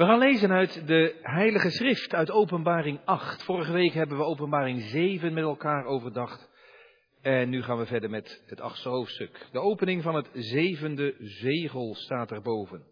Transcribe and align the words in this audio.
We 0.00 0.06
gaan 0.06 0.18
lezen 0.18 0.50
uit 0.50 0.86
de 0.86 1.18
Heilige 1.22 1.70
Schrift, 1.70 2.14
uit 2.14 2.30
Openbaring 2.30 3.00
8. 3.04 3.42
Vorige 3.42 3.72
week 3.72 3.92
hebben 3.92 4.16
we 4.16 4.24
Openbaring 4.24 4.82
7 4.82 5.32
met 5.32 5.44
elkaar 5.44 5.84
overdacht. 5.84 6.50
En 7.22 7.48
nu 7.48 7.62
gaan 7.62 7.78
we 7.78 7.86
verder 7.86 8.10
met 8.10 8.42
het 8.46 8.60
achtste 8.60 8.88
hoofdstuk. 8.88 9.48
De 9.52 9.58
opening 9.58 10.02
van 10.02 10.14
het 10.14 10.30
zevende 10.32 11.14
zegel 11.18 11.94
staat 11.94 12.30
erboven. 12.30 12.86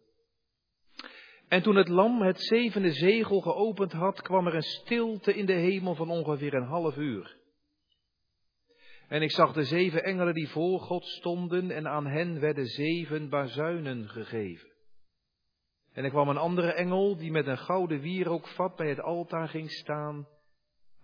En 1.49 1.63
toen 1.63 1.77
het 1.77 1.89
lam 1.89 2.23
het 2.23 2.41
zevende 2.41 2.93
zegel 2.93 3.41
geopend 3.41 3.93
had, 3.93 4.23
kwam 4.23 4.47
er 4.47 4.55
een 4.55 4.63
stilte 4.63 5.35
in 5.35 5.47
de 5.47 5.53
hemel 5.53 5.95
van 5.95 6.11
ongeveer 6.11 6.55
een 6.55 6.69
half 6.69 6.97
uur. 6.97 7.37
En 9.09 9.23
ik 9.23 9.31
zag 9.31 9.53
de 9.53 9.65
zeven 9.65 10.05
engelen 10.05 10.35
die 10.35 10.49
voor 10.49 10.81
God 10.81 11.05
stonden 11.07 11.71
en 11.71 11.89
aan 11.89 12.07
hen 12.07 12.41
werden 12.41 12.67
zeven 12.67 13.29
bazuinen 13.29 14.09
gegeven. 14.09 14.77
En 15.93 16.05
er 16.05 16.11
kwam 16.11 16.29
een 16.29 16.37
andere 16.37 16.73
engel 16.73 17.17
die 17.17 17.31
met 17.31 17.47
een 17.47 17.59
gouden 17.59 18.01
wierookvat 18.01 18.77
bij 18.77 18.89
het 18.89 19.01
altaar 19.01 19.49
ging 19.49 19.71
staan. 19.71 20.29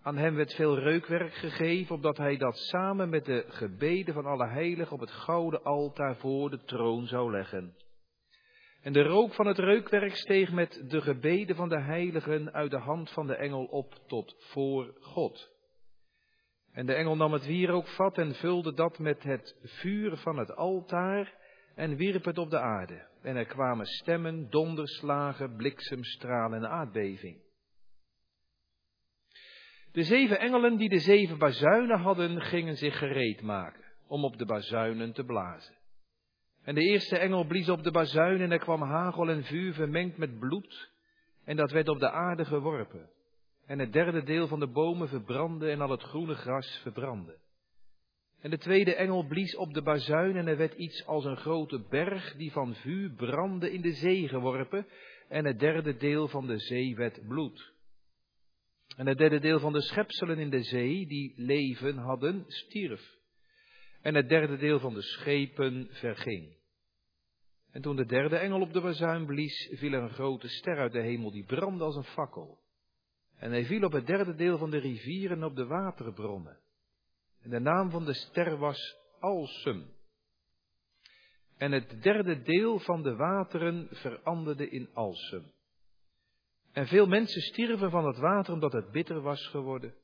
Aan 0.02 0.16
hem 0.16 0.34
werd 0.34 0.54
veel 0.54 0.78
reukwerk 0.78 1.34
gegeven, 1.34 1.95
opdat 1.95 2.16
hij 2.16 2.36
dat 2.36 2.56
samen 2.56 3.08
met 3.08 3.24
de 3.24 3.44
gebeden 3.48 4.14
van 4.14 4.27
alle 4.27 4.46
heiligen 4.46 4.92
op 4.92 5.00
het 5.00 5.10
gouden 5.10 5.62
altaar 5.62 6.16
voor 6.16 6.50
de 6.50 6.64
troon 6.64 7.06
zou 7.06 7.30
leggen. 7.30 7.77
En 8.82 8.92
de 8.92 9.02
rook 9.02 9.34
van 9.34 9.46
het 9.46 9.58
reukwerk 9.58 10.14
steeg 10.14 10.52
met 10.52 10.84
de 10.88 11.00
gebeden 11.00 11.56
van 11.56 11.69
de 11.69 11.80
heiligen 11.80 12.52
uit 12.52 12.70
de 12.70 12.78
hand 12.78 13.10
van 13.10 13.27
de 13.27 13.34
engel 13.34 13.64
op 13.64 13.94
tot 14.06 14.36
voor 14.38 14.94
God. 15.00 15.50
En 16.72 16.86
de 16.86 16.94
engel 16.94 17.16
nam 17.16 17.32
het 17.32 17.46
wierookvat 17.46 18.19
en 18.19 18.34
vulde 18.34 18.74
dat 18.74 18.98
met 18.98 19.22
het 19.22 19.56
vuur 19.62 20.16
van 20.16 20.38
het 20.38 20.56
altaar 20.56 21.34
en 21.74 21.96
wierp 21.96 22.24
het 22.24 22.38
op 22.38 22.51
de 22.51 22.60
aarde. 22.60 23.09
En 23.23 23.37
er 23.37 23.46
kwamen 23.46 23.87
stemmen, 23.87 24.51
donderslagen, 24.51 25.56
bliksemstralen 25.56 26.59
en 26.59 26.70
aardbeving. 26.70 27.42
De 29.92 30.03
zeven 30.03 30.39
engelen 30.39 30.77
die 30.77 30.89
de 30.89 30.98
zeven 30.98 31.39
bazuinen 31.39 32.00
hadden, 32.00 32.41
gingen 32.41 32.77
zich 32.77 32.98
gereed 32.98 33.42
maken 33.42 33.84
om 34.06 34.25
op 34.25 34.39
de 34.39 34.47
bazuinen 34.47 35.12
te 35.12 35.25
blazen. 35.25 35.75
En 36.62 36.75
de 36.75 36.81
eerste 36.81 37.19
engel 37.19 37.44
blies 37.44 37.69
op 37.69 37.83
de 37.83 37.91
bazuin 37.91 38.41
en 38.41 38.50
er 38.50 38.59
kwam 38.59 38.83
hagel 38.83 39.31
en 39.31 39.44
vuur 39.44 39.72
vermengd 39.72 40.16
met 40.16 40.38
bloed, 40.38 40.91
en 41.44 41.56
dat 41.56 41.70
werd 41.70 41.88
op 41.88 41.98
de 41.98 42.11
aarde 42.11 42.44
geworpen. 42.44 43.11
En 43.66 43.78
het 43.78 43.92
derde 43.92 44.22
deel 44.22 44.47
van 44.47 44.61
de 44.61 44.66
bomen 44.66 45.09
verbrandde 45.09 45.70
en 45.70 45.81
al 45.81 45.91
het 45.91 46.03
groene 46.03 46.34
gras 46.34 46.78
verbrandde. 46.83 47.38
En 48.45 48.50
de 48.50 48.59
tweede 48.59 48.95
engel 48.95 49.27
blies 49.27 49.56
op 49.56 49.75
de 49.75 49.83
bazuin 49.83 50.37
en 50.37 50.47
er 50.47 50.56
werd 50.56 50.75
iets 50.75 51.06
als 51.06 51.25
een 51.25 51.37
grote 51.37 51.87
berg 51.89 52.37
die 52.37 52.53
van 52.53 52.75
vuur 52.75 53.11
brandde 53.11 53.73
in 53.73 53.81
de 53.81 53.92
zee 53.92 54.28
geworpen. 54.28 54.87
En 55.28 55.45
het 55.45 55.59
derde 55.59 55.97
deel 55.97 56.28
van 56.28 56.47
de 56.47 56.59
zee 56.59 56.95
werd 56.97 57.28
bloed. 57.28 57.72
En 58.97 59.06
het 59.06 59.19
derde 59.19 59.41
deel 59.41 59.59
van 59.59 59.72
de 59.72 59.83
schepselen 59.83 60.39
in 60.39 60.50
de 60.50 60.62
zee 60.62 61.06
die 61.06 61.33
leven 61.37 61.97
hadden, 61.97 62.45
stierf. 62.47 63.17
En 64.03 64.15
het 64.15 64.28
derde 64.28 64.56
deel 64.56 64.78
van 64.78 64.95
de 64.95 65.03
schepen 65.03 65.89
verging. 65.91 66.56
En 67.70 67.83
toen 67.83 67.97
de 67.97 68.06
derde 68.06 68.37
engel 68.37 68.61
op 68.61 68.72
de 68.72 68.81
bazuin 68.81 69.27
blies, 69.27 69.70
viel 69.72 69.92
er 69.92 70.03
een 70.03 70.15
grote 70.15 70.48
ster 70.48 70.78
uit 70.78 70.92
de 70.92 71.03
hemel 71.03 71.31
die 71.31 71.45
brandde 71.45 71.84
als 71.84 71.97
een 71.97 72.05
fakkel. 72.05 72.59
En 73.37 73.50
hij 73.50 73.65
viel 73.65 73.83
op 73.84 73.92
het 73.92 74.06
derde 74.06 74.34
deel 74.34 74.59
van 74.59 74.70
de 74.70 74.78
rivieren 74.78 75.37
en 75.37 75.45
op 75.45 75.56
de 75.56 75.67
waterbronnen. 75.67 76.62
En 77.45 77.50
de 77.50 77.61
naam 77.61 77.91
van 77.91 78.05
de 78.05 78.14
ster 78.14 78.56
was 78.56 78.97
Alsum. 79.20 79.87
En 81.56 81.73
het 81.73 82.03
derde 82.03 82.42
deel 82.42 82.78
van 82.78 83.03
de 83.03 83.17
wateren 83.17 83.89
veranderde 83.91 84.69
in 84.69 84.89
Alsum. 84.92 85.53
En 86.72 86.87
veel 86.87 87.06
mensen 87.06 87.41
stierven 87.41 87.91
van 87.91 88.06
het 88.06 88.19
water 88.19 88.53
omdat 88.53 88.72
het 88.72 88.91
bitter 88.91 89.20
was 89.20 89.47
geworden. 89.47 89.95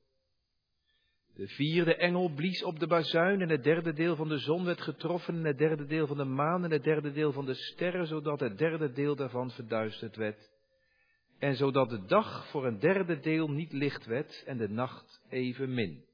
De 1.35 1.49
vierde 1.49 1.97
engel 1.97 2.29
blies 2.29 2.63
op 2.63 2.79
de 2.79 2.87
bazuin 2.87 3.41
en 3.41 3.49
het 3.49 3.63
derde 3.63 3.93
deel 3.93 4.17
van 4.17 4.29
de 4.29 4.39
zon 4.39 4.65
werd 4.65 4.81
getroffen 4.81 5.35
en 5.35 5.45
het 5.45 5.59
derde 5.59 5.87
deel 5.87 6.07
van 6.07 6.17
de 6.17 6.25
maan 6.25 6.65
en 6.65 6.71
het 6.71 6.85
derde 6.85 7.13
deel 7.13 7.33
van 7.33 7.47
de 7.47 7.55
sterren, 7.55 8.07
zodat 8.07 8.41
het 8.41 8.59
derde 8.59 8.93
deel 8.93 9.17
daarvan 9.17 9.51
verduisterd 9.51 10.17
werd. 10.17 10.51
En 11.39 11.57
zodat 11.57 11.91
de 11.91 12.05
dag 12.05 12.47
voor 12.51 12.67
een 12.67 12.79
derde 12.79 13.21
deel 13.21 13.51
niet 13.51 13.73
licht 13.73 14.07
werd 14.07 14.43
en 14.47 14.57
de 14.57 14.69
nacht 14.69 15.23
evenmin. 15.29 16.09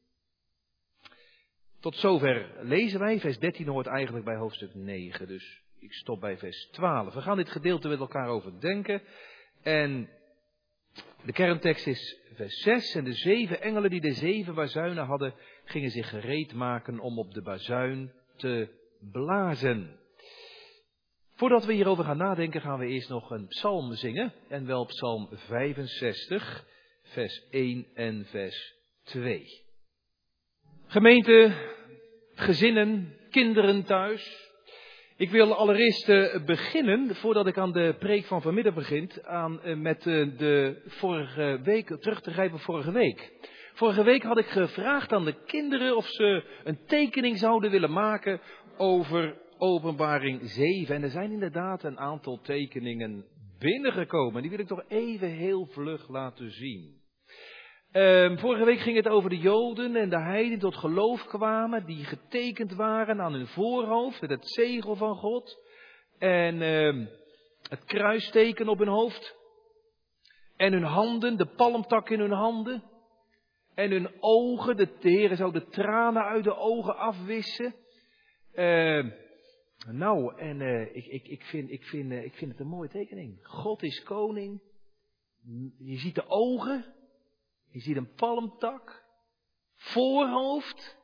Tot 1.87 1.97
zover 1.97 2.51
lezen 2.61 3.01
wij. 3.01 3.21
Vers 3.21 3.39
13 3.39 3.69
hoort 3.69 3.87
eigenlijk 3.87 4.25
bij 4.25 4.37
hoofdstuk 4.37 4.75
9. 4.75 5.27
Dus 5.27 5.63
ik 5.79 5.93
stop 5.93 6.21
bij 6.21 6.39
vers 6.39 6.69
12. 6.71 7.15
We 7.15 7.21
gaan 7.21 7.37
dit 7.37 7.51
gedeelte 7.51 7.89
met 7.89 7.99
elkaar 7.99 8.29
overdenken. 8.29 9.03
En 9.63 10.09
de 11.25 11.33
kerntekst 11.33 11.87
is 11.87 12.19
vers 12.35 12.63
6. 12.63 12.95
En 12.95 13.05
de 13.05 13.13
zeven 13.13 13.61
engelen 13.61 13.91
die 13.91 14.01
de 14.01 14.13
zeven 14.13 14.55
bazuinen 14.55 15.05
hadden, 15.05 15.35
gingen 15.65 15.91
zich 15.91 16.09
gereed 16.09 16.55
maken 16.55 16.99
om 16.99 17.19
op 17.19 17.35
de 17.35 17.43
bazuin 17.43 18.13
te 18.37 18.69
blazen. 19.13 20.01
Voordat 21.35 21.65
we 21.65 21.73
hierover 21.73 22.05
gaan 22.05 22.17
nadenken, 22.17 22.61
gaan 22.61 22.79
we 22.79 22.87
eerst 22.87 23.09
nog 23.09 23.31
een 23.31 23.47
psalm 23.47 23.95
zingen. 23.95 24.33
En 24.49 24.67
wel 24.67 24.85
psalm 24.85 25.29
65, 25.33 26.67
vers 27.03 27.47
1 27.51 27.87
en 27.95 28.25
vers 28.25 28.75
2. 29.03 29.65
Gemeente, 30.87 31.55
gezinnen, 32.37 33.17
kinderen 33.31 33.85
thuis. 33.85 34.45
Ik 35.17 35.31
wil 35.31 35.55
allereerst 35.55 36.09
uh, 36.09 36.45
beginnen, 36.45 37.15
voordat 37.15 37.47
ik 37.47 37.59
aan 37.59 37.73
de 37.73 37.97
preek 37.99 38.25
van 38.25 38.43
vanmiddag 38.43 38.75
begin, 38.75 39.11
aan, 39.23 39.61
uh, 39.65 39.77
met 39.77 40.07
uh, 40.07 40.39
de 40.39 40.83
vorige 40.87 41.61
week, 41.63 41.97
terug 42.01 42.21
te 42.21 42.33
grijpen 42.33 42.59
vorige 42.59 42.93
week. 42.93 43.33
Vorige 43.73 44.05
week 44.05 44.23
had 44.23 44.39
ik 44.39 44.47
gevraagd 44.47 45.13
aan 45.13 45.25
de 45.25 45.35
kinderen 45.47 45.97
of 45.97 46.07
ze 46.07 46.45
een 46.65 46.79
tekening 46.87 47.39
zouden 47.39 47.71
willen 47.71 47.93
maken 47.93 48.41
over 48.77 49.37
openbaring 49.59 50.41
7. 50.43 50.95
En 50.95 51.03
er 51.03 51.11
zijn 51.11 51.33
inderdaad 51.33 51.83
een 51.83 51.99
aantal 51.99 52.41
tekeningen 52.43 53.25
binnengekomen. 53.59 54.43
Die 54.43 54.51
wil 54.51 54.61
ik 54.61 54.67
toch 54.67 54.85
even 54.89 55.29
heel 55.29 55.67
vlug 55.67 56.09
laten 56.09 56.51
zien. 56.51 56.96
Um, 57.97 58.39
vorige 58.39 58.65
week 58.65 58.81
ging 58.81 58.97
het 58.97 59.09
over 59.09 59.31
de 59.31 59.39
Joden 59.39 59.97
en 59.97 60.09
de 60.11 60.21
heiden 60.21 60.59
tot 60.59 60.77
geloof 60.77 61.25
kwamen, 61.25 61.87
die 61.87 62.05
getekend 62.05 62.73
waren 62.73 63.21
aan 63.21 63.33
hun 63.33 63.47
voorhoofd 63.47 64.21
met 64.21 64.31
het 64.31 64.49
zegel 64.49 64.97
van 64.97 65.17
God 65.17 65.59
en 66.19 66.63
um, 66.63 67.09
het 67.69 67.85
kruisteken 67.85 68.69
op 68.69 68.79
hun 68.79 68.89
hoofd 68.89 69.37
en 70.57 70.73
hun 70.73 70.83
handen, 70.83 71.37
de 71.37 71.47
palmtak 71.47 72.11
in 72.11 72.21
hun 72.21 72.33
handen 72.33 72.83
en 73.75 73.91
hun 73.91 74.11
ogen, 74.21 74.77
de, 74.77 74.97
de 75.01 75.11
Heer 75.11 75.37
zou 75.37 75.53
de 75.53 75.67
tranen 75.67 76.25
uit 76.25 76.45
de 76.45 76.57
ogen 76.57 76.97
afwissen. 76.97 77.75
Uh, 78.55 79.11
nou, 79.91 80.37
en 80.39 80.61
uh, 80.61 80.97
ik, 80.97 81.07
ik, 81.07 81.29
ik, 81.29 81.43
vind, 81.43 81.71
ik, 81.71 81.85
vind, 81.85 82.13
uh, 82.13 82.25
ik 82.25 82.35
vind 82.35 82.51
het 82.51 82.61
een 82.61 82.67
mooie 82.67 82.89
tekening. 82.89 83.39
God 83.43 83.83
is 83.83 84.03
koning. 84.03 84.61
Je 85.79 85.99
ziet 85.99 86.15
de 86.15 86.29
ogen 86.29 86.95
je 87.77 87.83
ziet 87.83 87.97
een 87.97 88.15
palmtak, 88.15 89.05
voorhoofd. 89.75 90.97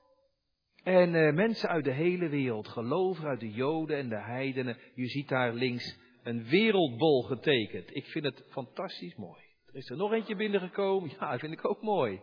En 0.83 1.15
uh, 1.15 1.33
mensen 1.33 1.69
uit 1.69 1.85
de 1.85 1.93
hele 1.93 2.29
wereld, 2.29 2.69
gelovigen 2.69 3.29
uit 3.29 3.41
de 3.41 3.51
Joden 3.51 3.97
en 3.97 4.09
de 4.09 4.21
heidenen. 4.21 4.79
Je 4.95 5.07
ziet 5.07 5.29
daar 5.29 5.53
links 5.53 5.99
een 6.23 6.45
wereldbol 6.45 7.23
getekend. 7.23 7.97
Ik 7.97 8.07
vind 8.07 8.25
het 8.25 8.45
fantastisch 8.49 9.17
mooi. 9.17 9.43
Er 9.67 9.75
is 9.75 9.91
er 9.91 9.97
nog 9.97 10.13
eentje 10.13 10.37
binnengekomen. 10.37 11.11
Ja, 11.21 11.31
dat 11.31 11.41
vind 11.41 11.53
ik 11.53 11.69
ook 11.69 11.83
mooi. 11.83 12.21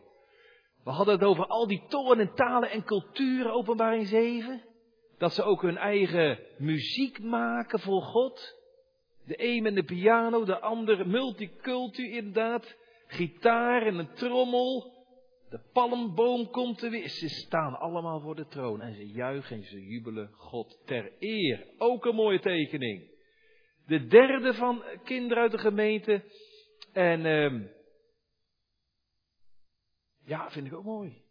We 0.83 0.89
hadden 0.89 1.13
het 1.13 1.23
over 1.23 1.45
al 1.45 1.67
die 1.67 1.83
tollen 1.87 2.19
en 2.19 2.33
talen 2.33 2.71
en 2.71 2.83
culturen, 2.83 3.53
openbaring 3.53 4.07
7. 4.07 4.61
Dat 5.17 5.33
ze 5.33 5.43
ook 5.43 5.61
hun 5.61 5.77
eigen 5.77 6.39
muziek 6.57 7.19
maken 7.19 7.79
voor 7.79 8.01
God. 8.01 8.55
De 9.25 9.35
een 9.37 9.63
met 9.63 9.75
de 9.75 9.83
piano, 9.83 10.45
de 10.45 10.59
ander 10.59 11.07
multicultuur 11.07 12.11
inderdaad 12.11 12.77
gitaar 13.09 13.85
en 13.85 13.97
een 13.97 14.13
trommel. 14.13 14.97
De 15.49 15.59
palmboom 15.73 16.49
komt 16.49 16.81
er 16.81 16.89
weer. 16.89 17.09
Ze 17.09 17.29
staan 17.29 17.79
allemaal 17.79 18.19
voor 18.19 18.35
de 18.35 18.47
troon 18.47 18.81
en 18.81 18.93
ze 18.93 19.07
juichen 19.07 19.55
en 19.55 19.63
ze 19.63 19.85
jubelen 19.85 20.31
God 20.33 20.81
ter 20.85 21.11
eer. 21.19 21.67
Ook 21.77 22.05
een 22.05 22.15
mooie 22.15 22.39
tekening. 22.39 23.17
De 23.85 24.07
derde 24.07 24.53
van 24.53 24.83
kinderen 25.03 25.43
uit 25.43 25.51
de 25.51 25.57
gemeente. 25.57 26.23
En 26.93 27.25
uh, 27.25 27.67
ja, 30.25 30.51
vind 30.51 30.67
ik 30.67 30.73
ook 30.73 30.83
mooi. 30.83 31.21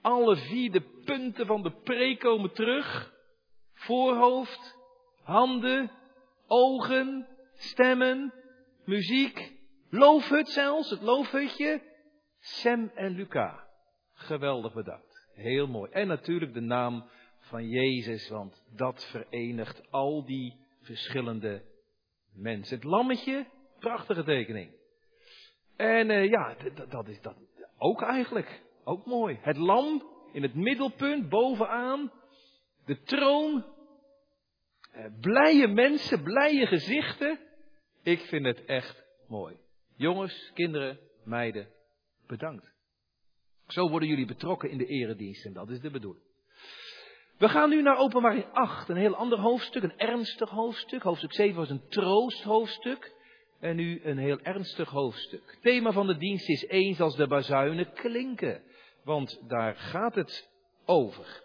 Alle 0.00 0.36
vier 0.36 0.70
de 0.72 1.02
punten 1.04 1.46
van 1.46 1.62
de 1.62 1.72
preek 1.72 2.18
komen 2.18 2.52
terug. 2.52 3.12
Voorhoofd, 3.72 4.76
handen, 5.22 5.90
ogen, 6.46 7.28
stemmen, 7.54 8.34
muziek. 8.84 9.57
Loofhut 9.90 10.48
zelfs, 10.48 10.90
het 10.90 11.02
loofhutje. 11.02 11.82
Sam 12.38 12.90
en 12.94 13.10
Luca. 13.10 13.66
Geweldig 14.12 14.74
bedankt. 14.74 15.28
Heel 15.34 15.66
mooi. 15.66 15.90
En 15.90 16.06
natuurlijk 16.06 16.54
de 16.54 16.60
naam 16.60 17.08
van 17.38 17.68
Jezus, 17.68 18.28
want 18.28 18.64
dat 18.76 19.04
verenigt 19.04 19.90
al 19.90 20.24
die 20.24 20.56
verschillende 20.80 21.62
mensen. 22.32 22.76
Het 22.76 22.84
lammetje, 22.84 23.46
Prachtige 23.78 24.24
tekening. 24.24 24.70
En 25.76 26.10
uh, 26.10 26.30
ja, 26.30 26.56
dat 26.88 27.08
is 27.08 27.20
dat 27.20 27.36
ook 27.78 28.02
eigenlijk. 28.02 28.62
Ook 28.84 29.06
mooi. 29.06 29.38
Het 29.40 29.56
lam 29.56 30.02
in 30.32 30.42
het 30.42 30.54
middelpunt, 30.54 31.28
bovenaan. 31.28 32.12
De 32.84 33.02
troon. 33.02 33.64
Uh, 34.96 35.04
blije 35.20 35.66
mensen, 35.66 36.22
blije 36.22 36.66
gezichten. 36.66 37.38
Ik 38.02 38.20
vind 38.20 38.44
het 38.44 38.64
echt 38.64 39.04
mooi. 39.28 39.56
Jongens, 39.98 40.50
kinderen, 40.54 40.98
meiden, 41.24 41.68
bedankt. 42.26 42.72
Zo 43.66 43.88
worden 43.88 44.08
jullie 44.08 44.26
betrokken 44.26 44.70
in 44.70 44.78
de 44.78 44.86
eredienst 44.86 45.44
en 45.44 45.52
dat 45.52 45.70
is 45.70 45.80
de 45.80 45.90
bedoeling. 45.90 46.24
We 47.38 47.48
gaan 47.48 47.68
nu 47.68 47.82
naar 47.82 47.96
openbaring 47.96 48.44
8, 48.52 48.88
een 48.88 48.96
heel 48.96 49.14
ander 49.14 49.38
hoofdstuk, 49.38 49.82
een 49.82 49.98
ernstig 49.98 50.50
hoofdstuk. 50.50 51.02
Hoofdstuk 51.02 51.32
7 51.32 51.56
was 51.56 51.70
een 51.70 51.88
troosthoofdstuk. 51.88 53.14
En 53.60 53.76
nu 53.76 54.00
een 54.04 54.18
heel 54.18 54.38
ernstig 54.40 54.90
hoofdstuk. 54.90 55.58
Thema 55.60 55.92
van 55.92 56.06
de 56.06 56.16
dienst 56.16 56.48
is 56.48 56.66
eens 56.66 57.00
als 57.00 57.16
de 57.16 57.26
bazuinen 57.26 57.92
klinken. 57.92 58.62
Want 59.04 59.48
daar 59.48 59.76
gaat 59.76 60.14
het 60.14 60.50
over. 60.84 61.42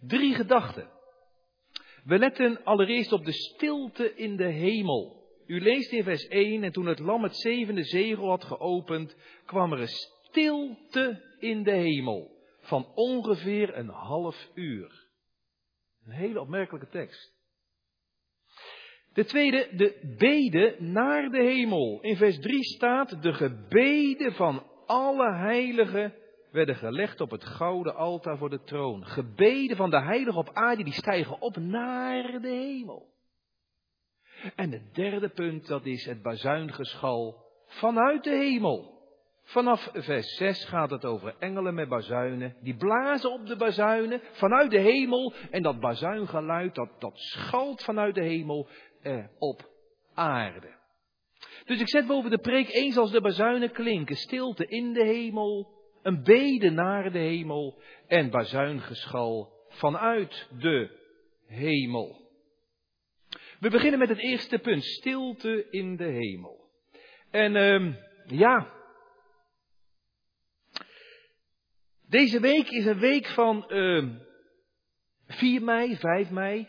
Drie 0.00 0.34
gedachten. 0.34 0.90
We 2.04 2.18
letten 2.18 2.64
allereerst 2.64 3.12
op 3.12 3.24
de 3.24 3.32
stilte 3.32 4.14
in 4.14 4.36
de 4.36 4.48
hemel. 4.48 5.21
U 5.52 5.60
leest 5.60 5.92
in 5.92 6.02
vers 6.02 6.26
1, 6.28 6.62
en 6.62 6.72
toen 6.72 6.86
het 6.86 6.98
lam 6.98 7.22
het 7.22 7.36
zevende 7.36 7.84
zegel 7.84 8.28
had 8.28 8.44
geopend, 8.44 9.16
kwam 9.44 9.72
er 9.72 9.80
een 9.80 9.88
stilte 9.88 11.22
in 11.38 11.62
de 11.62 11.70
hemel. 11.70 12.30
Van 12.60 12.86
ongeveer 12.94 13.76
een 13.76 13.88
half 13.88 14.48
uur. 14.54 15.08
Een 16.04 16.12
hele 16.12 16.40
opmerkelijke 16.40 16.88
tekst. 16.88 17.34
De 19.12 19.24
tweede, 19.24 19.68
de 19.76 20.14
beden 20.18 20.92
naar 20.92 21.30
de 21.30 21.42
hemel. 21.42 22.00
In 22.00 22.16
vers 22.16 22.38
3 22.38 22.64
staat, 22.64 23.22
de 23.22 23.32
gebeden 23.32 24.32
van 24.32 24.66
alle 24.86 25.32
heiligen 25.32 26.14
werden 26.50 26.76
gelegd 26.76 27.20
op 27.20 27.30
het 27.30 27.44
gouden 27.44 27.94
altaar 27.94 28.38
voor 28.38 28.50
de 28.50 28.62
troon. 28.62 29.06
Gebeden 29.06 29.76
van 29.76 29.90
de 29.90 30.00
heiligen 30.00 30.40
op 30.40 30.50
aarde, 30.52 30.84
die 30.84 30.92
stijgen 30.92 31.40
op 31.40 31.56
naar 31.56 32.40
de 32.40 32.48
hemel. 32.48 33.11
En 34.56 34.72
het 34.72 34.94
derde 34.94 35.28
punt, 35.28 35.66
dat 35.66 35.86
is 35.86 36.04
het 36.04 36.22
bazuingeschal 36.22 37.36
vanuit 37.66 38.24
de 38.24 38.30
hemel. 38.30 39.00
Vanaf 39.42 39.90
vers 39.92 40.36
6 40.36 40.64
gaat 40.64 40.90
het 40.90 41.04
over 41.04 41.34
engelen 41.38 41.74
met 41.74 41.88
bazuinen. 41.88 42.56
Die 42.60 42.76
blazen 42.76 43.32
op 43.32 43.46
de 43.46 43.56
bazuinen 43.56 44.20
vanuit 44.32 44.70
de 44.70 44.78
hemel. 44.78 45.32
En 45.50 45.62
dat 45.62 45.80
bazuingeluid, 45.80 46.74
dat, 46.74 46.90
dat 46.98 47.18
schalt 47.18 47.82
vanuit 47.82 48.14
de 48.14 48.24
hemel 48.24 48.68
eh, 49.02 49.24
op 49.38 49.70
aarde. 50.14 50.80
Dus 51.64 51.80
ik 51.80 51.88
zet 51.88 52.06
boven 52.06 52.30
de 52.30 52.38
preek 52.38 52.68
eens 52.72 52.96
als 52.96 53.10
de 53.10 53.20
bazuinen 53.20 53.72
klinken. 53.72 54.16
Stilte 54.16 54.66
in 54.66 54.92
de 54.92 55.04
hemel. 55.04 55.80
Een 56.02 56.22
bede 56.22 56.70
naar 56.70 57.12
de 57.12 57.18
hemel. 57.18 57.82
En 58.06 58.30
bazuingeschal 58.30 59.52
vanuit 59.68 60.48
de 60.58 60.90
hemel. 61.46 62.21
We 63.62 63.70
beginnen 63.70 63.98
met 63.98 64.08
het 64.08 64.18
eerste 64.18 64.58
punt. 64.58 64.84
Stilte 64.84 65.66
in 65.70 65.96
de 65.96 66.04
hemel. 66.04 66.70
En 67.30 67.54
uh, 67.54 67.94
ja, 68.26 68.72
Deze 72.12 72.40
week 72.40 72.70
is 72.70 72.86
een 72.86 72.98
week 72.98 73.26
van 73.26 73.64
uh, 73.68 73.96
ehm, 73.96 74.14
4 75.26 75.62
mei, 75.62 75.96
5 75.96 76.30
mei. 76.30 76.68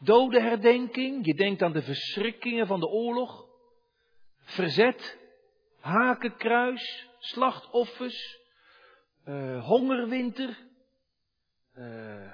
Dodenherdenking. 0.00 1.26
Je 1.26 1.34
denkt 1.34 1.62
aan 1.62 1.72
de 1.72 1.82
verschrikkingen 1.82 2.66
van 2.66 2.80
de 2.80 2.86
oorlog. 2.86 3.46
Verzet. 4.38 5.18
Hakenkruis. 5.80 7.08
Slachtoffers. 7.18 8.38
Uh, 9.26 9.64
hongerwinter. 9.64 10.58
Uh, 11.74 12.32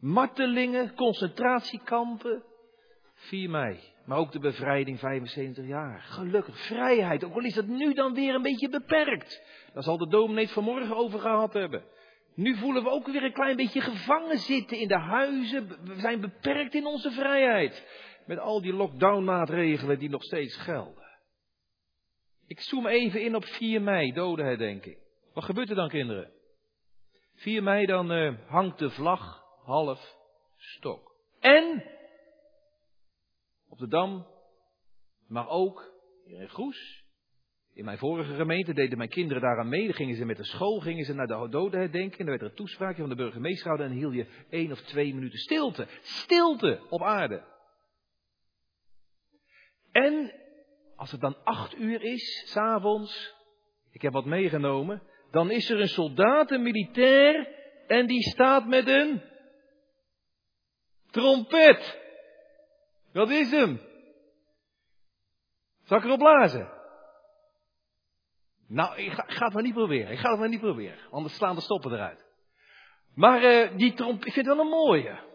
martelingen. 0.00 0.94
Concentratiekampen. 0.94 2.47
4 3.18 3.50
mei. 3.50 3.78
Maar 4.04 4.18
ook 4.18 4.32
de 4.32 4.38
bevrijding 4.38 4.98
75 4.98 5.66
jaar. 5.66 6.00
Gelukkig, 6.00 6.66
vrijheid. 6.66 7.24
Ook 7.24 7.34
al 7.34 7.44
is 7.44 7.54
het 7.54 7.68
nu 7.68 7.94
dan 7.94 8.14
weer 8.14 8.34
een 8.34 8.42
beetje 8.42 8.68
beperkt. 8.68 9.42
Daar 9.72 9.82
zal 9.82 9.98
de 9.98 10.08
dominee 10.08 10.44
het 10.44 10.52
vanmorgen 10.52 10.96
over 10.96 11.20
gehad 11.20 11.52
hebben. 11.52 11.84
Nu 12.34 12.56
voelen 12.56 12.82
we 12.82 12.90
ook 12.90 13.06
weer 13.06 13.22
een 13.22 13.32
klein 13.32 13.56
beetje 13.56 13.80
gevangen 13.80 14.38
zitten 14.38 14.78
in 14.78 14.88
de 14.88 14.98
huizen. 14.98 15.68
We 15.84 16.00
zijn 16.00 16.20
beperkt 16.20 16.74
in 16.74 16.86
onze 16.86 17.10
vrijheid. 17.10 17.86
Met 18.26 18.38
al 18.38 18.60
die 18.60 18.72
lockdown-maatregelen 18.72 19.98
die 19.98 20.10
nog 20.10 20.22
steeds 20.22 20.56
gelden. 20.56 21.06
Ik 22.46 22.60
zoom 22.60 22.86
even 22.86 23.22
in 23.22 23.34
op 23.34 23.44
4 23.44 23.82
mei, 23.82 24.12
dodenherdenking. 24.12 24.96
Wat 25.34 25.44
gebeurt 25.44 25.70
er 25.70 25.76
dan, 25.76 25.88
kinderen? 25.88 26.30
4 27.34 27.62
mei 27.62 27.86
dan 27.86 28.12
uh, 28.12 28.34
hangt 28.46 28.78
de 28.78 28.90
vlag 28.90 29.42
half 29.64 30.16
stok. 30.56 31.14
En 31.40 31.82
op 33.80 34.26
maar 35.28 35.48
ook 35.48 35.92
in 36.24 36.48
Goes. 36.48 37.06
In 37.74 37.84
mijn 37.84 37.98
vorige 37.98 38.34
gemeente 38.34 38.74
deden 38.74 38.98
mijn 38.98 39.10
kinderen 39.10 39.42
daaraan 39.42 39.68
mee. 39.68 39.84
Dan 39.84 39.94
gingen 39.94 40.16
ze 40.16 40.24
met 40.24 40.36
de 40.36 40.44
school 40.44 40.80
gingen 40.80 41.04
ze 41.04 41.14
naar 41.14 41.26
de 41.26 41.48
dodenherdenking. 41.50 42.18
En 42.18 42.26
dan 42.26 42.38
werd 42.38 42.40
er 42.40 42.48
een 42.48 42.54
toespraakje 42.54 43.00
van 43.00 43.08
de 43.08 43.14
burgemeester 43.16 43.62
gehouden. 43.62 43.90
En 43.90 43.96
hield 43.96 44.14
je 44.14 44.26
één 44.50 44.72
of 44.72 44.80
twee 44.80 45.14
minuten 45.14 45.38
stilte. 45.38 45.86
Stilte 46.02 46.80
op 46.88 47.02
aarde. 47.02 47.44
En 49.92 50.32
als 50.96 51.10
het 51.10 51.20
dan 51.20 51.36
acht 51.44 51.78
uur 51.78 52.02
is, 52.02 52.42
s'avonds, 52.46 53.34
ik 53.90 54.02
heb 54.02 54.12
wat 54.12 54.24
meegenomen, 54.24 55.02
dan 55.30 55.50
is 55.50 55.70
er 55.70 55.80
een 55.80 55.88
soldaat, 55.88 56.50
een 56.50 56.62
militair, 56.62 57.48
en 57.86 58.06
die 58.06 58.22
staat 58.22 58.66
met 58.66 58.88
een 58.88 59.22
trompet. 61.10 62.07
Dat 63.12 63.30
is 63.30 63.50
hem. 63.50 63.80
Zal 65.84 65.98
ik 65.98 66.04
erop 66.04 66.18
blazen? 66.18 66.68
Nou, 68.66 68.96
ik 68.96 69.12
ga, 69.12 69.44
het 69.44 69.54
maar 69.54 69.62
niet 69.62 69.74
proberen. 69.74 70.12
Ik 70.12 70.18
ga 70.18 70.30
het 70.30 70.38
maar 70.38 70.48
niet 70.48 70.60
proberen. 70.60 70.98
Anders 71.10 71.34
slaan 71.34 71.54
de 71.54 71.60
stoppen 71.60 71.92
eruit. 71.92 72.26
Maar 73.14 73.42
uh, 73.42 73.76
die 73.76 73.94
tromp, 73.94 74.24
ik 74.24 74.32
vind 74.32 74.46
wel 74.46 74.58
een 74.58 74.68
mooie. 74.68 75.26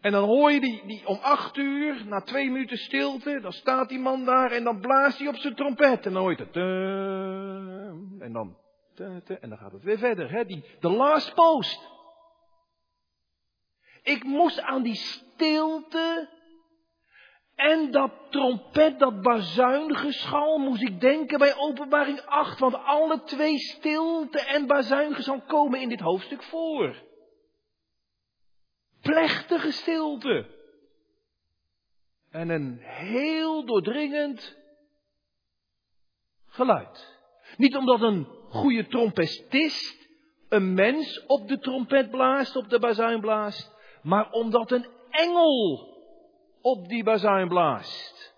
En 0.00 0.12
dan 0.12 0.24
hoor 0.24 0.52
je 0.52 0.60
die, 0.60 0.86
die 0.86 1.06
om 1.06 1.18
acht 1.18 1.56
uur, 1.56 2.06
na 2.06 2.20
twee 2.20 2.50
minuten 2.50 2.76
stilte, 2.76 3.40
dan 3.40 3.52
staat 3.52 3.88
die 3.88 3.98
man 3.98 4.24
daar 4.24 4.50
en 4.50 4.64
dan 4.64 4.80
blaast 4.80 5.18
hij 5.18 5.28
op 5.28 5.36
zijn 5.36 5.54
trompet. 5.54 6.06
En 6.06 6.12
dan 6.12 6.22
hoor 6.22 6.30
het. 6.30 6.56
En 8.20 8.32
dan. 8.32 8.56
En 9.40 9.48
dan 9.48 9.58
gaat 9.58 9.72
het 9.72 9.82
weer 9.82 9.98
verder. 9.98 10.30
Hè? 10.30 10.44
Die, 10.44 10.64
the 10.80 10.90
last 10.90 11.34
post. 11.34 11.90
Ik 14.02 14.24
moest 14.24 14.60
aan 14.60 14.82
die 14.82 14.94
stilte 14.94 16.28
en 17.62 17.90
dat 17.90 18.12
trompet, 18.30 18.98
dat 18.98 19.22
bazuingeschal, 19.22 20.58
moest 20.58 20.82
ik 20.82 21.00
denken 21.00 21.38
bij 21.38 21.56
openbaring 21.56 22.20
8, 22.20 22.58
want 22.58 22.74
alle 22.74 23.22
twee 23.22 23.58
stilte 23.58 24.40
en 24.40 24.66
bazuingeschal 24.66 25.40
komen 25.40 25.80
in 25.80 25.88
dit 25.88 26.00
hoofdstuk 26.00 26.42
voor. 26.42 27.02
Plechtige 29.00 29.72
stilte. 29.72 30.46
En 32.30 32.48
een 32.48 32.78
heel 32.80 33.64
doordringend 33.64 34.56
geluid. 36.46 37.20
Niet 37.56 37.76
omdat 37.76 38.00
een 38.00 38.24
goede 38.48 38.86
trompetist 38.86 40.02
een 40.48 40.74
mens 40.74 41.24
op 41.26 41.48
de 41.48 41.58
trompet 41.58 42.10
blaast, 42.10 42.56
op 42.56 42.68
de 42.68 42.78
bazuin 42.78 43.20
blaast, 43.20 43.72
maar 44.02 44.30
omdat 44.30 44.70
een 44.70 44.86
engel 45.10 45.91
op 46.62 46.88
die 46.88 47.04
bazuin 47.04 47.48
blaast. 47.48 48.34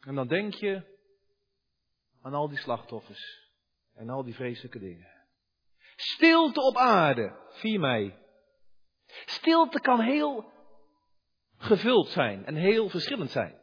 En 0.00 0.14
dan 0.14 0.28
denk 0.28 0.54
je 0.54 0.82
aan 2.22 2.34
al 2.34 2.48
die 2.48 2.58
slachtoffers 2.58 3.50
en 3.94 4.10
al 4.10 4.24
die 4.24 4.34
vreselijke 4.34 4.78
dingen. 4.78 5.12
Stilte 5.96 6.60
op 6.60 6.76
aarde, 6.76 7.36
4 7.48 7.80
mei. 7.80 8.14
Stilte 9.06 9.80
kan 9.80 10.00
heel 10.00 10.52
gevuld 11.56 12.08
zijn 12.08 12.46
en 12.46 12.54
heel 12.54 12.88
verschillend 12.88 13.30
zijn. 13.30 13.62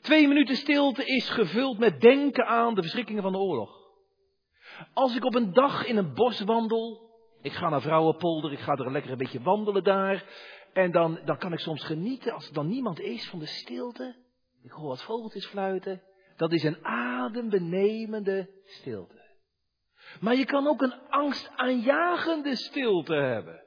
Twee 0.00 0.28
minuten 0.28 0.56
stilte 0.56 1.04
is 1.04 1.28
gevuld 1.28 1.78
met 1.78 2.00
denken 2.00 2.46
aan 2.46 2.74
de 2.74 2.82
verschrikkingen 2.82 3.22
van 3.22 3.32
de 3.32 3.38
oorlog. 3.38 3.78
Als 4.92 5.16
ik 5.16 5.24
op 5.24 5.34
een 5.34 5.52
dag 5.52 5.84
in 5.84 5.96
een 5.96 6.14
bos 6.14 6.40
wandel 6.40 7.09
ik 7.42 7.52
ga 7.52 7.68
naar 7.68 7.80
Vrouwenpolder, 7.80 8.52
ik 8.52 8.58
ga 8.58 8.76
er 8.76 8.92
lekker 8.92 9.10
een 9.10 9.18
beetje 9.18 9.42
wandelen 9.42 9.84
daar. 9.84 10.24
En 10.72 10.90
dan, 10.90 11.20
dan 11.24 11.38
kan 11.38 11.52
ik 11.52 11.58
soms 11.58 11.84
genieten, 11.84 12.32
als 12.32 12.48
er 12.48 12.54
dan 12.54 12.68
niemand 12.68 13.00
is, 13.00 13.28
van 13.28 13.38
de 13.38 13.46
stilte. 13.46 14.16
Ik 14.62 14.70
hoor 14.70 14.88
wat 14.88 15.02
vogeltjes 15.02 15.46
fluiten. 15.46 16.02
Dat 16.36 16.52
is 16.52 16.62
een 16.62 16.84
adembenemende 16.84 18.50
stilte. 18.64 19.20
Maar 20.20 20.34
je 20.34 20.44
kan 20.44 20.66
ook 20.66 20.82
een 20.82 21.08
angstaanjagende 21.08 22.56
stilte 22.56 23.14
hebben. 23.14 23.62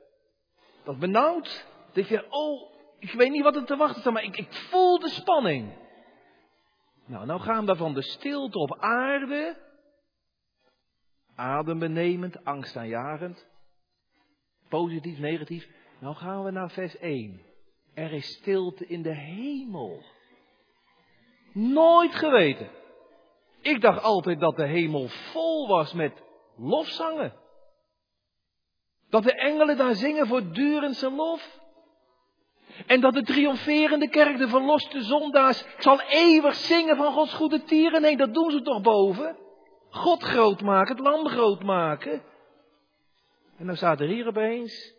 Dat 0.84 1.00
benauwd. 1.00 1.66
Dat 1.94 2.08
je, 2.08 2.26
oh, 2.30 2.74
ik 3.00 3.12
weet 3.12 3.32
niet 3.32 3.44
wat 3.44 3.56
er 3.56 3.66
te 3.66 3.76
wachten 3.76 4.02
staat, 4.02 4.14
maar 4.14 4.24
ik, 4.24 4.38
ik 4.38 4.54
voel 4.54 5.00
de 5.00 5.10
spanning. 5.10 5.82
Nou, 7.06 7.26
nou 7.26 7.42
gaan 7.42 7.66
we 7.66 7.76
van 7.76 7.94
de 7.94 8.02
stilte 8.02 8.60
op 8.60 8.78
aarde, 8.80 9.58
adembenemend, 11.36 12.46
angstaanjagend, 12.46 13.48
positief, 14.80 15.20
negatief. 15.20 15.68
Nou 16.00 16.16
gaan 16.16 16.44
we 16.44 16.52
naar 16.52 16.70
vers 16.70 16.98
1. 16.98 17.42
Er 17.94 18.12
is 18.12 18.28
stilte 18.28 18.88
in 18.88 19.02
de 19.02 19.16
hemel. 19.16 20.02
Nooit 21.54 22.16
geweten. 22.16 22.70
Ik 23.62 23.82
dacht 23.82 24.04
altijd 24.04 24.40
dat 24.40 24.56
de 24.56 24.66
hemel 24.66 25.08
vol 25.08 25.68
was 25.68 25.94
met 25.94 26.24
lofzangen. 26.58 27.34
Dat 29.10 29.24
de 29.24 29.34
engelen 29.34 29.78
daar 29.78 29.96
zingen 29.96 30.28
voortdurend 30.28 30.96
zijn 30.96 31.16
lof. 31.16 31.60
En 32.88 33.02
dat 33.02 33.14
de 33.14 33.24
triomferende 33.24 34.10
kerk, 34.10 34.38
de 34.38 34.48
verloste 34.48 35.04
zondaars, 35.04 35.66
zal 35.78 36.02
eeuwig 36.02 36.56
zingen 36.56 36.96
van 36.96 37.14
Gods 37.14 37.34
goede 37.34 37.64
tieren. 37.64 38.02
Nee, 38.02 38.18
dat 38.18 38.34
doen 38.34 38.52
ze 38.52 38.62
toch 38.62 38.82
boven. 38.82 39.38
God 39.90 40.24
groot 40.24 40.62
maken, 40.62 40.96
het 40.96 41.06
lam 41.06 41.28
groot 41.28 41.64
maken. 41.64 42.22
En 43.64 43.70
dan 43.70 43.78
staat 43.78 44.00
er 44.00 44.08
hier 44.08 44.28
opeens, 44.28 44.96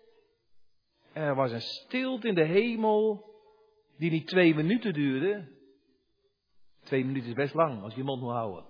er 1.12 1.34
was 1.34 1.52
een 1.52 1.60
stilte 1.60 2.28
in 2.28 2.34
de 2.34 2.44
hemel 2.44 3.24
die 3.96 4.10
niet 4.10 4.26
twee 4.26 4.54
minuten 4.54 4.92
duurde. 4.92 5.48
Twee 6.82 7.04
minuten 7.04 7.28
is 7.28 7.34
best 7.34 7.54
lang 7.54 7.82
als 7.82 7.92
je 7.92 7.98
je 7.98 8.04
mond 8.04 8.20
moet 8.20 8.30
houden. 8.30 8.64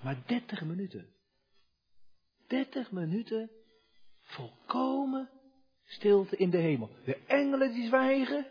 Maar 0.00 0.22
dertig 0.26 0.64
minuten. 0.64 1.14
Dertig 2.46 2.90
minuten 2.90 3.50
volkomen 4.20 5.30
stilte 5.84 6.36
in 6.36 6.50
de 6.50 6.58
hemel. 6.58 6.90
De 7.04 7.16
engelen 7.26 7.72
die 7.72 7.86
zwijgen. 7.86 8.46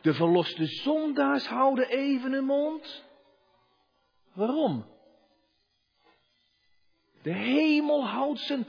De 0.00 0.14
verloste 0.14 0.66
zondaars 0.66 1.46
houden 1.46 1.88
even 1.88 2.32
hun 2.32 2.44
mond. 2.44 3.04
Waarom? 4.32 4.84
De 7.22 7.32
hemel 7.32 8.06
houdt 8.06 8.40
zijn 8.40 8.66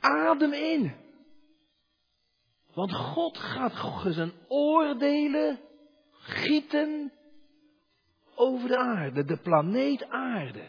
adem 0.00 0.52
in. 0.52 0.94
Want 2.74 2.92
God 2.94 3.38
gaat 3.38 4.02
zijn 4.06 4.32
oordelen 4.48 5.60
gieten 6.12 7.12
over 8.34 8.68
de 8.68 8.76
aarde, 8.76 9.24
de 9.24 9.36
planeet 9.36 10.08
aarde. 10.08 10.62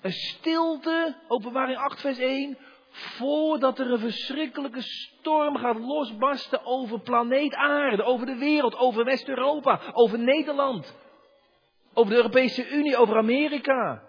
Een 0.00 0.12
stilte, 0.12 1.16
openbaring 1.28 1.78
8 1.78 2.00
vers 2.00 2.18
1, 2.18 2.58
voordat 2.90 3.78
er 3.78 3.90
een 3.90 3.98
verschrikkelijke 3.98 4.82
storm 4.82 5.56
gaat 5.56 5.78
losbarsten 5.78 6.64
over 6.64 7.00
planeet 7.00 7.54
aarde, 7.54 8.02
over 8.02 8.26
de 8.26 8.36
wereld, 8.36 8.76
over 8.76 9.04
West-Europa, 9.04 9.80
over 9.92 10.18
Nederland, 10.18 10.94
over 11.94 12.10
de 12.10 12.16
Europese 12.16 12.68
Unie, 12.70 12.96
over 12.96 13.16
Amerika, 13.16 14.02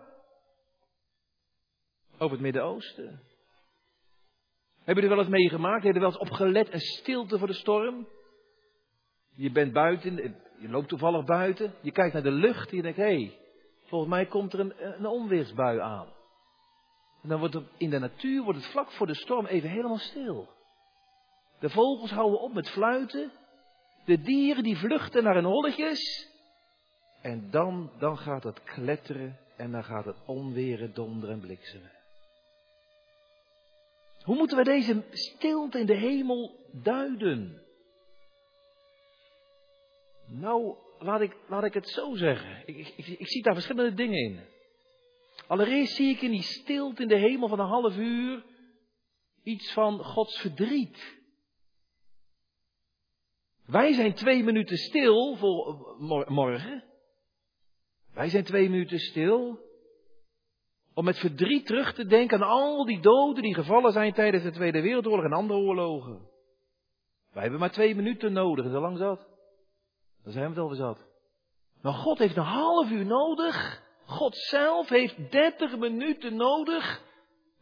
over 2.17 2.31
het 2.31 2.41
Midden-Oosten. 2.41 3.21
Hebben 4.83 5.03
jullie 5.03 5.09
wel 5.09 5.19
eens 5.19 5.35
meegemaakt? 5.35 5.83
Hebben 5.83 5.93
jullie 5.93 6.09
wel 6.09 6.19
eens 6.19 6.29
opgelet, 6.29 6.73
een 6.73 6.79
stilte 6.79 7.37
voor 7.37 7.47
de 7.47 7.53
storm? 7.53 8.07
Je 9.35 9.51
bent 9.51 9.73
buiten, 9.73 10.15
je 10.59 10.69
loopt 10.69 10.87
toevallig 10.87 11.25
buiten, 11.25 11.73
je 11.81 11.91
kijkt 11.91 12.13
naar 12.13 12.23
de 12.23 12.31
lucht 12.31 12.69
en 12.69 12.75
je 12.75 12.81
denkt, 12.81 12.97
hé, 12.97 13.03
hey, 13.03 13.37
volgens 13.83 14.11
mij 14.11 14.25
komt 14.25 14.53
er 14.53 14.59
een, 14.59 14.73
een 14.77 15.05
onweersbui 15.05 15.79
aan. 15.79 16.07
En 17.23 17.29
dan 17.29 17.39
wordt 17.39 17.53
het 17.53 17.63
in 17.77 17.89
de 17.89 17.99
natuur, 17.99 18.43
wordt 18.43 18.59
het 18.59 18.71
vlak 18.71 18.91
voor 18.91 19.07
de 19.07 19.15
storm 19.15 19.45
even 19.45 19.69
helemaal 19.69 19.97
stil. 19.97 20.49
De 21.59 21.69
vogels 21.69 22.11
houden 22.11 22.39
op 22.39 22.53
met 22.53 22.69
fluiten, 22.69 23.31
de 24.05 24.21
dieren 24.21 24.63
die 24.63 24.77
vluchten 24.77 25.23
naar 25.23 25.35
hun 25.35 25.45
holletjes. 25.45 26.29
En 27.21 27.47
dan, 27.51 27.91
dan 27.99 28.17
gaat 28.17 28.43
het 28.43 28.63
kletteren 28.63 29.37
en 29.57 29.71
dan 29.71 29.83
gaat 29.83 30.05
het 30.05 30.17
onweren, 30.25 30.93
donderen 30.93 31.35
en 31.35 31.41
bliksemen. 31.41 31.91
Hoe 34.25 34.35
moeten 34.35 34.57
we 34.57 34.63
deze 34.63 35.03
stilte 35.11 35.79
in 35.79 35.85
de 35.85 35.95
hemel 35.95 36.69
duiden? 36.71 37.61
Nou, 40.27 40.75
laat 40.99 41.21
ik, 41.21 41.37
laat 41.47 41.63
ik 41.63 41.73
het 41.73 41.89
zo 41.89 42.15
zeggen. 42.15 42.63
Ik, 42.65 42.93
ik, 42.95 43.07
ik, 43.07 43.27
zie 43.27 43.43
daar 43.43 43.53
verschillende 43.53 43.93
dingen 43.93 44.17
in. 44.17 44.39
Allereerst 45.47 45.95
zie 45.95 46.09
ik 46.09 46.21
in 46.21 46.31
die 46.31 46.41
stilte 46.41 47.01
in 47.01 47.07
de 47.07 47.17
hemel 47.17 47.47
van 47.47 47.59
een 47.59 47.67
half 47.67 47.97
uur 47.97 48.45
iets 49.43 49.73
van 49.73 49.99
Gods 50.03 50.39
verdriet. 50.39 51.23
Wij 53.65 53.93
zijn 53.93 54.13
twee 54.13 54.43
minuten 54.43 54.77
stil 54.77 55.35
voor 55.35 55.95
morgen. 56.27 56.83
Wij 58.13 58.29
zijn 58.29 58.43
twee 58.43 58.69
minuten 58.69 58.99
stil 58.99 59.64
om 60.95 61.05
met 61.05 61.19
verdriet 61.19 61.65
terug 61.65 61.93
te 61.93 62.05
denken 62.05 62.43
aan 62.43 62.49
al 62.49 62.85
die 62.85 62.99
doden 62.99 63.43
die 63.43 63.53
gevallen 63.53 63.91
zijn 63.91 64.13
tijdens 64.13 64.43
de 64.43 64.51
Tweede 64.51 64.81
Wereldoorlog 64.81 65.25
en 65.25 65.33
andere 65.33 65.59
oorlogen. 65.59 66.29
Wij 67.31 67.41
hebben 67.41 67.59
maar 67.59 67.71
twee 67.71 67.95
minuten 67.95 68.33
nodig, 68.33 68.65
is 68.65 68.73
al 68.73 68.81
lang 68.81 68.97
zat. 68.97 69.27
Dan 70.23 70.33
zijn 70.33 70.45
we 70.45 70.49
het 70.49 70.59
over 70.59 70.75
zat. 70.75 71.05
Maar 71.81 71.93
God 71.93 72.17
heeft 72.17 72.37
een 72.37 72.43
half 72.43 72.89
uur 72.89 73.05
nodig. 73.05 73.83
God 74.05 74.35
zelf 74.35 74.89
heeft 74.89 75.31
dertig 75.31 75.77
minuten 75.77 76.35
nodig. 76.35 77.01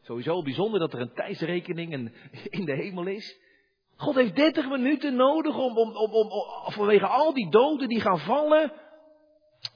Sowieso 0.02 0.42
bijzonder 0.42 0.80
dat 0.80 0.94
er 0.94 1.02
een 1.02 1.14
tijdsrekening 1.14 2.12
in 2.50 2.66
de 2.66 2.76
hemel 2.76 3.06
is. 3.06 3.40
God 3.96 4.16
heeft 4.16 4.36
dertig 4.36 4.70
minuten 4.70 5.16
nodig 5.16 5.58
om, 5.58 5.78
om, 5.78 5.96
om, 5.96 6.12
om, 6.12 6.30
vanwege 6.72 7.08
al 7.08 7.34
die 7.34 7.50
doden 7.50 7.88
die 7.88 8.02
gaan 8.02 8.20
vallen 8.20 8.74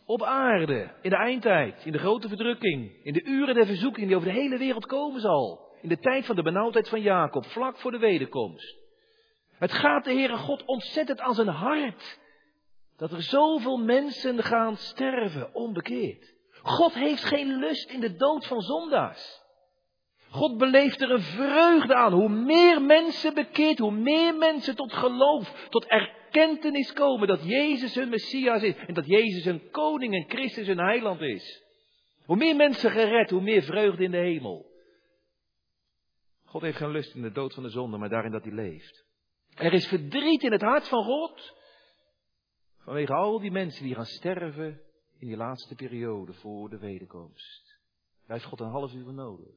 op 0.05 0.23
aarde, 0.23 0.91
in 1.01 1.09
de 1.09 1.15
eindtijd, 1.15 1.85
in 1.85 1.91
de 1.91 1.97
grote 1.97 2.27
verdrukking, 2.27 3.03
in 3.03 3.13
de 3.13 3.23
uren 3.23 3.55
der 3.55 3.65
verzoeking 3.65 4.07
die 4.07 4.15
over 4.15 4.27
de 4.27 4.39
hele 4.39 4.57
wereld 4.57 4.85
komen 4.85 5.21
zal. 5.21 5.75
In 5.81 5.89
de 5.89 5.99
tijd 5.99 6.25
van 6.25 6.35
de 6.35 6.43
benauwdheid 6.43 6.89
van 6.89 7.01
Jacob, 7.01 7.45
vlak 7.45 7.77
voor 7.77 7.91
de 7.91 7.97
wederkomst. 7.97 8.75
Het 9.57 9.71
gaat 9.71 10.03
de 10.03 10.13
Heere 10.13 10.37
God 10.37 10.65
ontzettend 10.65 11.19
aan 11.19 11.33
zijn 11.33 11.47
hart 11.47 12.19
dat 12.97 13.11
er 13.11 13.21
zoveel 13.21 13.77
mensen 13.77 14.43
gaan 14.43 14.77
sterven 14.77 15.53
onbekeerd. 15.53 16.33
God 16.61 16.93
heeft 16.93 17.23
geen 17.23 17.55
lust 17.55 17.89
in 17.89 17.99
de 17.99 18.15
dood 18.15 18.47
van 18.47 18.61
zondaars. 18.61 19.45
God 20.29 20.57
beleeft 20.57 21.01
er 21.01 21.11
een 21.11 21.21
vreugde 21.21 21.95
aan. 21.95 22.13
Hoe 22.13 22.29
meer 22.29 22.81
mensen 22.81 23.33
bekeerd, 23.33 23.77
hoe 23.77 23.91
meer 23.91 24.35
mensen 24.35 24.75
tot 24.75 24.93
geloof, 24.93 25.67
tot 25.69 25.85
erkentenis 26.37 26.93
komen 26.93 27.27
dat 27.27 27.43
Jezus 27.43 27.95
hun 27.95 28.09
Messias 28.09 28.61
is 28.61 28.75
en 28.75 28.93
dat 28.93 29.05
Jezus 29.05 29.43
hun 29.43 29.69
koning 29.71 30.13
en 30.13 30.29
Christus 30.29 30.67
hun 30.67 30.79
heiland 30.79 31.21
is. 31.21 31.63
Hoe 32.25 32.35
meer 32.35 32.55
mensen 32.55 32.91
gered, 32.91 33.29
hoe 33.29 33.41
meer 33.41 33.61
vreugde 33.61 34.03
in 34.03 34.11
de 34.11 34.17
hemel. 34.17 34.65
God 36.45 36.61
heeft 36.61 36.77
geen 36.77 36.91
lust 36.91 37.15
in 37.15 37.21
de 37.21 37.31
dood 37.31 37.53
van 37.53 37.63
de 37.63 37.69
zonde, 37.69 37.97
maar 37.97 38.09
daarin 38.09 38.31
dat 38.31 38.43
hij 38.43 38.53
leeft. 38.53 39.05
Er 39.55 39.73
is 39.73 39.87
verdriet 39.87 40.43
in 40.43 40.51
het 40.51 40.61
hart 40.61 40.87
van 40.87 41.03
God 41.03 41.55
Vanwege 42.87 43.13
al 43.13 43.39
die 43.39 43.51
mensen 43.51 43.83
die 43.83 43.95
gaan 43.95 44.05
sterven 44.05 44.81
in 45.17 45.27
die 45.27 45.37
laatste 45.37 45.75
periode 45.75 46.33
voor 46.33 46.69
de 46.69 46.77
wederkomst. 46.77 47.79
Daar 48.25 48.37
heeft 48.37 48.49
God 48.49 48.59
een 48.59 48.69
half 48.69 48.93
uur 48.93 49.13
nodig. 49.13 49.55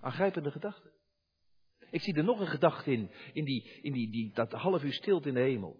Aangrijpende 0.00 0.50
gedachte. 0.50 0.97
Ik 1.90 2.02
zie 2.02 2.14
er 2.14 2.24
nog 2.24 2.40
een 2.40 2.46
gedachte 2.46 2.92
in, 2.92 3.10
in, 3.32 3.44
die, 3.44 3.78
in 3.82 3.92
die, 3.92 4.10
die, 4.10 4.30
dat 4.34 4.52
half 4.52 4.82
uur 4.82 4.92
stilte 4.92 5.28
in 5.28 5.34
de 5.34 5.40
hemel. 5.40 5.76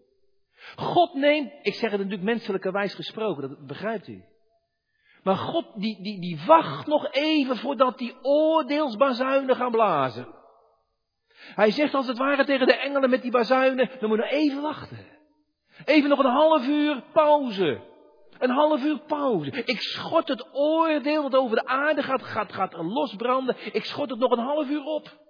God 0.77 1.15
neemt, 1.15 1.53
ik 1.63 1.75
zeg 1.75 1.91
het 1.91 2.01
natuurlijk 2.01 2.29
menselijkerwijs 2.29 2.95
gesproken, 2.95 3.49
dat 3.49 3.67
begrijpt 3.67 4.09
u. 4.09 4.25
Maar 5.23 5.37
God 5.37 5.67
die, 5.75 6.03
die, 6.03 6.21
die 6.21 6.41
wacht 6.47 6.87
nog 6.87 7.13
even 7.13 7.57
voordat 7.57 7.99
die 7.99 8.17
oordeelsbazuinen 8.23 9.57
gaan 9.57 9.71
blazen. 9.71 10.37
Hij 11.39 11.71
zegt 11.71 11.95
als 11.95 12.07
het 12.07 12.19
ware 12.19 12.45
tegen 12.45 12.67
de 12.67 12.77
engelen 12.77 13.11
met 13.11 13.23
die 13.23 13.31
bazuinen, 13.31 13.91
dan 14.01 14.09
moet 14.09 14.19
je 14.19 14.31
even 14.31 14.63
wachten. 14.63 15.07
Even 15.85 16.09
nog 16.09 16.19
een 16.19 16.31
half 16.31 16.67
uur 16.67 17.03
pauze. 17.13 17.81
Een 18.39 18.51
half 18.51 18.85
uur 18.85 18.99
pauze. 18.99 19.51
Ik 19.51 19.81
schot 19.81 20.29
het 20.29 20.49
oordeel 20.53 21.23
dat 21.23 21.41
over 21.41 21.57
de 21.57 21.67
aarde 21.67 22.03
gaat, 22.03 22.23
gaat, 22.23 22.53
gaat 22.53 22.73
losbranden. 22.73 23.57
Ik 23.73 23.85
schot 23.85 24.11
het 24.11 24.19
nog 24.19 24.31
een 24.31 24.45
half 24.45 24.69
uur 24.69 24.85
op. 24.85 25.27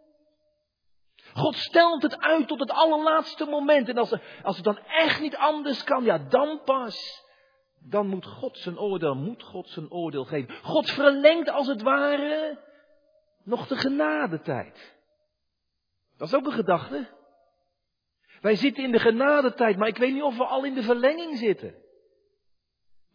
God 1.38 1.56
stelt 1.56 2.02
het 2.02 2.18
uit 2.18 2.48
tot 2.48 2.60
het 2.60 2.70
allerlaatste 2.70 3.44
moment. 3.44 3.88
En 3.88 3.98
als, 3.98 4.14
als 4.42 4.56
het 4.56 4.64
dan 4.64 4.78
echt 4.78 5.20
niet 5.20 5.36
anders 5.36 5.84
kan, 5.84 6.04
ja, 6.04 6.18
dan 6.18 6.60
pas. 6.64 7.26
Dan 7.80 8.06
moet 8.06 8.26
God 8.26 8.58
zijn 8.58 8.78
oordeel, 8.78 9.14
moet 9.14 9.42
God 9.42 9.68
zijn 9.68 9.90
oordeel 9.90 10.24
geven. 10.24 10.54
God 10.62 10.90
verlengt 10.90 11.50
als 11.50 11.66
het 11.66 11.82
ware 11.82 12.58
nog 13.44 13.66
de 13.66 13.76
genadetijd. 13.76 14.96
Dat 16.16 16.28
is 16.28 16.34
ook 16.34 16.46
een 16.46 16.52
gedachte. 16.52 17.08
Wij 18.40 18.54
zitten 18.54 18.84
in 18.84 18.92
de 18.92 18.98
genadetijd, 18.98 19.76
maar 19.76 19.88
ik 19.88 19.96
weet 19.96 20.12
niet 20.12 20.22
of 20.22 20.36
we 20.36 20.44
al 20.44 20.64
in 20.64 20.74
de 20.74 20.82
verlenging 20.82 21.38
zitten. 21.38 21.74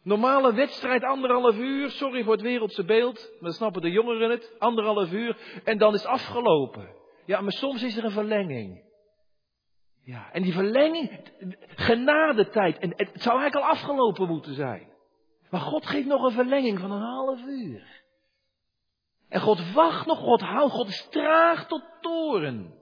Normale 0.03 0.53
wedstrijd, 0.53 1.03
anderhalf 1.03 1.57
uur, 1.57 1.89
sorry 1.89 2.23
voor 2.23 2.33
het 2.33 2.41
wereldse 2.41 2.83
beeld, 2.83 3.31
maar 3.39 3.51
snappen 3.51 3.81
de 3.81 3.91
jongeren 3.91 4.29
het, 4.29 4.55
anderhalf 4.59 5.11
uur 5.11 5.61
en 5.63 5.77
dan 5.77 5.93
is 5.93 6.05
afgelopen. 6.05 7.01
Ja, 7.25 7.41
maar 7.41 7.51
soms 7.51 7.83
is 7.83 7.97
er 7.97 8.03
een 8.03 8.11
verlenging. 8.11 8.83
Ja, 10.03 10.31
en 10.31 10.41
die 10.41 10.53
verlenging, 10.53 11.31
genadetijd, 11.75 12.77
en 12.77 12.93
het 12.95 13.21
zou 13.21 13.39
eigenlijk 13.39 13.55
al 13.55 13.71
afgelopen 13.71 14.27
moeten 14.27 14.53
zijn. 14.53 14.91
Maar 15.49 15.61
God 15.61 15.85
geeft 15.85 16.07
nog 16.07 16.23
een 16.23 16.31
verlenging 16.31 16.79
van 16.79 16.91
een 16.91 17.01
half 17.01 17.39
uur. 17.45 18.01
En 19.29 19.41
God 19.41 19.71
wacht 19.71 20.05
nog, 20.05 20.17
God 20.17 20.41
houdt, 20.41 20.73
God 20.73 20.87
is 20.87 21.07
traag 21.09 21.67
tot 21.67 21.83
toren. 22.01 22.73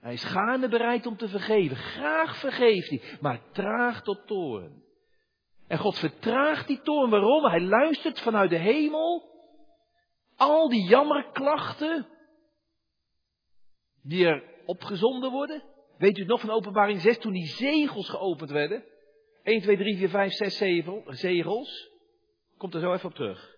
Hij 0.00 0.12
is 0.12 0.24
gaande 0.24 0.68
bereid 0.68 1.06
om 1.06 1.16
te 1.16 1.28
vergeven. 1.28 1.76
Graag 1.76 2.36
vergeeft 2.36 2.88
hij, 2.88 3.02
maar 3.20 3.40
traag 3.52 4.02
tot 4.02 4.26
toren. 4.26 4.82
En 5.68 5.78
God 5.78 5.98
vertraagt 5.98 6.66
die 6.66 6.80
toren. 6.80 7.10
Waarom? 7.10 7.44
Hij 7.44 7.60
luistert 7.60 8.20
vanuit 8.20 8.50
de 8.50 8.56
hemel. 8.56 9.30
Al 10.36 10.68
die 10.68 10.88
jammerklachten 10.88 12.06
die 14.02 14.26
er 14.26 14.42
opgezonden 14.66 15.30
worden. 15.30 15.62
Weet 15.98 16.18
u 16.18 16.24
nog 16.24 16.40
van 16.40 16.50
openbaring 16.50 17.00
6 17.00 17.18
toen 17.18 17.32
die 17.32 17.46
zegels 17.46 18.08
geopend 18.08 18.50
werden? 18.50 18.84
1, 19.42 19.60
2, 19.60 19.76
3, 19.76 19.96
4, 19.96 20.08
5, 20.08 20.32
6 20.32 20.56
zegels. 21.06 21.90
Komt 22.56 22.74
er 22.74 22.80
zo 22.80 22.92
even 22.92 23.08
op 23.08 23.14
terug. 23.14 23.56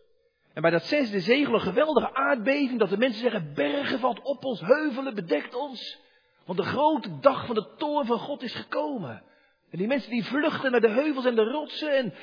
En 0.54 0.62
bij 0.62 0.70
dat 0.70 0.84
zesde 0.84 1.20
zegel 1.20 1.54
een 1.54 1.60
geweldige 1.60 2.14
aardbeving, 2.14 2.78
dat 2.78 2.88
de 2.88 2.98
mensen 2.98 3.20
zeggen, 3.20 3.54
bergen 3.54 3.98
valt 3.98 4.22
op 4.22 4.44
ons, 4.44 4.60
heuvelen 4.60 5.14
bedekt 5.14 5.54
ons. 5.54 6.00
Want 6.44 6.58
de 6.58 6.64
grote 6.64 7.18
dag 7.20 7.46
van 7.46 7.54
de 7.54 7.74
toorn 7.76 8.06
van 8.06 8.18
God 8.18 8.42
is 8.42 8.54
gekomen. 8.54 9.22
En 9.70 9.78
die 9.78 9.86
mensen 9.86 10.10
die 10.10 10.24
vluchten 10.24 10.70
naar 10.70 10.80
de 10.80 10.90
heuvels 10.90 11.24
en 11.24 11.34
de 11.34 11.44
rotsen 11.44 11.96
en 11.96 12.14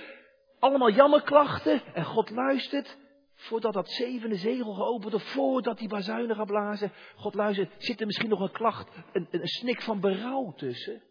allemaal 0.59 0.91
jammerklachten. 0.91 1.81
En 1.93 2.05
God 2.05 2.29
luistert 2.29 2.97
voordat 3.41 3.73
dat 3.73 3.91
zevende 3.91 4.35
zegel 4.35 4.73
geopend 4.73 5.11
wordt, 5.11 5.27
voordat 5.27 5.77
die 5.77 5.87
bazuinen 5.87 6.35
gaat 6.35 6.47
blazen. 6.47 6.91
God 7.15 7.33
luistert, 7.33 7.73
zit 7.77 7.99
er 7.99 8.05
misschien 8.05 8.29
nog 8.29 8.39
een 8.39 8.51
klacht, 8.51 8.89
een, 9.11 9.27
een 9.31 9.47
snik 9.47 9.81
van 9.81 9.99
berouw 9.99 10.53
tussen? 10.55 11.01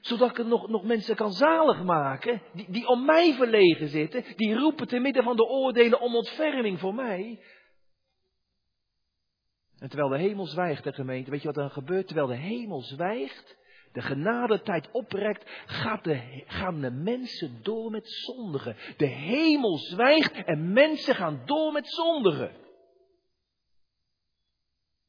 Zodat 0.00 0.30
ik 0.30 0.38
er 0.38 0.46
nog, 0.46 0.68
nog 0.68 0.84
mensen 0.84 1.16
kan 1.16 1.32
zalig 1.32 1.82
maken, 1.82 2.42
die, 2.52 2.70
die 2.70 2.86
om 2.86 3.04
mij 3.04 3.34
verlegen 3.34 3.88
zitten, 3.88 4.24
die 4.36 4.54
roepen 4.54 4.88
te 4.88 4.98
midden 4.98 5.22
van 5.22 5.36
de 5.36 5.46
oordelen 5.46 6.00
om 6.00 6.14
ontferming 6.14 6.78
voor 6.78 6.94
mij. 6.94 7.40
En 9.78 9.88
terwijl 9.88 10.10
de 10.10 10.18
hemel 10.18 10.46
zwijgt, 10.46 10.84
de 10.84 10.92
gemeente, 10.92 11.30
weet 11.30 11.42
je 11.42 11.52
wat 11.52 11.56
er 11.56 11.70
gebeurt? 11.70 12.06
Terwijl 12.06 12.26
de 12.26 12.36
hemel 12.36 12.80
zwijgt, 12.80 13.56
de 13.92 14.00
genadetijd 14.00 14.90
oprekt, 14.90 15.50
gaat 15.66 16.04
de, 16.04 16.42
gaan 16.46 16.80
de 16.80 16.90
mensen 16.90 17.62
door 17.62 17.90
met 17.90 18.10
zondigen. 18.10 18.76
De 18.96 19.06
hemel 19.06 19.78
zwijgt 19.78 20.44
en 20.44 20.72
mensen 20.72 21.14
gaan 21.14 21.42
door 21.44 21.72
met 21.72 21.88
zondigen. 21.88 22.52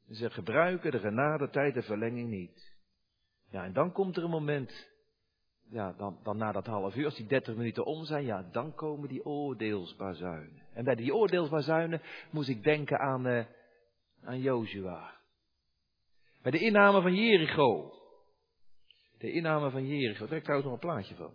Ze 0.10 0.30
gebruiken 0.30 0.92
de 0.92 1.00
genadetijd, 1.00 1.74
de 1.74 1.82
verlenging 1.82 2.30
niet. 2.30 2.80
Ja, 3.50 3.64
en 3.64 3.74
dan 3.74 3.92
komt 3.92 4.18
er 4.18 4.24
een 4.24 4.30
moment, 4.30 4.90
ja, 5.70 5.94
dan, 5.98 6.20
dan 6.24 6.38
na 6.38 6.52
dat 6.52 6.66
half 6.66 6.96
uur, 6.96 7.06
als 7.06 7.16
die 7.16 7.28
dertig 7.28 7.56
minuten 7.56 7.86
om 7.86 8.04
zijn, 8.04 8.26
ja, 8.26 8.48
dan 8.52 8.74
komen 8.74 9.10
die 9.10 9.26
oordeelsbazuinen. 9.26 10.62
En 10.74 10.84
bij 10.84 10.96
die 10.96 11.16
oordeelsbazuinen 11.16 12.02
moest 12.32 12.50
ik 12.50 12.64
denken 12.64 13.00
aan, 13.00 13.28
uh, 13.28 13.46
aan 14.24 14.40
Jozua. 14.40 15.20
Bij 16.42 16.52
de 16.52 16.60
inname 16.60 17.02
van 17.02 17.16
Jericho. 17.16 18.01
De 19.22 19.32
inname 19.32 19.70
van 19.70 19.88
Jericho. 19.88 20.24
Ik 20.24 20.44
trouwens 20.44 20.70
nog 20.70 20.74
een 20.74 20.88
plaatje 20.88 21.16
van. 21.16 21.34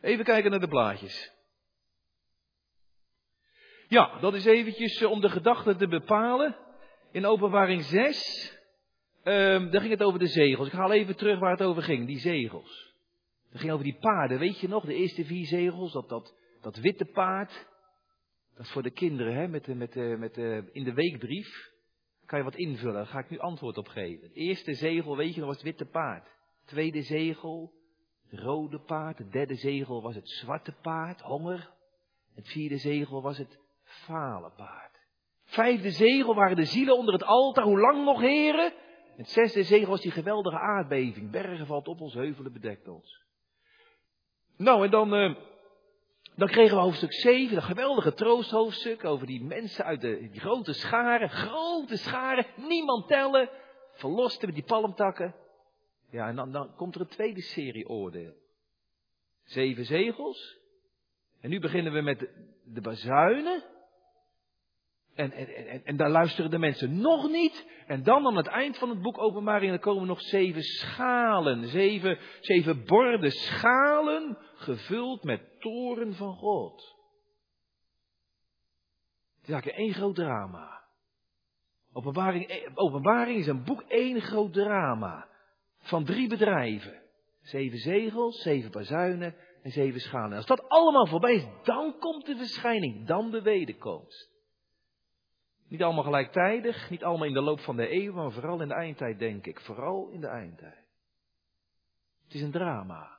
Even 0.00 0.24
kijken 0.24 0.50
naar 0.50 0.60
de 0.60 0.68
plaatjes. 0.68 1.32
Ja, 3.88 4.18
dat 4.20 4.34
is 4.34 4.44
eventjes 4.44 5.00
uh, 5.00 5.10
om 5.10 5.20
de 5.20 5.28
gedachte 5.28 5.76
te 5.76 5.88
bepalen. 5.88 6.56
In 7.12 7.26
openbaring 7.26 7.82
6, 7.82 8.52
Um, 9.26 9.70
daar 9.70 9.80
ging 9.80 9.92
het 9.92 10.02
over 10.02 10.18
de 10.18 10.26
zegels. 10.26 10.66
Ik 10.66 10.72
haal 10.72 10.92
even 10.92 11.16
terug 11.16 11.38
waar 11.38 11.50
het 11.50 11.62
over 11.62 11.82
ging, 11.82 12.06
die 12.06 12.18
zegels. 12.18 12.94
Het 13.50 13.60
ging 13.60 13.72
over 13.72 13.84
die 13.84 13.98
paarden, 14.00 14.38
weet 14.38 14.60
je 14.60 14.68
nog? 14.68 14.84
De 14.84 14.94
eerste 14.94 15.24
vier 15.24 15.46
zegels, 15.46 15.92
dat, 15.92 16.08
dat, 16.08 16.34
dat 16.60 16.76
witte 16.76 17.04
paard. 17.04 17.66
Dat 18.54 18.64
is 18.64 18.72
voor 18.72 18.82
de 18.82 18.90
kinderen, 18.90 19.34
hè, 19.34 19.48
met, 19.48 19.66
met, 19.66 19.94
met, 20.18 20.36
in 20.72 20.84
de 20.84 20.92
weekbrief. 20.92 21.70
Kan 22.26 22.38
je 22.38 22.44
wat 22.44 22.56
invullen, 22.56 22.94
daar 22.94 23.06
ga 23.06 23.18
ik 23.18 23.30
nu 23.30 23.38
antwoord 23.38 23.78
op 23.78 23.88
geven. 23.88 24.30
Eerste 24.32 24.74
zegel, 24.74 25.16
weet 25.16 25.34
je 25.34 25.40
nog, 25.40 25.48
was 25.48 25.56
het 25.56 25.64
witte 25.64 25.86
paard. 25.86 26.28
Tweede 26.64 27.02
zegel, 27.02 27.72
het 28.28 28.40
rode 28.40 28.78
paard. 28.78 29.18
Het 29.18 29.32
derde 29.32 29.54
zegel 29.54 30.02
was 30.02 30.14
het 30.14 30.28
zwarte 30.28 30.72
paard, 30.82 31.20
honger. 31.20 31.70
Het 32.34 32.48
vierde 32.48 32.78
zegel 32.78 33.22
was 33.22 33.38
het 33.38 33.58
fale 33.82 34.50
paard. 34.56 35.00
Vijfde 35.44 35.90
zegel 35.90 36.34
waren 36.34 36.56
de 36.56 36.64
zielen 36.64 36.96
onder 36.96 37.14
het 37.14 37.24
altaar. 37.24 37.64
Hoe 37.64 37.80
lang 37.80 38.04
nog, 38.04 38.20
heren? 38.20 38.72
Het 39.16 39.30
zesde 39.30 39.62
zegel 39.62 39.88
was 39.88 40.00
die 40.00 40.10
geweldige 40.10 40.58
aardbeving. 40.58 41.30
Bergen 41.30 41.66
valt 41.66 41.88
op 41.88 42.00
ons, 42.00 42.14
heuvelen 42.14 42.52
bedekt 42.52 42.88
ons. 42.88 43.22
Nou, 44.56 44.84
en 44.84 44.90
dan, 44.90 45.14
uh, 45.14 45.34
dan 46.36 46.48
kregen 46.48 46.76
we 46.76 46.82
hoofdstuk 46.82 47.12
7, 47.12 47.54
dat 47.54 47.64
geweldige 47.64 48.14
troosthoofdstuk 48.14 49.04
over 49.04 49.26
die 49.26 49.44
mensen 49.44 49.84
uit 49.84 50.00
de 50.00 50.28
grote 50.32 50.72
scharen. 50.72 51.30
Grote 51.30 51.96
scharen, 51.96 52.46
niemand 52.56 53.08
tellen. 53.08 53.48
Verlosten 53.92 54.46
met 54.46 54.54
die 54.54 54.64
palmtakken. 54.64 55.34
Ja, 56.10 56.28
en 56.28 56.52
dan, 56.52 56.74
komt 56.76 56.94
er 56.94 57.00
een 57.00 57.06
tweede 57.06 57.42
serie 57.42 57.88
oordeel. 57.88 58.34
Zeven 59.44 59.84
zegels. 59.84 60.58
En 61.40 61.50
nu 61.50 61.60
beginnen 61.60 61.92
we 61.92 62.00
met 62.00 62.18
de, 62.64 62.80
bazuinen. 62.80 63.62
En, 65.14 65.32
en, 65.32 65.68
en, 65.68 65.84
en 65.84 65.96
daar 65.96 66.10
luisteren 66.10 66.50
de 66.50 66.58
mensen 66.58 67.00
nog 67.00 67.30
niet. 67.30 67.66
En 67.86 68.02
dan 68.02 68.26
aan 68.26 68.36
het 68.36 68.46
eind 68.46 68.78
van 68.78 68.88
het 68.88 69.02
boek 69.02 69.18
Openbaring, 69.18 69.70
dan 69.70 69.80
komen 69.80 70.06
nog 70.06 70.20
zeven 70.20 70.62
schalen, 70.62 71.68
zeven, 71.68 72.18
zeven 72.40 72.84
borden, 72.84 73.30
schalen 73.30 74.38
gevuld 74.54 75.24
met 75.24 75.60
toren 75.60 76.14
van 76.14 76.34
God. 76.34 76.94
Het 79.36 79.48
is 79.48 79.50
eigenlijk 79.52 79.78
één 79.78 79.94
groot 79.94 80.14
drama. 80.14 80.82
Openbaring, 81.92 82.70
openbaring 82.74 83.38
is 83.38 83.46
een 83.46 83.64
boek 83.64 83.82
één 83.82 84.20
groot 84.20 84.52
drama. 84.52 85.28
Van 85.84 86.04
drie 86.04 86.28
bedrijven. 86.28 87.02
Zeven 87.42 87.78
zegels, 87.78 88.42
zeven 88.42 88.70
bazuinen 88.70 89.34
en 89.62 89.70
zeven 89.70 90.00
schalen. 90.00 90.30
En 90.30 90.36
als 90.36 90.46
dat 90.46 90.68
allemaal 90.68 91.06
voorbij 91.06 91.34
is, 91.34 91.46
dan 91.62 91.98
komt 91.98 92.26
de 92.26 92.36
verschijning, 92.36 93.06
dan 93.06 93.30
de 93.30 93.42
wederkomst. 93.42 94.32
Niet 95.68 95.82
allemaal 95.82 96.02
gelijktijdig, 96.02 96.90
niet 96.90 97.04
allemaal 97.04 97.26
in 97.26 97.34
de 97.34 97.40
loop 97.40 97.60
van 97.60 97.76
de 97.76 97.92
eeuw, 97.92 98.12
maar 98.12 98.32
vooral 98.32 98.60
in 98.60 98.68
de 98.68 98.74
eindtijd, 98.74 99.18
denk 99.18 99.46
ik. 99.46 99.60
Vooral 99.60 100.08
in 100.08 100.20
de 100.20 100.26
eindtijd. 100.26 100.84
Het 102.24 102.34
is 102.34 102.42
een 102.42 102.50
drama. 102.50 103.18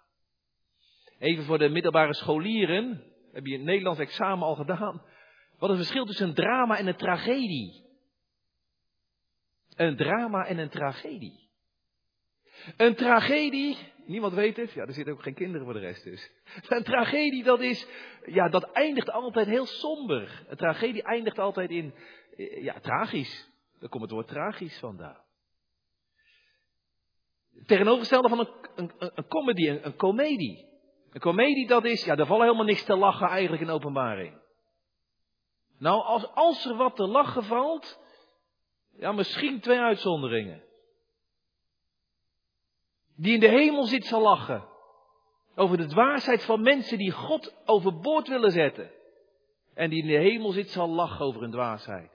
Even 1.19 1.43
voor 1.43 1.57
de 1.57 1.69
middelbare 1.69 2.13
scholieren, 2.13 3.03
heb 3.31 3.45
je 3.45 3.53
het 3.53 3.63
Nederlands 3.63 3.99
examen 3.99 4.47
al 4.47 4.55
gedaan. 4.55 5.01
Wat 5.57 5.69
is 5.69 5.77
het 5.77 5.85
verschil 5.85 6.05
tussen 6.05 6.27
een 6.27 6.33
drama 6.33 6.77
en 6.77 6.87
een 6.87 6.95
tragedie? 6.95 7.83
Een 9.75 9.95
drama 9.95 10.45
en 10.45 10.57
een 10.57 10.69
tragedie. 10.69 11.44
Een 12.77 12.95
tragedie, 12.95 13.77
niemand 14.05 14.33
weet 14.33 14.57
het, 14.57 14.71
ja, 14.71 14.85
er 14.85 14.93
zitten 14.93 15.13
ook 15.13 15.23
geen 15.23 15.33
kinderen 15.33 15.65
voor 15.65 15.73
de 15.73 15.79
rest 15.79 16.03
dus. 16.03 16.31
Een 16.67 16.83
tragedie, 16.83 17.43
dat 17.43 17.61
is, 17.61 17.87
ja, 18.25 18.49
dat 18.49 18.71
eindigt 18.71 19.11
altijd 19.11 19.47
heel 19.47 19.65
somber. 19.65 20.45
Een 20.47 20.57
tragedie 20.57 21.03
eindigt 21.03 21.39
altijd 21.39 21.69
in, 21.69 21.93
ja, 22.61 22.79
tragisch. 22.79 23.49
Daar 23.79 23.89
komt 23.89 24.03
het 24.03 24.11
woord 24.11 24.27
tragisch 24.27 24.79
vandaan. 24.79 25.23
Tegenovergestelde 27.65 28.29
van 28.29 28.39
een, 28.39 28.49
een, 28.75 29.11
een 29.15 29.27
comedy, 29.27 29.69
een, 29.69 29.85
een 29.85 29.95
komedie. 29.95 30.65
Een 31.11 31.21
komedie 31.21 31.67
dat 31.67 31.85
is, 31.85 32.05
ja, 32.05 32.15
daar 32.15 32.25
valt 32.25 32.41
helemaal 32.41 32.65
niks 32.65 32.83
te 32.83 32.95
lachen 32.95 33.27
eigenlijk 33.27 33.61
in 33.61 33.69
openbaring. 33.69 34.43
Nou, 35.79 36.03
als, 36.03 36.27
als 36.33 36.65
er 36.65 36.75
wat 36.75 36.95
te 36.95 37.07
lachen 37.07 37.43
valt, 37.43 37.99
ja, 38.97 39.11
misschien 39.11 39.59
twee 39.59 39.79
uitzonderingen. 39.79 40.63
Die 43.15 43.33
in 43.33 43.39
de 43.39 43.49
hemel 43.49 43.85
zit 43.85 44.05
zal 44.05 44.21
lachen. 44.21 44.65
Over 45.55 45.77
de 45.77 45.85
dwaasheid 45.85 46.43
van 46.43 46.61
mensen 46.61 46.97
die 46.97 47.11
God 47.11 47.55
overboord 47.65 48.27
willen 48.27 48.51
zetten. 48.51 48.91
En 49.73 49.89
die 49.89 50.01
in 50.01 50.07
de 50.07 50.29
hemel 50.29 50.51
zit 50.51 50.69
zal 50.69 50.89
lachen 50.89 51.25
over 51.25 51.41
hun 51.41 51.51
dwaasheid. 51.51 52.13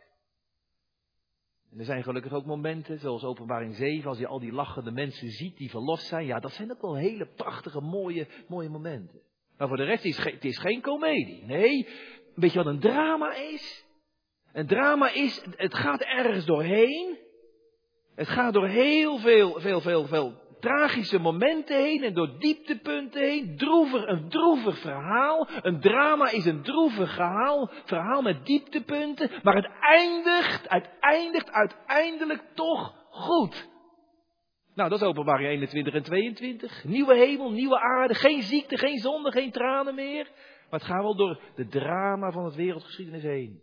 Er 1.79 1.85
zijn 1.85 2.03
gelukkig 2.03 2.33
ook 2.33 2.45
momenten, 2.45 2.99
zoals 2.99 3.25
openbaring 3.25 3.75
7, 3.75 4.09
als 4.09 4.19
je 4.19 4.27
al 4.27 4.39
die 4.39 4.53
lachende 4.53 4.91
mensen 4.91 5.31
ziet 5.31 5.57
die 5.57 5.71
verlost 5.71 6.07
zijn. 6.07 6.27
Ja, 6.27 6.41
dat 6.41 6.53
zijn 6.53 6.71
ook 6.71 6.81
wel 6.81 6.97
hele 6.97 7.27
prachtige, 7.27 7.81
mooie, 7.81 8.27
mooie 8.49 8.69
momenten. 8.69 9.21
Maar 9.57 9.69
voor 9.69 9.77
de 9.77 9.85
rest 9.85 10.05
is 10.05 10.17
het 10.17 10.45
is 10.45 10.59
geen 10.59 10.81
komedie. 10.81 11.45
Nee, 11.45 11.89
weet 12.35 12.53
je 12.53 12.59
wat 12.59 12.67
een 12.67 12.81
drama 12.81 13.35
is? 13.35 13.85
Een 14.53 14.67
drama 14.67 15.11
is, 15.11 15.43
het 15.57 15.75
gaat 15.75 16.01
ergens 16.01 16.45
doorheen. 16.45 17.19
Het 18.15 18.29
gaat 18.29 18.53
door 18.53 18.67
heel 18.67 19.19
veel, 19.19 19.61
veel, 19.61 19.81
veel, 19.81 20.07
veel 20.07 20.35
tragische 20.61 21.19
momenten 21.19 21.77
heen 21.77 22.03
en 22.03 22.15
door 22.15 22.39
dieptepunten 22.39 23.23
heen. 23.23 23.57
Droevig, 23.57 24.07
een 24.07 24.29
droevig 24.29 24.79
verhaal. 24.79 25.49
Een 25.63 25.81
drama 25.81 26.31
is 26.31 26.45
een 26.45 26.63
droevig 26.63 27.15
verhaal, 27.15 27.71
verhaal 27.85 28.23
met 28.23 28.47
dieptepunten. 28.47 29.31
Maar 29.43 29.55
het 29.55 29.71
eindigt, 29.81 30.65
het 30.69 30.91
eindigt 31.01 31.51
uiteindelijk 31.51 32.43
toch 32.55 32.95
goed. 33.11 33.69
Nou, 34.75 34.89
dat 34.89 35.01
is 35.01 35.07
openbaring 35.07 35.49
21 35.49 35.95
en 35.95 36.03
22. 36.03 36.85
Nieuwe 36.85 37.17
hemel, 37.17 37.51
nieuwe 37.51 37.81
aarde, 37.81 38.15
geen 38.15 38.43
ziekte, 38.43 38.79
geen 38.79 38.99
zonde, 38.99 39.33
geen 39.33 39.51
tranen 39.51 39.95
meer. 39.95 40.25
Maar 40.71 40.81
het 40.81 40.89
gaat 40.89 41.03
wel 41.03 41.17
door 41.17 41.41
de 41.55 41.67
drama 41.67 42.31
van 42.31 42.45
het 42.45 42.55
wereldgeschiedenis 42.55 43.23
heen. 43.23 43.61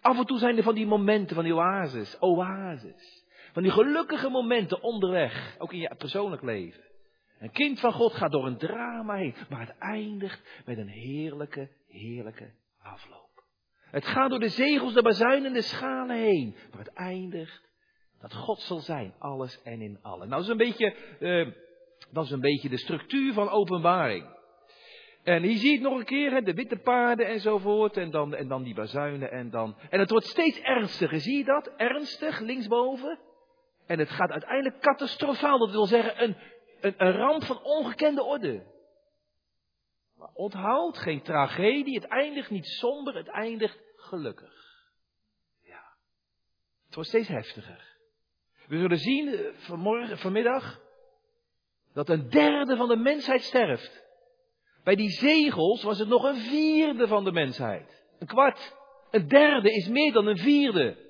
Af 0.00 0.18
en 0.18 0.26
toe 0.26 0.38
zijn 0.38 0.56
er 0.56 0.62
van 0.62 0.74
die 0.74 0.86
momenten 0.86 1.34
van 1.34 1.44
die 1.44 1.54
oases, 1.54 2.16
oases. 2.20 3.19
Van 3.52 3.62
die 3.62 3.72
gelukkige 3.72 4.28
momenten 4.28 4.82
onderweg, 4.82 5.54
ook 5.58 5.72
in 5.72 5.78
je 5.78 5.94
persoonlijk 5.98 6.42
leven. 6.42 6.82
Een 7.38 7.50
kind 7.50 7.80
van 7.80 7.92
God 7.92 8.14
gaat 8.14 8.32
door 8.32 8.46
een 8.46 8.58
drama 8.58 9.14
heen, 9.14 9.34
maar 9.48 9.60
het 9.60 9.78
eindigt 9.78 10.62
met 10.64 10.78
een 10.78 10.88
heerlijke, 10.88 11.68
heerlijke 11.88 12.50
afloop. 12.82 13.44
Het 13.90 14.06
gaat 14.06 14.30
door 14.30 14.40
de 14.40 14.48
zegels, 14.48 14.94
de 14.94 15.02
bazuinen 15.02 15.46
en 15.46 15.52
de 15.52 15.62
schalen 15.62 16.16
heen, 16.16 16.56
maar 16.70 16.78
het 16.78 16.94
eindigt 16.94 17.68
dat 18.20 18.34
God 18.34 18.60
zal 18.60 18.78
zijn, 18.78 19.14
alles 19.18 19.62
en 19.62 19.80
in 19.80 19.98
allen. 20.02 20.28
Nou, 20.28 20.30
dat 20.30 20.42
is 20.42 20.48
een 20.48 20.56
beetje, 20.56 20.94
uh, 21.20 21.52
dat 22.10 22.24
is 22.24 22.30
een 22.30 22.40
beetje 22.40 22.68
de 22.68 22.78
structuur 22.78 23.32
van 23.32 23.48
openbaring. 23.48 24.38
En 25.22 25.42
hier 25.42 25.56
zie 25.56 25.68
je 25.68 25.74
het 25.74 25.82
nog 25.82 25.98
een 25.98 26.04
keer, 26.04 26.44
de 26.44 26.54
witte 26.54 26.76
paarden 26.76 27.26
enzovoort, 27.26 27.96
en 27.96 28.10
dan, 28.10 28.34
en 28.34 28.48
dan 28.48 28.62
die 28.62 28.74
bazuinen 28.74 29.30
en 29.30 29.50
dan... 29.50 29.76
En 29.90 29.98
het 29.98 30.10
wordt 30.10 30.26
steeds 30.26 30.60
ernstiger, 30.60 31.20
zie 31.20 31.36
je 31.36 31.44
dat? 31.44 31.70
Ernstig, 31.76 32.40
linksboven. 32.40 33.18
En 33.90 33.98
het 33.98 34.10
gaat 34.10 34.30
uiteindelijk 34.30 34.80
catastrofaal, 34.80 35.58
dat 35.58 35.70
wil 35.70 35.86
zeggen 35.86 36.22
een, 36.22 36.36
een, 36.80 36.94
een 36.96 37.12
ramp 37.12 37.44
van 37.44 37.62
ongekende 37.62 38.22
orde. 38.22 38.62
Maar 40.16 40.30
onthoud, 40.34 40.98
geen 40.98 41.22
tragedie, 41.22 41.94
het 41.94 42.04
eindigt 42.04 42.50
niet 42.50 42.66
somber, 42.66 43.14
het 43.14 43.28
eindigt 43.28 43.78
gelukkig. 43.96 44.84
Ja. 45.62 45.82
Het 46.86 46.94
wordt 46.94 47.08
steeds 47.08 47.28
heftiger. 47.28 47.96
We 48.66 48.78
zullen 48.78 48.98
zien 48.98 49.34
eh, 49.34 49.54
vanmorgen, 49.54 50.18
vanmiddag 50.18 50.80
dat 51.92 52.08
een 52.08 52.28
derde 52.28 52.76
van 52.76 52.88
de 52.88 52.96
mensheid 52.96 53.42
sterft. 53.42 54.04
Bij 54.84 54.94
die 54.94 55.10
zegels 55.10 55.82
was 55.82 55.98
het 55.98 56.08
nog 56.08 56.22
een 56.22 56.40
vierde 56.40 57.06
van 57.06 57.24
de 57.24 57.32
mensheid. 57.32 58.04
Een 58.18 58.26
kwart. 58.26 58.76
Een 59.10 59.28
derde 59.28 59.70
is 59.72 59.88
meer 59.88 60.12
dan 60.12 60.26
een 60.26 60.38
vierde. 60.38 61.08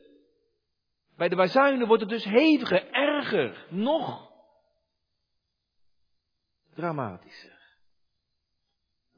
Bij 1.21 1.29
de 1.29 1.37
bazuinen 1.37 1.87
wordt 1.87 2.03
het 2.03 2.11
dus 2.11 2.25
heviger, 2.25 2.91
erger, 2.91 3.67
nog 3.71 4.33
dramatischer. 6.75 7.79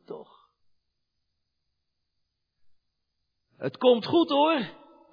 Toch? 0.05 0.51
Het 3.57 3.77
komt 3.77 4.07
goed 4.07 4.29
hoor. 4.29 4.61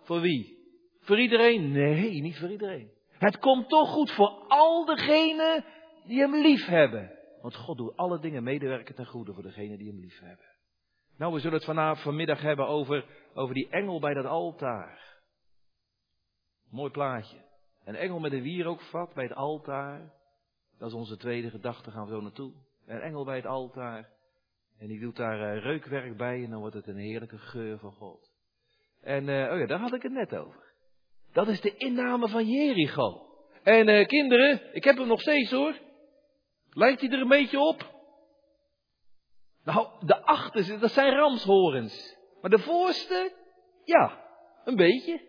Voor 0.03 0.21
wie? 0.21 0.57
Voor 0.99 1.19
iedereen? 1.19 1.71
Nee, 1.71 2.21
niet 2.21 2.39
voor 2.39 2.49
iedereen. 2.49 2.91
Het 3.09 3.39
komt 3.39 3.69
toch 3.69 3.89
goed 3.89 4.11
voor 4.11 4.45
al 4.47 4.85
degenen 4.85 5.65
die 6.05 6.19
hem 6.19 6.35
lief 6.35 6.65
hebben. 6.65 7.19
Want 7.41 7.55
God 7.55 7.77
doet 7.77 7.97
alle 7.97 8.19
dingen 8.19 8.43
medewerken 8.43 8.95
ten 8.95 9.05
goede 9.05 9.33
voor 9.33 9.43
degenen 9.43 9.77
die 9.77 9.87
hem 9.87 9.99
lief 9.99 10.19
hebben. 10.19 10.45
Nou, 11.17 11.33
we 11.33 11.39
zullen 11.39 11.57
het 11.57 11.65
vanavond 11.65 11.99
vanmiddag 11.99 12.41
hebben 12.41 12.67
over, 12.67 13.05
over 13.33 13.53
die 13.53 13.69
engel 13.69 13.99
bij 13.99 14.13
dat 14.13 14.25
altaar. 14.25 15.18
Mooi 16.69 16.91
plaatje. 16.91 17.37
Een 17.85 17.95
engel 17.95 18.19
met 18.19 18.31
een 18.31 18.41
wierookvat 18.41 19.13
bij 19.13 19.23
het 19.23 19.35
altaar. 19.35 20.13
Dat 20.77 20.87
is 20.87 20.95
onze 20.95 21.17
tweede 21.17 21.49
gedachte, 21.49 21.91
gaan 21.91 22.05
we 22.05 22.11
zo 22.11 22.21
naartoe. 22.21 22.53
Een 22.85 23.01
engel 23.01 23.25
bij 23.25 23.35
het 23.35 23.45
altaar. 23.45 24.09
En 24.79 24.87
die 24.87 24.99
doet 24.99 25.15
daar 25.15 25.55
uh, 25.55 25.63
reukwerk 25.63 26.17
bij 26.17 26.43
en 26.43 26.49
dan 26.49 26.59
wordt 26.59 26.75
het 26.75 26.87
een 26.87 26.97
heerlijke 26.97 27.37
geur 27.37 27.79
van 27.79 27.91
God. 27.91 28.31
En, 29.01 29.27
uh, 29.27 29.51
oh 29.51 29.59
ja, 29.59 29.65
daar 29.65 29.79
had 29.79 29.93
ik 29.93 30.01
het 30.01 30.11
net 30.11 30.35
over. 30.35 30.73
Dat 31.31 31.47
is 31.47 31.61
de 31.61 31.75
inname 31.75 32.27
van 32.27 32.45
Jericho. 32.45 33.27
En 33.63 33.87
uh, 33.87 34.07
kinderen, 34.07 34.75
ik 34.75 34.83
heb 34.83 34.97
hem 34.97 35.07
nog 35.07 35.21
steeds 35.21 35.51
hoor. 35.51 35.75
Lijkt 36.69 37.01
hij 37.01 37.09
er 37.09 37.21
een 37.21 37.27
beetje 37.27 37.59
op? 37.59 37.97
Nou, 39.63 39.87
de 40.05 40.21
achterste, 40.21 40.77
dat 40.77 40.91
zijn 40.91 41.15
ramshorens. 41.15 42.17
Maar 42.41 42.49
de 42.49 42.59
voorste, 42.59 43.33
ja, 43.83 44.25
een 44.63 44.75
beetje. 44.75 45.28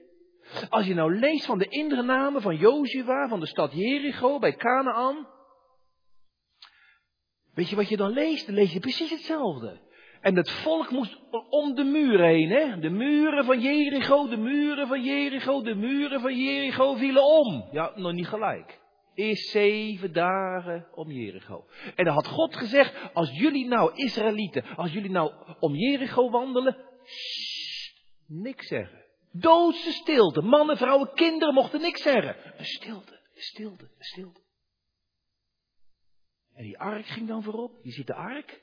Als 0.68 0.86
je 0.86 0.94
nou 0.94 1.18
leest 1.18 1.46
van 1.46 1.58
de 1.58 1.68
indrenamen 1.68 2.42
van 2.42 2.56
Jozua, 2.56 3.28
van 3.28 3.40
de 3.40 3.46
stad 3.46 3.72
Jericho 3.72 4.38
bij 4.38 4.56
Canaan. 4.56 5.28
Weet 7.54 7.68
je 7.68 7.76
wat 7.76 7.88
je 7.88 7.96
dan 7.96 8.10
leest? 8.10 8.46
Dan 8.46 8.54
lees 8.54 8.72
je 8.72 8.80
precies 8.80 9.10
hetzelfde. 9.10 9.80
En 10.20 10.36
het 10.36 10.50
volk 10.50 10.90
moest 10.90 11.18
om 11.48 11.74
de 11.74 11.84
muren 11.84 12.26
heen, 12.26 12.50
hè? 12.50 12.78
De 12.78 12.90
muren 12.90 13.44
van 13.44 13.60
Jericho, 13.60 14.28
de 14.28 14.36
muren 14.36 14.86
van 14.86 15.02
Jericho, 15.02 15.62
de 15.62 15.74
muren 15.74 16.20
van 16.20 16.36
Jericho 16.36 16.94
vielen 16.94 17.24
om. 17.24 17.68
Ja, 17.72 17.92
nog 17.94 18.12
niet 18.12 18.28
gelijk. 18.28 18.80
Eerst 19.14 19.48
zeven 19.48 20.12
dagen 20.12 20.86
om 20.94 21.10
Jericho. 21.10 21.64
En 21.94 22.04
dan 22.04 22.14
had 22.14 22.26
God 22.26 22.56
gezegd, 22.56 23.14
als 23.14 23.30
jullie 23.38 23.66
nou, 23.66 23.90
Israëlieten, 23.94 24.64
als 24.76 24.92
jullie 24.92 25.10
nou 25.10 25.32
om 25.60 25.74
Jericho 25.74 26.30
wandelen, 26.30 26.76
niks 28.26 28.66
zeggen. 28.66 28.99
Doodse 29.32 29.92
stilte. 29.92 30.42
Mannen, 30.42 30.76
vrouwen, 30.76 31.12
kinderen 31.14 31.54
mochten 31.54 31.80
niks 31.80 32.02
zeggen. 32.02 32.58
Een 32.58 32.64
stilte, 32.64 33.12
een 33.12 33.42
stilte, 33.42 33.84
een 33.84 34.04
stilte. 34.04 34.40
En 36.54 36.64
die 36.64 36.78
ark 36.78 37.06
ging 37.06 37.28
dan 37.28 37.42
voorop. 37.42 37.78
Je 37.82 37.90
ziet 37.90 38.06
de 38.06 38.14
ark. 38.14 38.62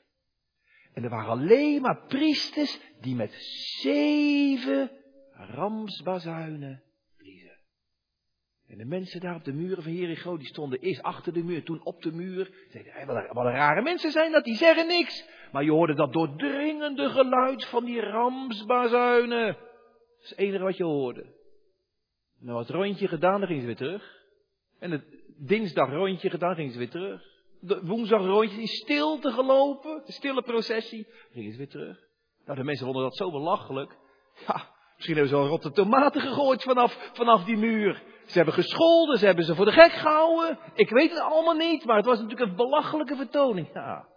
En 0.92 1.04
er 1.04 1.10
waren 1.10 1.30
alleen 1.30 1.82
maar 1.82 2.06
priesters 2.06 2.80
die 3.00 3.14
met 3.14 3.32
zeven 3.80 4.90
ramsbazuinen 5.32 6.82
bliezen. 7.16 7.58
En 8.66 8.78
de 8.78 8.84
mensen 8.84 9.20
daar 9.20 9.34
op 9.34 9.44
de 9.44 9.52
muren 9.52 9.82
van 9.82 9.92
Jericho, 9.92 10.36
die 10.36 10.46
stonden 10.46 10.80
eerst 10.80 11.02
achter 11.02 11.32
de 11.32 11.44
muur, 11.44 11.64
toen 11.64 11.84
op 11.84 12.02
de 12.02 12.12
muur. 12.12 12.66
Zeiden, 12.68 12.92
hey, 12.92 13.06
wat, 13.06 13.26
wat 13.32 13.46
rare 13.46 13.82
mensen 13.82 14.10
zijn 14.10 14.32
dat, 14.32 14.44
die 14.44 14.56
zeggen 14.56 14.86
niks. 14.86 15.28
Maar 15.52 15.64
je 15.64 15.70
hoorde 15.70 15.94
dat 15.94 16.12
doordringende 16.12 17.08
geluid 17.08 17.64
van 17.64 17.84
die 17.84 18.00
ramsbazuinen. 18.00 19.67
Dat 20.18 20.24
is 20.24 20.30
het 20.30 20.38
enige 20.38 20.64
wat 20.64 20.76
je 20.76 20.84
hoorde. 20.84 21.26
Nou, 22.40 22.58
het 22.58 22.70
rondje 22.70 23.08
gedaan, 23.08 23.38
dan 23.38 23.46
gingen 23.46 23.60
ze 23.60 23.66
weer 23.66 23.76
terug. 23.76 24.16
En 24.78 24.90
het 24.90 25.04
dinsdag 25.36 25.90
rondje 25.90 26.30
gedaan, 26.30 26.54
gingen 26.54 26.72
ze 26.72 26.78
weer 26.78 26.90
terug 26.90 27.36
woensdag 27.60 28.24
rondjes 28.24 28.58
in 28.58 28.66
stilte 28.66 29.30
gelopen, 29.30 30.02
de 30.06 30.12
stille 30.12 30.42
processie, 30.42 31.06
gingen 31.32 31.52
ze 31.52 31.58
weer 31.58 31.68
terug. 31.68 31.98
Nou, 32.44 32.58
de 32.58 32.64
mensen 32.64 32.84
vonden 32.84 33.02
dat 33.02 33.16
zo 33.16 33.30
belachelijk. 33.30 33.96
Ja, 34.46 34.74
misschien 34.94 35.16
hebben 35.16 35.34
ze 35.34 35.40
wel 35.40 35.48
rotte 35.48 35.70
tomaten 35.70 36.20
gegooid 36.20 36.62
vanaf, 36.62 37.10
vanaf 37.12 37.44
die 37.44 37.56
muur. 37.56 38.02
Ze 38.26 38.36
hebben 38.36 38.54
gescholden, 38.54 39.18
ze 39.18 39.26
hebben 39.26 39.44
ze 39.44 39.54
voor 39.54 39.64
de 39.64 39.72
gek 39.72 39.92
gehouden. 39.92 40.58
Ik 40.74 40.90
weet 40.90 41.10
het 41.10 41.20
allemaal 41.20 41.54
niet, 41.54 41.84
maar 41.84 41.96
het 41.96 42.06
was 42.06 42.20
natuurlijk 42.20 42.50
een 42.50 42.56
belachelijke 42.56 43.16
vertoning. 43.16 43.70
Ja, 43.72 44.08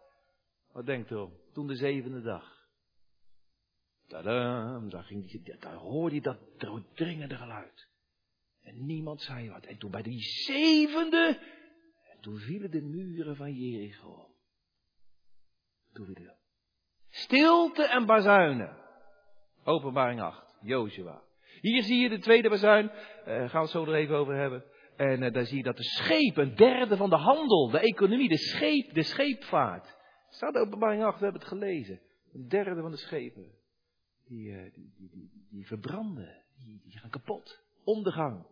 wat 0.73 0.85
denkt 0.85 1.11
u 1.11 1.15
om? 1.15 1.33
Toen 1.53 1.67
de 1.67 1.75
zevende 1.75 2.21
dag. 2.21 2.59
Tadam, 4.11 4.89
daar, 4.89 5.03
ging 5.03 5.29
die, 5.29 5.55
daar 5.59 5.75
hoorde 5.75 6.15
je 6.15 6.21
dat 6.21 6.37
doordringende 6.57 7.35
geluid. 7.35 7.87
En 8.61 8.85
niemand 8.85 9.21
zei 9.21 9.49
wat. 9.49 9.65
En 9.65 9.77
toen 9.77 9.91
bij 9.91 10.01
die 10.01 10.21
zevende 10.21 11.39
toen 12.21 12.37
vielen 12.37 12.71
de 12.71 12.81
muren 12.81 13.35
van 13.35 13.53
Jericho. 13.53 14.29
Toen 15.93 16.31
Stilte 17.09 17.83
en 17.83 18.05
bazuinen. 18.05 18.77
Openbaring 19.63 20.21
8, 20.21 20.57
Joshua. 20.61 21.23
Hier 21.61 21.83
zie 21.83 22.01
je 22.01 22.09
de 22.09 22.19
tweede 22.19 22.49
bazuin, 22.49 22.85
uh, 22.85 23.25
gaan 23.25 23.49
we 23.49 23.57
het 23.59 23.69
zo 23.69 23.85
er 23.85 23.93
even 23.93 24.15
over 24.15 24.35
hebben. 24.35 24.63
En 24.95 25.21
uh, 25.21 25.33
daar 25.33 25.45
zie 25.45 25.57
je 25.57 25.63
dat 25.63 25.77
de 25.77 25.83
schepen, 25.83 26.47
een 26.47 26.55
derde 26.55 26.97
van 26.97 27.09
de 27.09 27.15
handel, 27.15 27.69
de 27.69 27.79
economie, 27.79 28.29
de, 28.29 28.37
scheep, 28.37 28.93
de 28.93 29.03
scheepvaart. 29.03 29.97
Staat 30.29 30.55
openbaring 30.55 31.03
8, 31.03 31.17
we 31.17 31.23
hebben 31.23 31.41
het 31.41 31.49
gelezen. 31.49 32.01
Een 32.33 32.47
derde 32.47 32.81
van 32.81 32.91
de 32.91 32.97
schepen. 32.97 33.59
Die, 34.31 34.49
uh, 34.49 34.73
die, 34.73 34.93
die, 34.97 35.09
die, 35.09 35.29
die 35.49 35.67
verbranden, 35.67 36.43
die, 36.57 36.81
die 36.83 36.99
gaan 36.99 37.09
kapot. 37.09 37.63
Ondergang. 37.83 38.45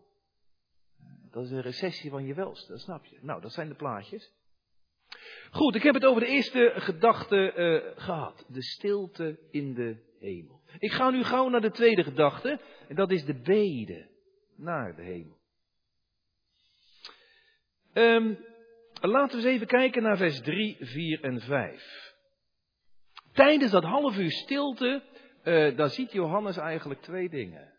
Dat 1.31 1.43
is 1.43 1.51
een 1.51 1.61
recessie 1.61 2.09
van 2.09 2.25
je 2.25 2.33
welste, 2.33 2.71
dat 2.71 2.81
snap 2.81 3.05
je. 3.05 3.17
Nou, 3.21 3.41
dat 3.41 3.53
zijn 3.53 3.67
de 3.67 3.75
plaatjes. 3.75 4.33
Goed, 5.51 5.75
ik 5.75 5.83
heb 5.83 5.93
het 5.93 6.05
over 6.05 6.21
de 6.21 6.27
eerste 6.27 6.73
gedachte 6.75 7.53
uh, 7.55 8.03
gehad. 8.03 8.45
De 8.47 8.61
stilte 8.61 9.39
in 9.51 9.73
de 9.73 9.97
hemel. 10.19 10.61
Ik 10.79 10.91
ga 10.91 11.09
nu 11.09 11.23
gauw 11.23 11.49
naar 11.49 11.61
de 11.61 11.71
tweede 11.71 12.03
gedachte. 12.03 12.59
En 12.87 12.95
dat 12.95 13.11
is 13.11 13.25
de 13.25 13.39
bede 13.41 14.09
naar 14.55 14.95
de 14.95 15.01
hemel. 15.01 15.37
Um, 17.93 18.37
laten 18.93 19.37
we 19.37 19.43
eens 19.43 19.55
even 19.55 19.67
kijken 19.67 20.03
naar 20.03 20.17
vers 20.17 20.41
3, 20.41 20.77
4 20.79 21.23
en 21.23 21.41
5. 21.41 22.13
Tijdens 23.31 23.71
dat 23.71 23.83
half 23.83 24.17
uur 24.17 24.31
stilte, 24.31 25.03
uh, 25.43 25.77
daar 25.77 25.89
ziet 25.89 26.11
Johannes 26.11 26.57
eigenlijk 26.57 27.01
twee 27.01 27.29
dingen. 27.29 27.73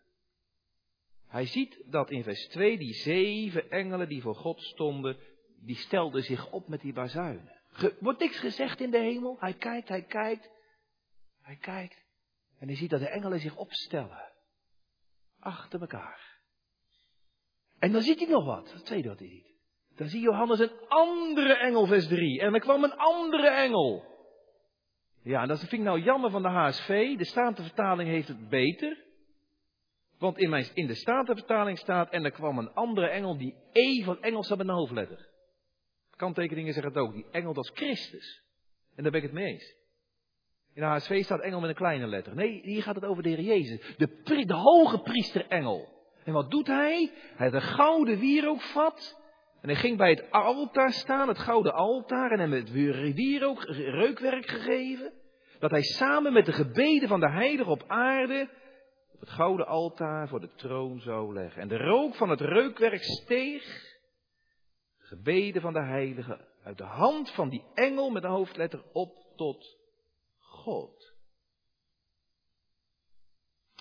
Hij 1.27 1.45
ziet 1.45 1.83
dat 1.85 2.09
in 2.09 2.23
vers 2.23 2.47
2 2.47 2.77
die 2.77 2.93
zeven 2.93 3.69
engelen 3.69 4.07
die 4.07 4.21
voor 4.21 4.35
God 4.35 4.61
stonden, 4.61 5.17
die 5.59 5.75
stelden 5.75 6.23
zich 6.23 6.51
op 6.51 6.67
met 6.67 6.81
die 6.81 6.93
bazuinen. 6.93 7.61
Ge, 7.71 7.97
wordt 7.99 8.19
niks 8.19 8.39
gezegd 8.39 8.79
in 8.79 8.91
de 8.91 8.97
hemel. 8.97 9.37
Hij 9.39 9.53
kijkt, 9.53 9.87
hij 9.87 10.03
kijkt, 10.03 10.49
hij 11.41 11.55
kijkt. 11.55 12.03
En 12.59 12.67
hij 12.67 12.75
ziet 12.75 12.89
dat 12.89 12.99
de 12.99 13.09
engelen 13.09 13.39
zich 13.39 13.55
opstellen. 13.55 14.31
Achter 15.39 15.81
elkaar. 15.81 16.39
En 17.79 17.91
dan 17.91 18.01
ziet 18.01 18.19
hij 18.19 18.29
nog 18.29 18.45
wat. 18.45 18.71
Dat 18.73 18.85
tweede 18.85 19.09
wat 19.09 19.19
hij 19.19 19.27
ziet. 19.27 19.51
Dan 19.95 20.07
zie 20.07 20.21
Johannes 20.21 20.59
een 20.59 20.87
andere 20.87 21.53
engel, 21.53 21.85
vers 21.85 22.07
3. 22.07 22.41
En 22.41 22.53
er 22.53 22.59
kwam 22.59 22.83
een 22.83 22.95
andere 22.95 23.49
engel. 23.49 24.10
Ja, 25.23 25.45
dat 25.45 25.59
vind 25.59 25.71
ik 25.71 25.79
nou 25.79 26.01
jammer 26.01 26.29
van 26.29 26.41
de 26.41 26.47
HSV. 26.47 27.17
De 27.17 27.25
Statenvertaling 27.25 28.09
heeft 28.09 28.27
het 28.27 28.49
beter. 28.49 28.97
Want 30.17 30.37
in, 30.37 30.65
in 30.73 30.87
de 30.87 30.95
Statenvertaling 30.95 31.77
staat, 31.77 32.09
en 32.09 32.23
er 32.23 32.31
kwam 32.31 32.57
een 32.57 32.73
andere 32.73 33.07
engel 33.07 33.37
die 33.37 33.55
E 33.71 34.03
van 34.03 34.21
Engels 34.21 34.49
had 34.49 34.57
met 34.57 34.67
een 34.67 34.73
hoofdletter. 34.73 35.27
Kanttekeningen 36.15 36.73
zeggen 36.73 36.91
het 36.91 37.01
ook, 37.01 37.13
die 37.13 37.25
engel 37.31 37.53
dat 37.53 37.63
is 37.63 37.71
Christus. 37.73 38.43
En 38.95 39.03
daar 39.03 39.11
ben 39.11 39.21
ik 39.21 39.27
het 39.27 39.35
mee 39.37 39.53
eens. 39.53 39.75
In 40.73 40.81
de 40.81 40.87
HSV 40.87 41.23
staat 41.23 41.41
engel 41.41 41.59
met 41.59 41.69
een 41.69 41.75
kleine 41.75 42.07
letter. 42.07 42.35
Nee, 42.35 42.61
hier 42.63 42.83
gaat 42.83 42.95
het 42.95 43.05
over 43.05 43.23
de 43.23 43.29
Heer 43.29 43.41
Jezus. 43.41 43.95
De, 43.97 44.45
de 44.45 44.53
hoge 44.53 44.99
priester 44.99 45.47
engel. 45.47 45.89
En 46.23 46.33
wat 46.33 46.51
doet 46.51 46.67
hij? 46.67 47.11
Hij 47.35 47.45
had 47.49 47.61
een 47.61 47.67
gouden 47.67 48.19
wierookvat. 48.19 49.20
En 49.61 49.69
hij 49.69 49.75
ging 49.75 49.97
bij 49.97 50.09
het 50.09 50.31
altaar 50.31 50.93
staan, 50.93 51.27
het 51.27 51.39
gouden 51.39 51.73
altaar. 51.73 52.31
En 52.31 52.39
hem 52.39 52.51
het 52.51 52.71
wierook, 52.71 53.63
reukwerk 53.63 54.49
gegeven. 54.49 55.13
Dat 55.59 55.71
hij 55.71 55.81
samen 55.81 56.33
met 56.33 56.45
de 56.45 56.53
gebeden 56.53 57.07
van 57.07 57.19
de 57.19 57.29
heilige 57.29 57.69
op 57.69 57.83
aarde 57.87 58.49
op 59.13 59.19
het 59.19 59.29
gouden 59.29 59.67
altaar 59.67 60.27
voor 60.27 60.39
de 60.39 60.53
troon 60.55 60.99
zou 60.99 61.33
leggen. 61.33 61.61
En 61.61 61.67
de 61.67 61.77
rook 61.77 62.15
van 62.15 62.29
het 62.29 62.41
reukwerk 62.41 63.03
steeg. 63.03 63.89
Gebeden 64.97 65.61
van 65.61 65.73
de 65.73 65.83
heilige 65.83 66.47
uit 66.63 66.77
de 66.77 66.83
hand 66.83 67.31
van 67.31 67.49
die 67.49 67.63
engel 67.73 68.09
met 68.09 68.21
de 68.21 68.27
hoofdletter 68.27 68.83
op 68.91 69.25
tot 69.35 69.77
God. 70.37 71.13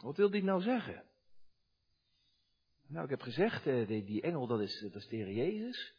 Wat 0.03 0.17
wil 0.17 0.31
dit 0.31 0.43
nou 0.43 0.61
zeggen? 0.61 1.05
Nou, 2.91 3.05
ik 3.05 3.11
heb 3.11 3.23
gezegd, 3.23 3.67
eh, 3.67 3.87
die, 3.87 4.23
engel 4.23 4.47
dat 4.47 4.61
is, 4.61 4.79
de 4.79 5.17
Heer 5.17 5.31
Jezus. 5.31 5.95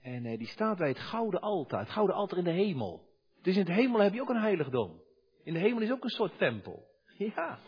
En 0.00 0.26
eh, 0.26 0.38
die 0.38 0.46
staat 0.46 0.78
bij 0.78 0.88
het 0.88 0.98
gouden 0.98 1.40
altaar, 1.40 1.80
het 1.80 1.90
gouden 1.90 2.16
altaar 2.16 2.38
in 2.38 2.44
de 2.44 2.50
hemel. 2.50 3.08
Dus 3.42 3.56
in 3.56 3.64
de 3.64 3.72
hemel 3.72 4.00
heb 4.00 4.12
je 4.12 4.20
ook 4.20 4.28
een 4.28 4.40
heiligdom. 4.40 5.02
In 5.44 5.52
de 5.52 5.58
hemel 5.58 5.82
is 5.82 5.90
ook 5.90 6.04
een 6.04 6.10
soort 6.10 6.38
tempel. 6.38 6.86
Ja. 7.18 7.58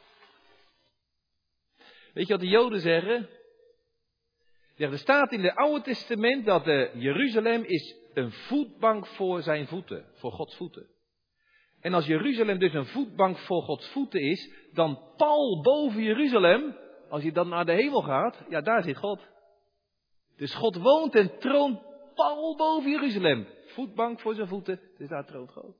Weet 2.13 2.27
je 2.27 2.33
wat 2.33 2.43
de 2.43 2.49
Joden 2.49 2.81
zeggen? 2.81 3.29
Ja, 4.75 4.91
er 4.91 4.99
staat 4.99 5.33
in 5.33 5.45
het 5.45 5.57
Oude 5.57 5.85
Testament 5.85 6.45
dat 6.45 6.65
de 6.65 6.91
Jeruzalem 6.95 7.63
is 7.63 7.97
een 8.15 8.33
voetbank 8.33 9.07
voor 9.07 9.43
zijn 9.43 9.67
voeten, 9.67 10.05
voor 10.13 10.33
Gods 10.33 10.57
voeten. 10.57 10.89
En 11.81 11.95
als 11.95 12.07
Jeruzalem 12.07 12.59
dus 12.59 12.75
een 12.75 12.87
voetbank 12.87 13.39
voor 13.39 13.63
Gods 13.63 13.89
voeten 13.89 14.21
is, 14.21 14.51
dan 14.73 15.01
pal 15.17 15.63
boven 15.63 16.03
Jeruzalem, 16.03 16.77
als 17.09 17.23
je 17.23 17.33
dan 17.33 17.49
naar 17.49 17.65
de 17.65 17.73
hemel 17.73 18.03
gaat, 18.03 18.43
ja 18.49 18.61
daar 18.61 18.83
zit 18.83 18.97
God. 18.97 19.21
Dus 20.37 20.55
God 20.55 20.77
woont 20.77 21.15
en 21.15 21.39
troont 21.39 21.81
pal 22.15 22.57
boven 22.57 22.91
Jeruzalem. 22.91 23.47
Voetbank 23.67 24.21
voor 24.21 24.35
zijn 24.35 24.49
voeten, 24.49 24.81
dus 24.99 25.09
daar 25.09 25.27
troont 25.27 25.53
God. 25.53 25.77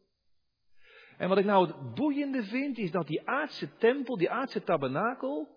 En 1.19 1.29
wat 1.29 1.39
ik 1.39 1.45
nou 1.45 1.67
het 1.67 1.95
boeiende 1.95 2.45
vind, 2.45 2.79
is 2.79 2.91
dat 2.91 3.07
die 3.07 3.29
aardse 3.29 3.77
tempel, 3.77 4.17
die 4.17 4.31
aardse 4.31 4.63
tabernakel, 4.63 5.49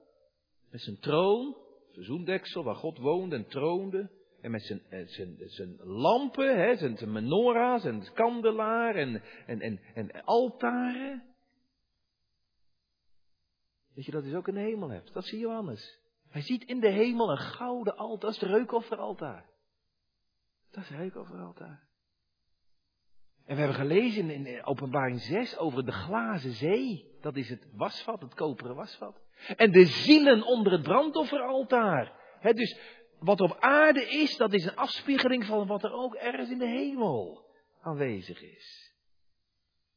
met 0.69 0.81
zijn 0.81 0.99
troon, 0.99 1.55
verzoendeksel 1.91 2.63
waar 2.63 2.75
God 2.75 2.97
woonde 2.97 3.35
en 3.35 3.47
troonde, 3.47 4.09
en 4.41 4.51
met 4.51 4.63
zijn, 4.63 4.81
eh, 4.89 5.07
zijn, 5.07 5.35
zijn 5.37 5.77
lampen, 5.77 6.59
hè, 6.59 6.75
zijn, 6.75 6.97
zijn 6.97 7.11
menorah, 7.11 7.81
zijn 7.81 8.13
kandelaar 8.13 8.95
en, 8.95 9.23
en, 9.45 9.61
en, 9.61 9.79
en 9.93 10.23
altaren. 10.23 11.23
Dat 13.99 14.07
je 14.07 14.13
dat 14.13 14.23
dus 14.23 14.33
ook 14.33 14.47
in 14.47 14.53
de 14.53 14.59
hemel 14.59 14.89
hebt. 14.89 15.13
Dat 15.13 15.25
zie 15.25 15.39
Johannes. 15.39 15.99
Hij 16.29 16.41
ziet 16.41 16.63
in 16.63 16.79
de 16.79 16.89
hemel 16.89 17.31
een 17.31 17.37
gouden 17.37 17.97
altaar. 17.97 18.19
Dat 18.19 18.33
is 18.33 18.39
het 18.39 18.49
reukofferaltaar. 18.49 19.45
Dat 20.71 20.83
is 20.83 20.89
het 20.89 20.97
reukofferaltaar. 20.97 21.83
En 23.45 23.55
we 23.55 23.61
hebben 23.61 23.73
gelezen 23.73 24.29
in 24.29 24.65
openbaring 24.65 25.21
6 25.21 25.57
over 25.57 25.85
de 25.85 25.91
glazen 25.91 26.51
zee. 26.51 27.17
Dat 27.21 27.35
is 27.35 27.49
het 27.49 27.67
wasvat, 27.71 28.21
het 28.21 28.33
koperen 28.33 28.75
wasvat. 28.75 29.21
En 29.55 29.71
de 29.71 29.85
zielen 29.85 30.43
onder 30.43 30.71
het 30.71 30.83
brandofferaltaar. 30.83 32.13
Dus 32.41 32.79
wat 33.19 33.41
op 33.41 33.55
aarde 33.59 34.09
is, 34.09 34.37
dat 34.37 34.53
is 34.53 34.65
een 34.65 34.75
afspiegeling 34.75 35.45
van 35.45 35.67
wat 35.67 35.83
er 35.83 35.93
ook 35.93 36.15
ergens 36.15 36.49
in 36.49 36.59
de 36.59 36.67
hemel 36.67 37.45
aanwezig 37.81 38.41
is. 38.41 38.93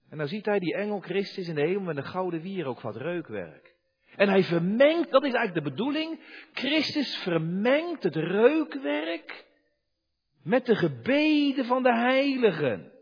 En 0.08 0.18
dan 0.18 0.28
ziet 0.28 0.46
hij 0.46 0.58
die 0.58 0.74
engel 0.74 1.00
Christus 1.00 1.48
in 1.48 1.54
de 1.54 1.60
hemel 1.60 1.82
met 1.82 1.96
een 1.96 2.04
gouden 2.04 2.40
wierook 2.40 2.80
van 2.80 2.96
reukwerk. 2.96 3.71
En 4.16 4.28
hij 4.28 4.42
vermengt, 4.42 5.10
dat 5.10 5.24
is 5.24 5.32
eigenlijk 5.32 5.64
de 5.64 5.70
bedoeling, 5.70 6.20
Christus 6.52 7.16
vermengt 7.16 8.02
het 8.02 8.16
reukwerk 8.16 9.46
met 10.42 10.66
de 10.66 10.76
gebeden 10.76 11.64
van 11.64 11.82
de 11.82 11.94
heiligen. 11.94 12.92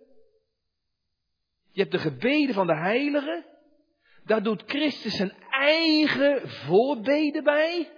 Je 1.72 1.80
hebt 1.80 1.92
de 1.92 1.98
gebeden 1.98 2.54
van 2.54 2.66
de 2.66 2.76
heiligen, 2.76 3.44
daar 4.24 4.42
doet 4.42 4.62
Christus 4.66 5.16
zijn 5.16 5.32
eigen 5.50 6.48
voorbeden 6.48 7.44
bij. 7.44 7.90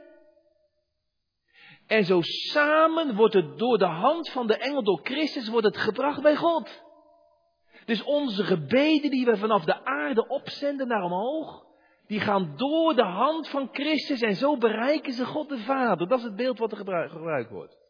En 1.87 2.05
zo 2.05 2.21
samen 2.23 3.15
wordt 3.15 3.35
het 3.35 3.59
door 3.59 3.79
de 3.79 3.85
hand 3.85 4.29
van 4.29 4.47
de 4.47 4.57
engel, 4.57 4.83
door 4.83 5.01
Christus, 5.03 5.49
wordt 5.49 5.67
het 5.67 5.77
gebracht 5.77 6.23
bij 6.23 6.37
God. 6.37 6.83
Dus 7.85 8.03
onze 8.03 8.45
gebeden 8.45 9.11
die 9.11 9.25
we 9.25 9.37
vanaf 9.37 9.65
de 9.65 9.85
aarde 9.85 10.29
opzenden 10.29 10.89
naar 10.89 11.03
omhoog, 11.03 11.65
die 12.07 12.21
gaan 12.21 12.53
door 12.57 12.95
de 12.95 13.05
hand 13.05 13.49
van 13.49 13.69
Christus 13.73 14.21
en 14.21 14.37
zo 14.37 14.57
bereiken 14.57 15.13
ze 15.13 15.27
God 15.27 15.49
de 15.49 15.59
Vader. 15.59 16.09
Dat 16.09 16.19
is 16.19 16.25
het 16.25 16.37
beeld 16.37 16.59
wat 16.59 16.73
er 16.73 17.09
gebruikt 17.09 17.51
wordt. 17.51 17.81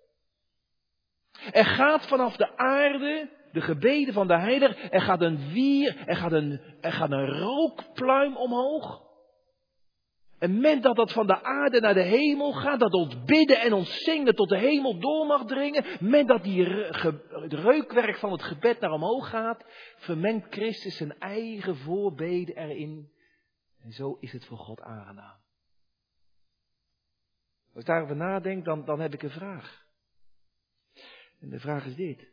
Er 1.50 1.64
gaat 1.64 2.06
vanaf 2.06 2.36
de 2.36 2.56
aarde, 2.56 3.30
de 3.52 3.60
gebeden 3.60 4.14
van 4.14 4.26
de 4.26 4.38
heilige, 4.38 4.88
er 4.90 5.00
gaat 5.00 5.20
een 5.20 5.52
wier, 5.52 6.02
er 6.06 6.16
gaat 6.16 6.32
een, 6.32 6.60
er 6.80 6.92
gaat 6.92 7.10
een 7.10 7.38
rookpluim 7.38 8.36
omhoog. 8.36 9.10
En 10.42 10.52
moment 10.52 10.82
dat 10.82 10.96
dat 10.96 11.12
van 11.12 11.26
de 11.26 11.42
aarde 11.42 11.80
naar 11.80 11.94
de 11.94 12.02
hemel 12.02 12.52
gaat, 12.52 12.80
dat 12.80 12.92
ons 12.92 13.24
bidden 13.24 13.60
en 13.60 13.72
ons 13.72 14.02
zingen 14.02 14.34
tot 14.34 14.48
de 14.48 14.58
hemel 14.58 14.98
door 14.98 15.26
mag 15.26 15.44
dringen, 15.44 15.84
moment 16.00 16.28
dat 16.28 16.42
die 16.42 16.64
het 16.64 17.52
reukwerk 17.52 18.16
van 18.16 18.32
het 18.32 18.42
gebed 18.42 18.80
naar 18.80 18.90
omhoog 18.90 19.28
gaat, 19.28 19.64
vermengt 19.96 20.46
Christus 20.50 20.96
zijn 20.96 21.18
eigen 21.18 21.76
voorbeden 21.76 22.56
erin. 22.56 23.10
En 23.82 23.92
zo 23.92 24.16
is 24.20 24.32
het 24.32 24.44
voor 24.44 24.58
God 24.58 24.80
aangenaam. 24.80 25.40
Als 27.72 27.80
ik 27.80 27.86
daarover 27.86 28.16
nadenk, 28.16 28.64
dan, 28.64 28.84
dan 28.84 29.00
heb 29.00 29.14
ik 29.14 29.22
een 29.22 29.30
vraag. 29.30 29.86
En 31.40 31.48
de 31.48 31.60
vraag 31.60 31.86
is 31.86 31.94
dit. 31.94 32.28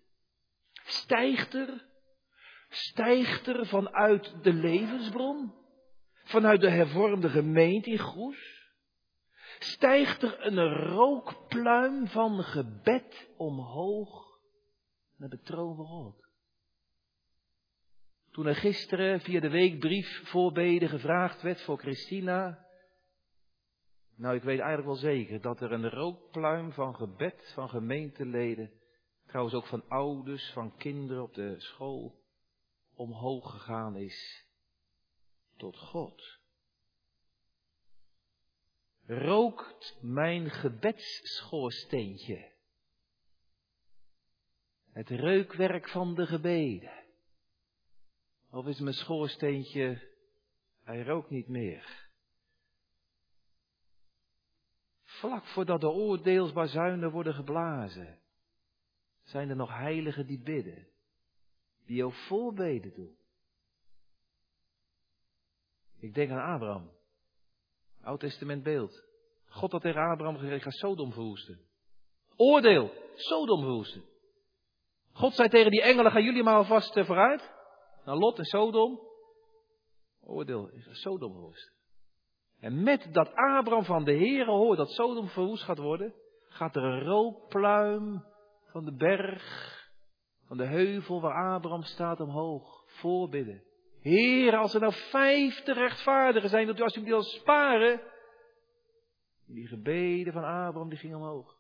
Stijgt 0.74 1.54
er, 1.54 1.86
stijgt 2.70 3.48
er 3.48 3.68
vanuit 3.68 4.44
de 4.44 4.54
levensbron, 4.54 5.54
vanuit 6.24 6.62
de 6.62 6.70
hervormde 6.70 7.30
gemeente 7.30 7.90
in 7.90 8.00
Goes, 8.00 8.72
stijgt 9.60 10.22
er 10.22 10.46
een 10.46 10.74
rookpluim 10.74 12.08
van 12.08 12.44
gebed 12.44 13.30
omhoog 13.38 14.40
naar 15.16 15.30
de 15.30 15.42
troon 15.42 15.76
van 15.76 15.86
God. 15.86 16.29
Toen 18.40 18.48
er 18.48 18.56
gisteren 18.56 19.22
via 19.22 19.40
de 19.40 19.50
weekbrief 19.50 20.30
voorbeden 20.30 20.90
gevraagd 20.90 21.42
werd 21.42 21.62
voor 21.62 21.80
Christina, 21.80 22.66
nou 24.16 24.36
ik 24.36 24.44
weet 24.44 24.60
eigenlijk 24.60 24.88
wel 24.88 25.12
zeker 25.12 25.42
dat 25.42 25.62
er 25.62 25.72
een 25.72 25.90
rookpluim 25.90 26.72
van 26.72 26.96
gebed 26.96 27.52
van 27.54 27.70
gemeenteleden, 27.70 28.72
trouwens 29.26 29.56
ook 29.56 29.66
van 29.66 29.84
ouders, 29.88 30.52
van 30.52 30.76
kinderen 30.76 31.24
op 31.24 31.34
de 31.34 31.56
school, 31.58 32.24
omhoog 32.96 33.52
gegaan 33.52 33.96
is 33.96 34.46
tot 35.58 35.78
God. 35.78 36.40
Rookt 39.06 39.98
mijn 40.02 40.50
gebedschoorsteentje. 40.50 42.52
Het 44.92 45.10
reukwerk 45.10 45.90
van 45.90 46.16
de 46.16 46.26
gebeden. 46.26 47.08
Of 48.52 48.66
is 48.66 48.80
mijn 48.80 48.96
schoorsteentje, 48.96 50.08
hij 50.84 51.04
rookt 51.04 51.30
niet 51.30 51.48
meer. 51.48 52.08
Vlak 55.04 55.46
voordat 55.46 55.82
de 55.82 55.90
oordeelsbazuinen 55.90 57.12
worden 57.12 57.34
geblazen, 57.34 58.20
zijn 59.24 59.50
er 59.50 59.56
nog 59.56 59.70
heiligen 59.70 60.26
die 60.26 60.42
bidden, 60.42 60.88
die 61.86 62.06
ook 62.06 62.14
voorbeden 62.14 62.94
doen. 62.94 63.18
Ik 66.00 66.14
denk 66.14 66.32
aan 66.32 66.54
Abraham. 66.54 66.92
Oud 68.02 68.20
Testament 68.20 68.64
beeld. 68.64 69.04
God 69.46 69.72
had 69.72 69.82
tegen 69.82 70.02
Abraham 70.02 70.38
gezegd, 70.38 70.64
ga 70.64 70.70
Sodom 70.70 71.14
verwoesten. 71.14 71.60
Oordeel, 72.36 72.94
Sodom 73.16 73.62
verwoesten. 73.62 74.04
God 75.12 75.36
zei 75.36 75.50
tegen 75.50 75.72
die 75.72 75.82
engelen, 75.82 76.12
gaan 76.12 76.24
jullie 76.24 76.44
maar 76.44 76.56
alvast 76.56 76.96
eh, 76.96 77.06
vooruit. 77.06 77.58
Naar 78.10 78.18
Lot 78.18 78.38
en 78.38 78.46
Sodom. 78.46 79.00
Oordeel, 80.22 80.70
Sodom 80.90 81.32
verwoest. 81.32 81.74
En 82.60 82.84
met 82.84 83.08
dat 83.12 83.34
Abraham 83.34 83.84
van 83.84 84.04
de 84.04 84.12
Heere 84.12 84.52
hoort 84.52 84.78
dat 84.78 84.92
Sodom 84.92 85.28
verwoest 85.28 85.64
gaat 85.64 85.78
worden, 85.78 86.14
gaat 86.42 86.76
er 86.76 86.84
een 86.84 87.04
rookpluim 87.04 88.26
van 88.66 88.86
de 88.86 88.96
berg, 88.96 89.44
van 90.46 90.58
de 90.58 90.66
heuvel 90.66 91.22
waar 91.22 91.54
Abraham 91.54 91.84
staat 91.84 92.20
omhoog, 92.20 92.84
voorbidden. 92.86 93.64
Heer, 94.00 94.56
als 94.56 94.74
er 94.74 94.80
nou 94.82 94.94
vijftig 94.94 95.78
rechtvaardigen 95.78 96.50
zijn, 96.50 96.68
dat 96.68 96.80
u 96.80 96.82
alsjeblieft 96.82 97.16
wil 97.16 97.24
sparen. 97.24 98.02
Die 99.46 99.68
gebeden 99.68 100.34
van 100.34 100.44
Abraham, 100.44 100.90
die 100.90 101.00
gingen 101.00 101.18
omhoog. 101.18 101.58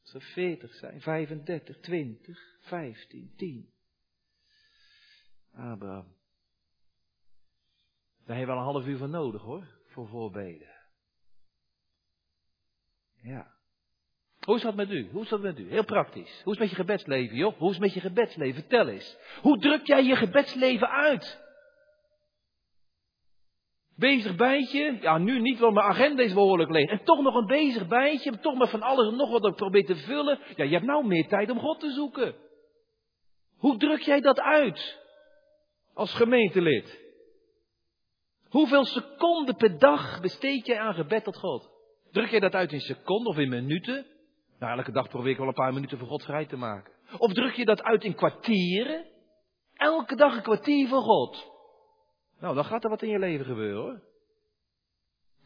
Als 0.00 0.14
er 0.14 0.22
veertig 0.22 0.74
zijn, 0.74 1.00
35, 1.00 1.78
20, 1.78 2.58
15, 2.60 3.32
10. 3.36 3.74
Abraham. 5.56 6.14
Daar 8.26 8.36
heeft 8.36 8.48
wel 8.48 8.56
een 8.56 8.62
half 8.62 8.86
uur 8.86 8.96
van 8.96 9.10
nodig 9.10 9.42
hoor, 9.42 9.66
voor 9.86 10.08
voorbeden. 10.08 10.74
Ja. 13.22 13.54
Hoe 14.40 14.56
is 14.56 14.62
dat 14.62 14.74
met 14.74 14.90
u? 14.90 15.08
Hoe 15.12 15.22
is 15.22 15.28
dat 15.28 15.40
met 15.40 15.58
u? 15.58 15.68
Heel 15.68 15.84
praktisch. 15.84 16.42
Hoe 16.44 16.52
is 16.52 16.58
het 16.58 16.68
met 16.68 16.70
je 16.70 16.76
gebedsleven, 16.76 17.36
joh? 17.36 17.58
Hoe 17.58 17.68
is 17.68 17.74
het 17.74 17.84
met 17.84 17.94
je 17.94 18.00
gebedsleven? 18.00 18.60
Vertel 18.60 18.88
eens. 18.88 19.16
Hoe 19.42 19.58
druk 19.58 19.86
jij 19.86 20.04
je 20.04 20.16
gebedsleven 20.16 20.88
uit? 20.88 21.44
Bezig 23.96 24.36
bijtje? 24.36 24.98
Ja, 25.00 25.18
nu 25.18 25.40
niet, 25.40 25.58
want 25.58 25.74
mijn 25.74 25.86
agenda 25.86 26.22
is 26.22 26.34
behoorlijk 26.34 26.70
leeg. 26.70 26.90
En 26.90 27.04
toch 27.04 27.22
nog 27.22 27.34
een 27.34 27.46
bezig 27.46 27.86
bijtje, 27.86 28.38
toch 28.38 28.54
maar 28.54 28.68
van 28.68 28.82
alles 28.82 29.08
en 29.08 29.16
nog 29.16 29.30
wat 29.30 29.46
ik 29.46 29.54
probeer 29.54 29.86
te 29.86 29.96
vullen. 29.96 30.38
Ja, 30.56 30.64
je 30.64 30.72
hebt 30.72 30.86
nou 30.86 31.06
meer 31.06 31.28
tijd 31.28 31.50
om 31.50 31.58
God 31.58 31.80
te 31.80 31.90
zoeken. 31.90 32.34
Hoe 33.56 33.76
druk 33.76 34.00
jij 34.00 34.20
dat 34.20 34.40
uit? 34.40 35.04
Als 35.96 36.14
gemeentelid. 36.14 36.98
Hoeveel 38.48 38.84
seconden 38.84 39.56
per 39.56 39.78
dag 39.78 40.20
besteed 40.20 40.66
jij 40.66 40.78
aan 40.78 40.94
gebed 40.94 41.24
tot 41.24 41.36
God? 41.36 41.70
Druk 42.10 42.30
jij 42.30 42.40
dat 42.40 42.54
uit 42.54 42.72
in 42.72 42.80
seconden 42.80 43.26
of 43.26 43.38
in 43.38 43.48
minuten? 43.48 44.06
Nou, 44.58 44.78
elke 44.78 44.92
dag 44.92 45.08
probeer 45.08 45.30
ik 45.30 45.36
wel 45.38 45.46
een 45.46 45.52
paar 45.52 45.72
minuten 45.72 45.98
voor 45.98 46.08
God 46.08 46.24
vrij 46.24 46.46
te 46.46 46.56
maken. 46.56 46.92
Of 47.18 47.32
druk 47.32 47.54
je 47.54 47.64
dat 47.64 47.82
uit 47.82 48.04
in 48.04 48.14
kwartieren? 48.14 49.06
Elke 49.74 50.16
dag 50.16 50.36
een 50.36 50.42
kwartier 50.42 50.88
voor 50.88 51.02
God. 51.02 51.52
Nou, 52.40 52.54
dan 52.54 52.64
gaat 52.64 52.84
er 52.84 52.90
wat 52.90 53.02
in 53.02 53.10
je 53.10 53.18
leven 53.18 53.46
gebeuren 53.46 53.82
hoor. 53.82 54.02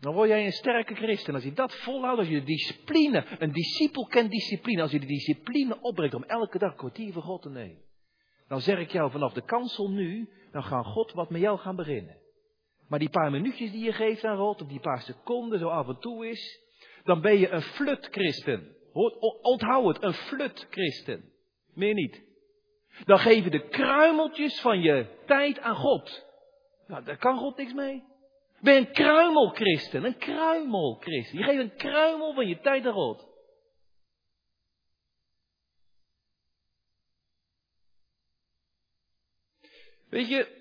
Dan 0.01 0.15
word 0.15 0.29
jij 0.29 0.45
een 0.45 0.53
sterke 0.53 0.95
christen. 0.95 1.35
Als 1.35 1.45
je 1.45 1.53
dat 1.53 1.75
volhoudt, 1.75 2.19
als 2.19 2.29
je 2.29 2.41
de 2.41 2.47
discipline, 2.47 3.25
een 3.39 3.53
discipel 3.53 4.07
kent 4.07 4.31
discipline, 4.31 4.83
als 4.83 4.91
je 4.91 5.01
de 5.01 5.07
discipline 5.07 5.81
opbrengt 5.81 6.15
om 6.15 6.25
elke 6.25 6.59
dag 6.59 6.71
een 6.71 6.77
kwartier 6.77 7.13
voor 7.13 7.23
God 7.23 7.43
te 7.43 7.51
nemen. 7.51 7.89
Dan 8.51 8.61
zeg 8.61 8.79
ik 8.79 8.91
jou 8.91 9.11
vanaf 9.11 9.33
de 9.33 9.45
kansel 9.45 9.91
nu, 9.91 10.29
dan 10.53 10.63
gaat 10.63 10.87
God 10.87 11.13
wat 11.13 11.31
met 11.31 11.41
jou 11.41 11.59
gaan 11.59 11.77
beginnen. 11.77 12.19
Maar 12.89 12.99
die 12.99 13.11
paar 13.11 13.31
minuutjes 13.31 13.71
die 13.71 13.85
je 13.85 13.93
geeft 13.93 14.25
aan 14.25 14.37
God, 14.37 14.63
of 14.63 14.69
die 14.69 14.81
paar 14.81 15.01
seconden 15.01 15.59
zo 15.59 15.69
af 15.69 15.89
en 15.89 15.99
toe 15.99 16.29
is, 16.29 16.61
dan 17.05 17.21
ben 17.21 17.39
je 17.39 17.51
een 17.51 17.63
flut 17.63 18.09
christen. 18.11 18.77
Onthoud 19.43 19.95
het, 19.95 20.03
een 20.03 20.13
flut 20.13 20.67
christen. 20.71 21.33
Meer 21.75 21.95
niet. 21.95 22.23
Dan 23.05 23.19
geef 23.19 23.45
je 23.45 23.51
de 23.51 23.69
kruimeltjes 23.69 24.61
van 24.61 24.81
je 24.81 25.07
tijd 25.27 25.61
aan 25.61 25.77
God. 25.77 26.27
Nou, 26.87 27.05
daar 27.05 27.19
kan 27.19 27.39
God 27.39 27.57
niks 27.57 27.73
mee. 27.73 28.05
Ben 28.61 28.77
een 28.77 28.93
kruimelchristen, 28.93 30.05
een 30.05 30.19
kruimelchristen. 30.19 31.39
Je 31.39 31.45
geeft 31.45 31.59
een 31.59 31.77
kruimel 31.77 32.35
van 32.35 32.47
je 32.47 32.61
tijd 32.61 32.87
aan 32.87 32.93
God. 32.93 33.30
Weet 40.11 40.29
je, 40.29 40.59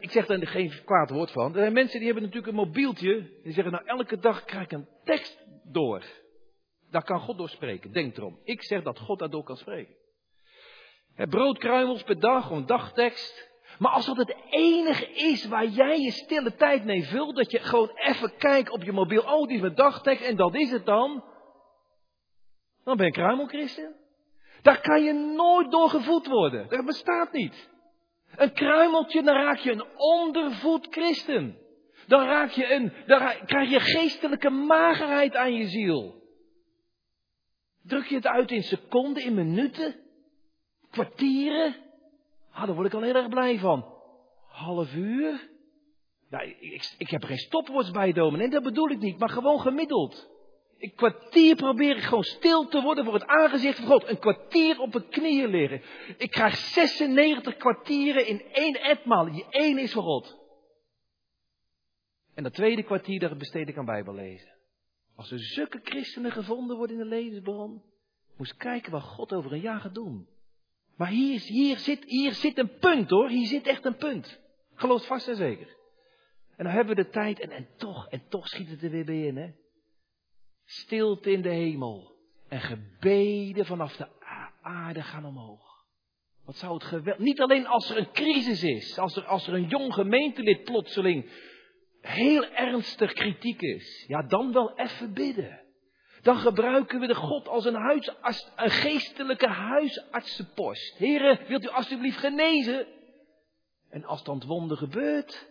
ik 0.00 0.10
zeg 0.10 0.26
daar 0.26 0.46
geen 0.46 0.84
kwaad 0.84 1.10
woord 1.10 1.30
van. 1.30 1.54
Er 1.54 1.60
zijn 1.60 1.72
mensen 1.72 1.98
die 1.98 2.06
hebben 2.06 2.24
natuurlijk 2.24 2.52
een 2.52 2.66
mobieltje. 2.66 3.40
Die 3.42 3.52
zeggen, 3.52 3.72
nou 3.72 3.86
elke 3.86 4.18
dag 4.18 4.44
krijg 4.44 4.64
ik 4.64 4.72
een 4.72 4.88
tekst 5.04 5.46
door. 5.64 6.04
Daar 6.90 7.04
kan 7.04 7.20
God 7.20 7.38
door 7.38 7.48
spreken. 7.48 7.92
Denk 7.92 8.16
erom. 8.16 8.40
Ik 8.44 8.62
zeg 8.62 8.82
dat 8.82 8.98
God 8.98 9.18
daardoor 9.18 9.44
kan 9.44 9.56
spreken. 9.56 9.94
broodkruimels 11.14 12.02
per 12.02 12.20
dag, 12.20 12.50
een 12.50 12.66
dagtekst. 12.66 13.52
Maar 13.78 13.92
als 13.92 14.06
dat 14.06 14.16
het 14.16 14.36
enige 14.50 15.06
is 15.06 15.46
waar 15.46 15.66
jij 15.66 16.00
je 16.00 16.10
stille 16.10 16.54
tijd 16.54 16.84
mee 16.84 17.04
vult, 17.04 17.36
dat 17.36 17.50
je 17.50 17.58
gewoon 17.58 17.90
even 17.94 18.36
kijkt 18.36 18.70
op 18.70 18.82
je 18.82 18.92
mobiel, 18.92 19.22
oh 19.22 19.46
die 19.46 19.56
is 19.56 19.62
mijn 19.62 19.74
dagtekst 19.74 20.24
en 20.24 20.36
dat 20.36 20.54
is 20.54 20.70
het 20.70 20.86
dan. 20.86 21.24
Dan 22.84 22.96
ben 22.96 23.06
je 23.06 23.12
kruimelchristen. 23.12 23.94
Daar 24.62 24.80
kan 24.80 25.02
je 25.02 25.12
nooit 25.12 25.70
door 25.70 25.90
gevoed 25.90 26.26
worden. 26.26 26.68
Dat 26.68 26.84
bestaat 26.84 27.32
niet. 27.32 27.72
Een 28.36 28.52
kruimeltje, 28.52 29.22
dan 29.22 29.34
raak 29.34 29.58
je 29.58 29.72
een 29.72 29.84
ondervoed 29.96 30.86
christen. 30.90 31.58
Dan, 32.06 32.26
raak 32.26 32.50
je 32.50 32.72
een, 32.72 32.92
dan 33.06 33.32
krijg 33.46 33.70
je 33.70 33.80
geestelijke 33.80 34.50
magerheid 34.50 35.36
aan 35.36 35.54
je 35.54 35.68
ziel. 35.68 36.22
Druk 37.82 38.06
je 38.06 38.14
het 38.14 38.26
uit 38.26 38.50
in 38.50 38.62
seconden, 38.62 39.22
in 39.22 39.34
minuten, 39.34 39.96
kwartieren? 40.90 41.76
Ah, 42.50 42.66
daar 42.66 42.74
word 42.74 42.86
ik 42.86 42.94
al 42.94 43.02
heel 43.02 43.14
erg 43.14 43.28
blij 43.28 43.58
van. 43.58 43.84
Half 44.48 44.94
uur? 44.94 45.48
Ja, 46.30 46.40
ik, 46.40 46.56
ik, 46.60 46.94
ik 46.98 47.10
heb 47.10 47.24
geen 47.24 47.38
stopwatch 47.38 47.90
bij, 47.90 48.12
domen. 48.12 48.40
En 48.40 48.50
dat 48.50 48.62
bedoel 48.62 48.90
ik 48.90 48.98
niet, 48.98 49.18
maar 49.18 49.28
gewoon 49.28 49.60
gemiddeld. 49.60 50.33
Een 50.84 50.94
kwartier 50.94 51.56
probeer 51.56 51.96
ik 51.96 52.02
gewoon 52.02 52.22
stil 52.22 52.68
te 52.68 52.80
worden 52.80 53.04
voor 53.04 53.14
het 53.14 53.26
aangezicht 53.26 53.78
van 53.78 53.86
God. 53.86 54.08
Een 54.08 54.18
kwartier 54.18 54.80
op 54.80 54.92
mijn 54.92 55.08
knieën 55.08 55.48
liggen. 55.48 55.82
Ik 56.18 56.30
krijg 56.30 56.56
96 56.56 57.56
kwartieren 57.56 58.26
in 58.26 58.42
één 58.52 58.74
etmaal. 58.74 59.32
Die 59.32 59.46
één 59.50 59.78
is 59.78 59.92
voor 59.92 60.02
God. 60.02 60.38
En 62.34 62.42
dat 62.42 62.54
tweede 62.54 62.82
kwartier, 62.82 63.20
daar 63.20 63.36
besteed 63.36 63.68
ik 63.68 63.78
aan 63.78 63.84
Bijbellezen. 63.84 64.54
Als 65.16 65.30
er 65.30 65.38
zulke 65.38 65.80
christenen 65.82 66.32
gevonden 66.32 66.76
worden 66.76 66.96
in 66.96 67.02
de 67.02 67.08
levensbron, 67.08 67.82
moest 68.36 68.56
kijken 68.56 68.92
wat 68.92 69.02
God 69.02 69.32
over 69.32 69.52
een 69.52 69.60
jaar 69.60 69.80
gaat 69.80 69.94
doen. 69.94 70.28
Maar 70.96 71.08
hier, 71.08 71.40
hier, 71.40 71.78
zit, 71.78 72.04
hier 72.04 72.32
zit 72.32 72.58
een 72.58 72.78
punt 72.78 73.10
hoor, 73.10 73.28
hier 73.28 73.46
zit 73.46 73.66
echt 73.66 73.84
een 73.84 73.96
punt. 73.96 74.40
Geloof 74.74 75.06
vast 75.06 75.28
en 75.28 75.36
zeker. 75.36 75.76
En 76.56 76.64
dan 76.64 76.72
hebben 76.72 76.96
we 76.96 77.02
de 77.02 77.08
tijd 77.08 77.40
en, 77.40 77.50
en 77.50 77.68
toch, 77.76 78.08
en 78.08 78.28
toch 78.28 78.48
schiet 78.48 78.68
het 78.68 78.82
er 78.82 78.90
weer 78.90 79.04
bij 79.04 79.26
in 79.26 79.36
hè. 79.36 79.62
Stilte 80.64 81.30
in 81.30 81.42
de 81.42 81.48
hemel. 81.48 82.12
En 82.48 82.60
gebeden 82.60 83.66
vanaf 83.66 83.96
de 83.96 84.08
aarde 84.62 85.02
gaan 85.02 85.24
omhoog. 85.24 85.84
Wat 86.44 86.56
zou 86.56 86.74
het 86.74 86.84
geweldig. 86.84 87.24
Niet 87.24 87.40
alleen 87.40 87.66
als 87.66 87.90
er 87.90 87.96
een 87.96 88.12
crisis 88.12 88.62
is. 88.62 88.98
Als 88.98 89.16
er, 89.16 89.24
als 89.24 89.46
er 89.46 89.54
een 89.54 89.68
jong 89.68 89.94
gemeentelid 89.94 90.64
plotseling 90.64 91.30
heel 92.00 92.44
ernstig 92.44 93.12
kritiek 93.12 93.60
is. 93.60 94.04
Ja, 94.06 94.22
dan 94.22 94.52
wel 94.52 94.78
even 94.78 95.12
bidden. 95.12 95.60
Dan 96.22 96.36
gebruiken 96.36 97.00
we 97.00 97.06
de 97.06 97.14
God 97.14 97.48
als 97.48 97.64
een, 97.64 97.74
huisarts, 97.74 98.50
een 98.56 98.70
geestelijke 98.70 99.48
huisartsenpost. 99.48 100.96
Heren, 100.96 101.46
wilt 101.48 101.64
u 101.64 101.68
alstublieft 101.68 102.18
genezen? 102.18 102.86
En 103.90 104.04
als 104.04 104.24
dan 104.24 104.34
het 104.34 104.44
wonder 104.44 104.76
gebeurt, 104.76 105.48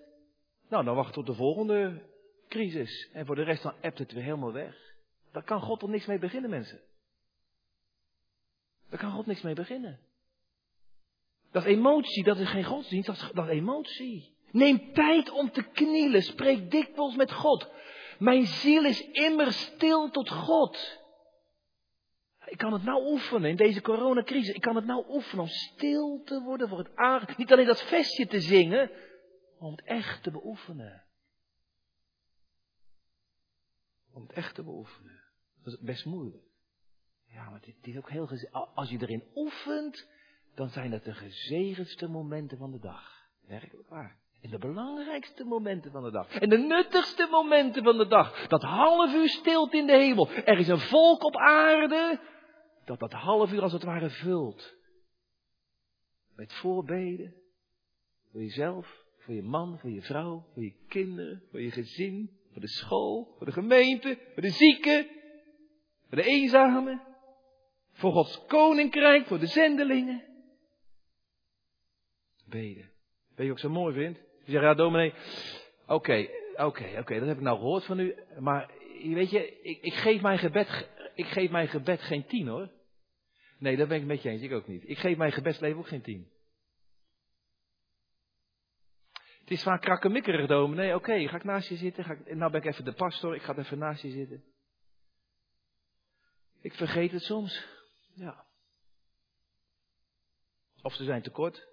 nou 0.70 0.84
dan 0.84 0.96
wachten 0.96 1.20
we 1.20 1.26
tot 1.26 1.36
de 1.36 1.42
volgende 1.42 2.02
crisis. 2.48 3.10
En 3.14 3.26
voor 3.26 3.36
de 3.36 3.44
rest 3.44 3.64
dan 3.64 3.74
ebt 3.82 4.00
het 4.00 4.12
weer 4.12 4.24
helemaal 4.24 4.54
weg. 4.54 4.93
Daar 5.34 5.44
kan 5.44 5.62
God 5.62 5.80
toch 5.80 5.90
niks 5.90 6.06
mee 6.06 6.20
beginnen, 6.20 6.50
mensen. 6.50 6.82
Daar 8.90 9.00
kan 9.00 9.12
God 9.12 9.26
niks 9.26 9.42
mee 9.42 9.56
beginnen. 9.56 10.00
Dat 11.52 11.64
emotie, 11.64 12.24
dat 12.24 12.38
is 12.38 12.50
geen 12.50 12.64
godsdienst, 12.64 13.08
dat 13.08 13.16
is, 13.16 13.30
dat 13.34 13.46
is 13.46 13.52
emotie. 13.52 14.36
Neem 14.52 14.94
tijd 14.94 15.30
om 15.30 15.52
te 15.52 15.64
knielen, 15.64 16.22
spreek 16.22 16.72
dikwijls 16.72 17.16
met 17.16 17.32
God. 17.32 17.70
Mijn 18.20 18.46
ziel 18.46 18.86
is 18.86 19.02
immer 19.12 19.52
stil 19.52 20.10
tot 20.10 20.30
God. 20.30 21.02
Ik 22.46 22.58
kan 22.58 22.74
het 22.74 22.84
nou 22.84 23.06
oefenen 23.06 23.50
in 23.50 23.56
deze 23.56 23.82
coronacrisis. 23.82 24.56
Ik 24.56 24.62
kan 24.62 24.76
het 24.76 24.86
nou 24.86 25.06
oefenen 25.10 25.44
om 25.44 25.50
stil 25.50 26.22
te 26.26 26.42
worden 26.42 26.70
voor 26.70 26.78
het 26.78 26.96
aangezicht. 26.96 27.38
Niet 27.38 27.52
alleen 27.52 27.66
dat 27.66 27.82
vestje 27.82 28.28
te 28.28 28.42
zingen, 28.42 28.92
maar 29.60 29.70
om 29.70 29.76
het 29.76 29.86
echt 29.86 30.24
te 30.24 30.32
beoefenen. 30.32 31.04
Om 34.14 34.22
het 34.22 34.32
echt 34.32 34.56
te 34.56 34.64
beoefenen. 34.64 35.23
Dat 35.64 35.74
is 35.74 35.80
best 35.80 36.06
moeilijk. 36.06 36.44
Ja, 37.28 37.50
maar 37.50 37.62
dit, 37.62 37.76
is 37.82 37.98
ook 37.98 38.10
heel 38.10 38.30
Als 38.74 38.90
je 38.90 39.02
erin 39.02 39.24
oefent, 39.36 40.08
dan 40.56 40.70
zijn 40.70 40.92
het 40.92 41.04
de 41.04 41.14
gezegendste 41.14 42.08
momenten 42.08 42.58
van 42.58 42.72
de 42.72 42.80
dag. 42.80 43.28
Werkelijk 43.48 43.90
waar. 43.90 44.22
En 44.42 44.50
de 44.50 44.58
belangrijkste 44.58 45.44
momenten 45.44 45.92
van 45.92 46.04
de 46.04 46.12
dag. 46.12 46.36
En 46.36 46.50
de 46.50 46.58
nuttigste 46.58 47.28
momenten 47.32 47.84
van 47.84 47.98
de 47.98 48.08
dag. 48.08 48.48
Dat 48.48 48.62
half 48.62 49.14
uur 49.14 49.30
stilte 49.30 49.78
in 49.78 49.86
de 49.86 49.98
hemel. 49.98 50.30
Er 50.30 50.60
is 50.60 50.68
een 50.68 50.80
volk 50.80 51.24
op 51.24 51.36
aarde 51.36 52.20
dat 52.86 53.00
dat 53.00 53.12
half 53.12 53.52
uur 53.52 53.62
als 53.62 53.74
het 53.74 53.84
ware 53.84 54.10
vult. 54.10 54.76
Met 56.36 56.54
voorbeden. 56.54 57.34
Voor 58.32 58.42
jezelf, 58.42 59.06
voor 59.18 59.34
je 59.34 59.44
man, 59.44 59.80
voor 59.80 59.90
je 59.90 60.02
vrouw, 60.02 60.46
voor 60.54 60.64
je 60.64 60.76
kinderen, 60.88 61.44
voor 61.50 61.62
je 61.62 61.72
gezin, 61.72 62.32
voor 62.52 62.62
de 62.62 62.68
school, 62.68 63.36
voor 63.38 63.46
de 63.46 63.52
gemeente, 63.52 64.20
voor 64.34 64.42
de 64.42 64.50
zieken, 64.50 65.08
voor 66.14 66.22
de 66.22 66.30
eenzamen, 66.30 67.02
voor 67.92 68.12
Gods 68.12 68.46
koninkrijk, 68.46 69.28
voor 69.28 69.40
de 69.40 69.48
zendelingen. 69.48 70.24
Beden. 72.46 72.92
Weet 73.28 73.38
je 73.38 73.48
wat 73.48 73.58
ik 73.58 73.60
zo 73.60 73.70
mooi 73.70 73.94
vind? 73.94 74.18
Je 74.18 74.52
zegt, 74.52 74.64
ja 74.64 74.74
dominee, 74.74 75.14
oké, 75.88 76.28
oké, 76.56 76.98
oké, 77.00 77.20
dat 77.20 77.28
heb 77.28 77.38
ik 77.38 77.44
nou 77.44 77.58
gehoord 77.58 77.86
van 77.86 78.00
u, 78.00 78.16
maar 78.40 78.72
weet 79.04 79.30
je, 79.30 79.62
ik, 79.62 79.82
ik, 79.82 79.94
geef 79.94 80.22
mijn 80.22 80.38
gebed, 80.38 80.90
ik 81.16 81.26
geef 81.26 81.52
mijn 81.52 81.68
gebed 81.68 82.02
geen 82.02 82.26
tien 82.26 82.48
hoor. 82.48 82.70
Nee, 83.58 83.78
dat 83.78 83.88
ben 83.88 83.98
ik 83.98 84.06
met 84.06 84.22
je 84.22 84.30
eens. 84.30 84.42
Ik 84.42 84.52
ook 84.52 84.68
niet. 84.68 84.90
Ik 84.90 84.98
geef 84.98 85.18
mijn 85.18 85.32
gebedsleven 85.32 85.80
ook 85.80 85.88
geen 85.88 86.02
tien. 86.02 86.32
Het 89.40 89.52
is 89.52 89.64
vaak 89.64 89.82
krakkemikkerig, 89.82 90.48
dominee. 90.48 90.96
Oké, 90.96 91.28
ga 91.28 91.36
ik 91.36 91.44
naast 91.44 91.70
je 91.70 91.76
zitten? 91.76 92.04
Ga 92.04 92.14
ik, 92.14 92.36
nou 92.36 92.52
ben 92.52 92.62
ik 92.62 92.68
even 92.68 92.86
de 92.86 92.94
pastor, 92.94 93.36
ik 93.36 93.42
ga 93.42 93.58
even 93.58 93.78
naast 93.78 94.02
je 94.02 94.10
zitten. 94.10 94.44
Ik 96.64 96.74
vergeet 96.74 97.12
het 97.12 97.22
soms. 97.22 97.66
Ja. 98.14 98.46
Of 100.82 100.94
ze 100.94 101.04
zijn 101.04 101.22
tekort. 101.22 101.68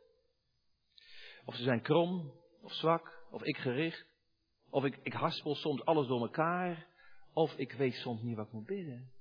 Of 1.44 1.54
ze 1.54 1.62
zijn 1.62 1.82
krom. 1.82 2.32
Of 2.60 2.72
zwak. 2.72 3.26
Of 3.30 3.42
ik 3.42 3.56
gericht. 3.56 4.06
Of 4.70 4.84
ik, 4.84 4.98
ik 5.02 5.12
haspel 5.12 5.54
soms 5.54 5.84
alles 5.84 6.06
door 6.06 6.20
elkaar. 6.20 6.86
Of 7.32 7.56
ik 7.56 7.72
weet 7.72 7.94
soms 7.94 8.22
niet 8.22 8.36
wat 8.36 8.46
ik 8.46 8.52
moet 8.52 8.66
bidden. 8.66 9.12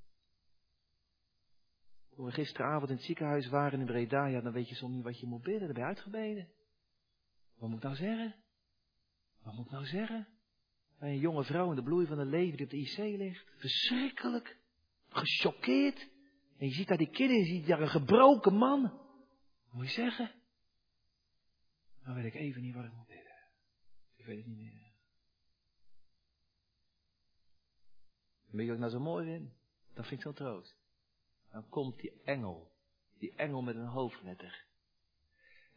Toen 2.16 2.26
we 2.26 2.32
gisteravond 2.32 2.90
in 2.90 2.96
het 2.96 3.06
ziekenhuis 3.06 3.48
waren 3.48 3.80
in 3.80 3.86
Breda, 3.86 4.26
ja, 4.26 4.42
dan 4.42 4.54
weet 4.54 4.70
je 4.70 4.76
soms 4.76 4.94
niet 4.94 5.04
wat 5.04 5.20
je 5.20 5.28
moet 5.28 5.42
bidden. 5.42 5.66
Dan 5.66 5.74
ben 5.74 5.82
je 5.82 5.88
uitgebeden. 5.88 6.50
Wat 7.58 7.70
moet 7.70 7.78
ik 7.78 7.84
nou 7.84 7.96
zeggen? 7.96 8.36
Wat 9.44 9.54
moet 9.54 9.66
ik 9.66 9.72
nou 9.72 9.86
zeggen? 9.86 10.28
Bij 11.00 11.10
een 11.10 11.20
jonge 11.20 11.44
vrouw 11.44 11.70
in 11.70 11.76
de 11.76 11.84
bloei 11.84 12.06
van 12.06 12.18
haar 12.18 12.26
leven 12.26 12.58
die 12.58 12.66
op 12.66 12.72
de 12.72 12.78
IC 12.78 12.98
ligt. 12.98 13.52
Verschrikkelijk. 13.58 14.59
Gechoqueerd. 15.10 16.10
En 16.58 16.68
je 16.68 16.74
ziet 16.74 16.88
daar 16.88 16.98
die 16.98 17.10
kinderen, 17.10 17.46
je 17.46 17.54
ziet 17.54 17.68
daar 17.68 17.82
een 17.82 17.90
gebroken 17.90 18.54
man. 18.54 19.00
Moet 19.72 19.86
je 19.86 19.92
zeggen? 19.92 20.32
Dan 22.04 22.14
weet 22.14 22.26
ik 22.26 22.34
even 22.34 22.62
niet 22.62 22.76
wat 22.76 22.86
ik 22.86 22.94
moet 22.94 23.08
bidden. 23.08 23.38
Ik 24.16 24.26
weet 24.26 24.38
het 24.38 24.46
niet 24.46 24.58
meer. 24.58 24.92
Weet 28.46 28.62
je 28.62 28.68
wat 28.68 28.76
ik 28.76 28.80
nou 28.80 28.92
zo 28.92 29.00
mooi 29.00 29.26
vind? 29.26 29.52
Dat 29.94 30.08
vind 30.08 30.20
ik 30.20 30.28
zo 30.28 30.34
troost. 30.34 30.78
Dan 31.52 31.70
komt 31.70 32.00
die 32.00 32.22
engel. 32.24 32.72
Die 33.18 33.34
engel 33.36 33.62
met 33.62 33.76
een 33.76 33.88
hoofdletter. 33.88 34.66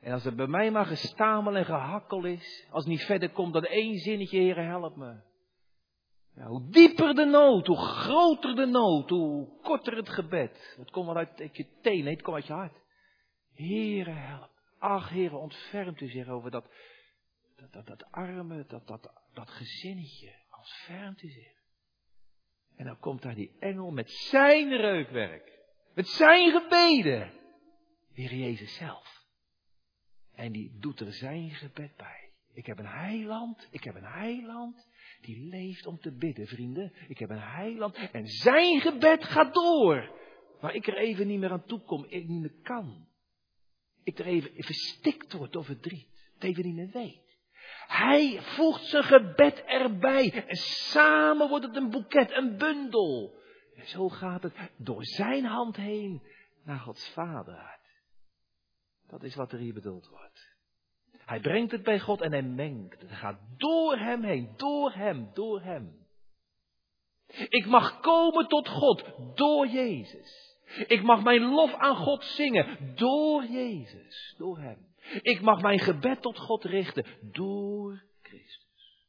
En 0.01 0.13
als 0.13 0.25
het 0.25 0.37
bij 0.37 0.47
mij 0.47 0.71
maar 0.71 0.87
gestamel 0.87 1.57
en 1.57 1.65
gehakkel 1.65 2.25
is, 2.25 2.67
als 2.71 2.85
het 2.85 2.93
niet 2.93 3.05
verder 3.05 3.31
komt 3.31 3.53
dan 3.53 3.65
één 3.65 3.99
zinnetje, 3.99 4.39
Heer, 4.39 4.57
help 4.57 4.97
me. 4.97 5.21
Hoe 6.35 6.69
dieper 6.71 7.15
de 7.15 7.25
nood, 7.25 7.67
hoe 7.67 7.77
groter 7.77 8.55
de 8.55 8.67
nood, 8.67 9.11
hoe 9.11 9.61
korter 9.61 9.97
het 9.97 10.09
gebed. 10.09 10.75
Het 10.79 10.91
komt 10.91 11.07
wel 11.07 11.17
uit 11.17 11.57
je 11.57 11.67
teen, 11.81 12.05
nee, 12.05 12.15
het 12.15 12.23
komt 12.23 12.37
uit 12.37 12.47
je 12.47 12.53
hart. 12.53 12.81
Heere, 13.55 14.11
help. 14.11 14.51
Ach, 14.79 15.09
Heere, 15.09 15.37
ontfermt 15.37 16.01
u 16.01 16.09
zich 16.09 16.29
over 16.29 16.51
dat, 16.51 16.67
dat, 17.57 17.73
dat, 17.73 17.87
dat 17.87 18.11
arme, 18.11 18.65
dat, 18.67 18.87
dat, 18.87 19.13
dat 19.33 19.51
gezinnetje. 19.51 20.35
Ontfermt 20.57 21.23
u 21.23 21.29
zich. 21.29 21.61
En 22.77 22.85
dan 22.85 22.99
komt 22.99 23.23
daar 23.23 23.35
die 23.35 23.57
engel 23.59 23.91
met 23.91 24.11
zijn 24.11 24.77
reukwerk. 24.77 25.59
Met 25.95 26.09
zijn 26.09 26.61
gebeden. 26.61 27.33
Heer 28.13 28.35
Jezus 28.35 28.75
zelf. 28.75 29.27
En 30.35 30.53
die 30.53 30.79
doet 30.79 31.01
er 31.01 31.13
zijn 31.13 31.51
gebed 31.51 31.97
bij. 31.97 32.31
Ik 32.53 32.67
heb 32.67 32.79
een 32.79 32.87
heiland, 32.87 33.69
ik 33.71 33.85
heb 33.85 33.95
een 33.95 34.05
heiland 34.05 34.89
die 35.23 35.49
leeft 35.49 35.87
om 35.87 36.01
te 36.01 36.13
bidden, 36.13 36.47
vrienden. 36.47 36.93
Ik 37.09 37.19
heb 37.19 37.31
een 37.31 37.41
heiland 37.41 37.97
en 38.13 38.27
zijn 38.27 38.81
gebed 38.81 39.25
gaat 39.25 39.55
door. 39.55 40.21
Waar 40.61 40.75
ik 40.75 40.87
er 40.87 40.97
even 40.97 41.27
niet 41.27 41.39
meer 41.39 41.51
aan 41.51 41.65
toe 41.65 41.81
kom, 41.81 42.05
ik 42.09 42.29
niet 42.29 42.41
meer 42.41 42.55
kan. 42.63 43.07
Ik 44.05 44.19
er 44.19 44.27
even 44.27 44.51
verstikt 44.55 45.33
word 45.33 45.53
door 45.53 45.65
verdriet, 45.65 46.09
het 46.35 46.45
even 46.45 46.65
niet 46.65 46.75
meer 46.75 46.91
weet. 46.93 47.21
Hij 47.87 48.43
voegt 48.43 48.85
zijn 48.85 49.03
gebed 49.03 49.63
erbij 49.65 50.45
en 50.47 50.57
samen 50.57 51.49
wordt 51.49 51.65
het 51.65 51.77
een 51.77 51.91
boeket, 51.91 52.31
een 52.31 52.57
bundel. 52.57 53.41
En 53.77 53.89
zo 53.89 54.09
gaat 54.09 54.43
het 54.43 54.55
door 54.77 55.05
zijn 55.05 55.45
hand 55.45 55.77
heen 55.77 56.23
naar 56.65 56.79
Gods 56.79 57.09
Vader. 57.09 57.79
Dat 59.07 59.23
is 59.23 59.35
wat 59.35 59.53
er 59.53 59.59
hier 59.59 59.75
bedoeld 59.75 60.09
wordt. 60.09 60.52
Hij 61.25 61.41
brengt 61.41 61.73
het 61.73 61.83
bij 61.83 62.01
God 62.01 62.21
en 62.21 62.33
hij 62.33 62.43
mengt 62.43 63.01
het. 63.01 63.13
Gaat 63.13 63.39
door 63.57 63.97
hem 63.97 64.23
heen, 64.23 64.53
door 64.57 64.93
hem, 64.93 65.31
door 65.35 65.63
hem. 65.63 66.01
Ik 67.49 67.67
mag 67.67 68.01
komen 68.01 68.49
tot 68.49 68.69
God 68.69 69.05
door 69.35 69.67
Jezus. 69.67 70.57
Ik 70.87 71.03
mag 71.03 71.23
mijn 71.23 71.43
lof 71.43 71.75
aan 71.75 71.97
God 71.97 72.25
zingen 72.25 72.95
door 72.95 73.45
Jezus, 73.45 74.35
door 74.39 74.59
hem. 74.59 74.91
Ik 75.21 75.41
mag 75.41 75.63
mijn 75.63 75.79
gebed 75.79 76.23
tot 76.23 76.39
God 76.39 76.65
richten 76.65 77.07
door 77.23 78.03
Christus. 78.23 79.07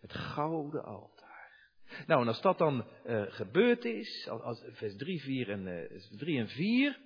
Het 0.00 0.12
gouden 0.12 0.84
altaar. 0.84 1.70
Nou, 2.06 2.20
en 2.20 2.28
als 2.28 2.40
dat 2.40 2.58
dan 2.58 2.86
uh, 3.06 3.22
gebeurd 3.26 3.84
is, 3.84 4.28
als, 4.28 4.42
als, 4.42 4.64
vers 4.70 4.96
3, 4.96 5.20
4 5.20 5.50
en, 5.50 5.66
uh, 5.66 6.18
3 6.18 6.38
en 6.38 6.48
4, 6.48 6.98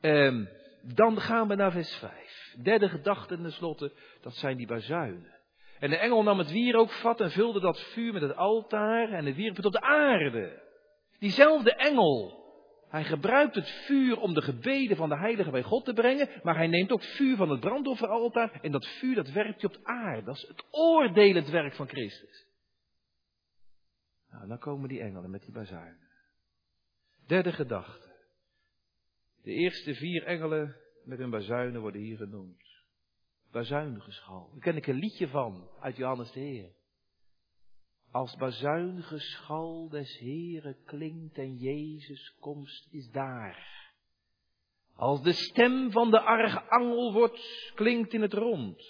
Um, 0.00 0.48
dan 0.84 1.20
gaan 1.20 1.48
we 1.48 1.54
naar 1.54 1.72
vers 1.72 1.94
5. 1.94 2.56
Derde 2.62 2.88
gedachte 2.88 3.36
tenslotte, 3.36 3.92
dat 4.20 4.34
zijn 4.34 4.56
die 4.56 4.66
bazuinen. 4.66 5.32
En 5.78 5.90
de 5.90 5.96
engel 5.96 6.22
nam 6.22 6.38
het 6.38 6.50
wierookvat 6.50 7.20
en 7.20 7.30
vulde 7.30 7.60
dat 7.60 7.80
vuur 7.80 8.12
met 8.12 8.22
het 8.22 8.36
altaar 8.36 9.08
en 9.08 9.26
het 9.26 9.36
wierp 9.36 9.56
het 9.56 9.64
op 9.64 9.72
de 9.72 9.80
aarde. 9.80 10.62
Diezelfde 11.18 11.74
engel. 11.74 12.42
Hij 12.88 13.04
gebruikt 13.04 13.54
het 13.54 13.70
vuur 13.70 14.20
om 14.20 14.34
de 14.34 14.42
gebeden 14.42 14.96
van 14.96 15.08
de 15.08 15.16
heilige 15.16 15.50
bij 15.50 15.62
God 15.62 15.84
te 15.84 15.92
brengen, 15.92 16.28
maar 16.42 16.56
hij 16.56 16.66
neemt 16.66 16.92
ook 16.92 17.02
vuur 17.02 17.36
van 17.36 17.50
het 17.50 17.60
brandofferaltaar 17.60 18.58
en 18.62 18.72
dat 18.72 18.86
vuur 18.86 19.14
dat 19.14 19.30
werkt 19.30 19.60
hij 19.60 19.70
op 19.70 19.76
de 19.76 19.84
aarde. 19.84 20.24
Dat 20.24 20.36
is 20.36 20.48
het 20.48 20.64
oordelend 20.70 21.48
werk 21.48 21.74
van 21.74 21.88
Christus. 21.88 22.46
Nou, 24.30 24.48
dan 24.48 24.58
komen 24.58 24.88
die 24.88 25.00
engelen 25.00 25.30
met 25.30 25.42
die 25.42 25.52
bazuinen. 25.52 26.08
Derde 27.26 27.52
gedachte. 27.52 28.03
De 29.44 29.50
eerste 29.50 29.94
vier 29.94 30.22
engelen 30.22 30.76
met 31.04 31.18
hun 31.18 31.30
bazuinen 31.30 31.80
worden 31.80 32.00
hier 32.00 32.16
genoemd. 32.16 32.62
Bazuingeschal. 33.50 34.48
Daar 34.52 34.60
ken 34.60 34.76
ik 34.76 34.86
een 34.86 34.98
liedje 34.98 35.28
van 35.28 35.68
uit 35.80 35.96
Johannes 35.96 36.32
de 36.32 36.40
Heer. 36.40 36.72
Als 38.10 38.36
bazuingeschal 38.36 39.88
des 39.88 40.18
Heren 40.18 40.76
klinkt 40.84 41.38
en 41.38 41.56
Jezus 41.56 42.36
komst 42.40 42.88
is 42.90 43.10
daar. 43.10 43.92
Als 44.94 45.22
de 45.22 45.32
stem 45.32 45.90
van 45.90 46.10
de 46.10 46.20
archangel 46.20 47.12
wordt, 47.12 47.72
klinkt 47.74 48.12
in 48.12 48.22
het 48.22 48.32
rond. 48.32 48.82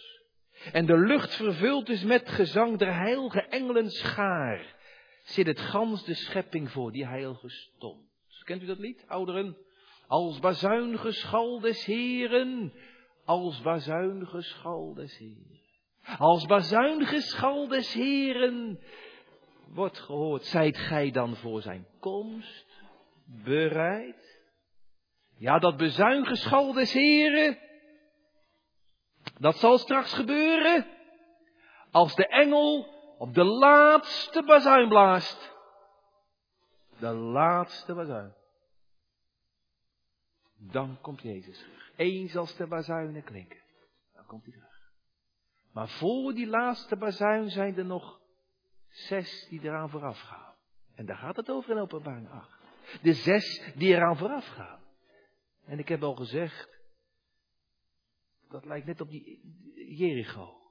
En 0.73 0.87
de 0.87 0.99
lucht 0.99 1.35
vervuld 1.35 1.89
is 1.89 2.05
met 2.05 2.29
gezang 2.29 2.79
der 2.79 2.95
heilige 2.95 3.41
engelen 3.41 3.91
schaar. 3.91 4.77
Zit 5.25 5.47
het 5.47 5.61
gans 5.61 6.05
de 6.05 6.15
schepping 6.15 6.71
voor 6.71 6.93
die 6.93 7.07
heilige 7.07 7.49
stond. 7.49 8.13
Kent 8.45 8.63
u 8.63 8.67
dat 8.67 8.79
lied, 8.79 9.05
ouderen? 9.09 9.57
Als 10.07 10.39
bazuingeschal 10.39 11.61
des 11.61 11.85
Heren, 11.85 12.73
als 13.25 13.61
bazuingeschal 13.61 14.95
des 14.95 15.19
Heren. 15.19 15.61
Als 16.19 16.47
bazuingeschal 16.47 17.69
des 17.69 17.93
Heren 17.93 18.81
wordt 19.69 19.99
gehoord, 19.99 20.45
zijt 20.45 20.79
gij 20.79 21.11
dan 21.11 21.37
voor 21.37 21.63
zijn 21.63 21.87
komst 22.01 22.83
bereid? 23.25 24.43
Ja, 25.37 25.59
dat 25.59 25.77
bezuingeschal 25.77 26.73
des 26.73 26.93
Heren, 26.93 27.59
dat 29.39 29.57
zal 29.57 29.79
straks 29.79 30.13
gebeuren 30.13 30.87
als 31.91 32.15
de 32.15 32.27
engel 32.27 32.87
op 33.19 33.35
de 33.35 33.45
laatste 33.45 34.43
bazuin 34.43 34.89
blaast. 34.89 35.53
De 36.99 37.13
laatste 37.13 37.95
bazuin. 37.95 38.35
Dan 40.71 40.99
komt 41.01 41.23
Jezus 41.23 41.59
terug. 41.59 41.93
Eens 41.97 42.37
als 42.37 42.57
de 42.57 42.67
bazuinen 42.67 43.25
klinken. 43.25 43.61
Dan 44.15 44.27
komt 44.27 44.45
hij 44.45 44.53
terug. 44.53 44.93
Maar 45.73 45.89
voor 45.89 46.35
die 46.35 46.47
laatste 46.47 46.97
bazuin 46.97 47.51
zijn 47.51 47.77
er 47.77 47.85
nog 47.85 48.21
zes 48.89 49.47
die 49.49 49.61
eraan 49.63 49.91
vooraf 49.91 50.21
gaan. 50.21 50.55
En 50.95 51.07
daar 51.07 51.17
gaat 51.17 51.37
het 51.37 51.51
over 51.51 51.71
in 51.71 51.79
openbaring 51.79 52.31
8. 52.31 52.49
De 53.03 53.13
zes 53.13 53.73
die 53.75 53.95
eraan 53.95 54.17
vooraf 54.17 54.47
gaan. 54.47 54.81
En 55.67 55.79
ik 55.79 55.89
heb 55.89 56.03
al 56.03 56.15
gezegd, 56.15 56.69
dat 58.49 58.65
lijkt 58.65 58.87
net 58.87 59.01
op 59.01 59.11
die 59.11 59.41
Jericho. 59.97 60.63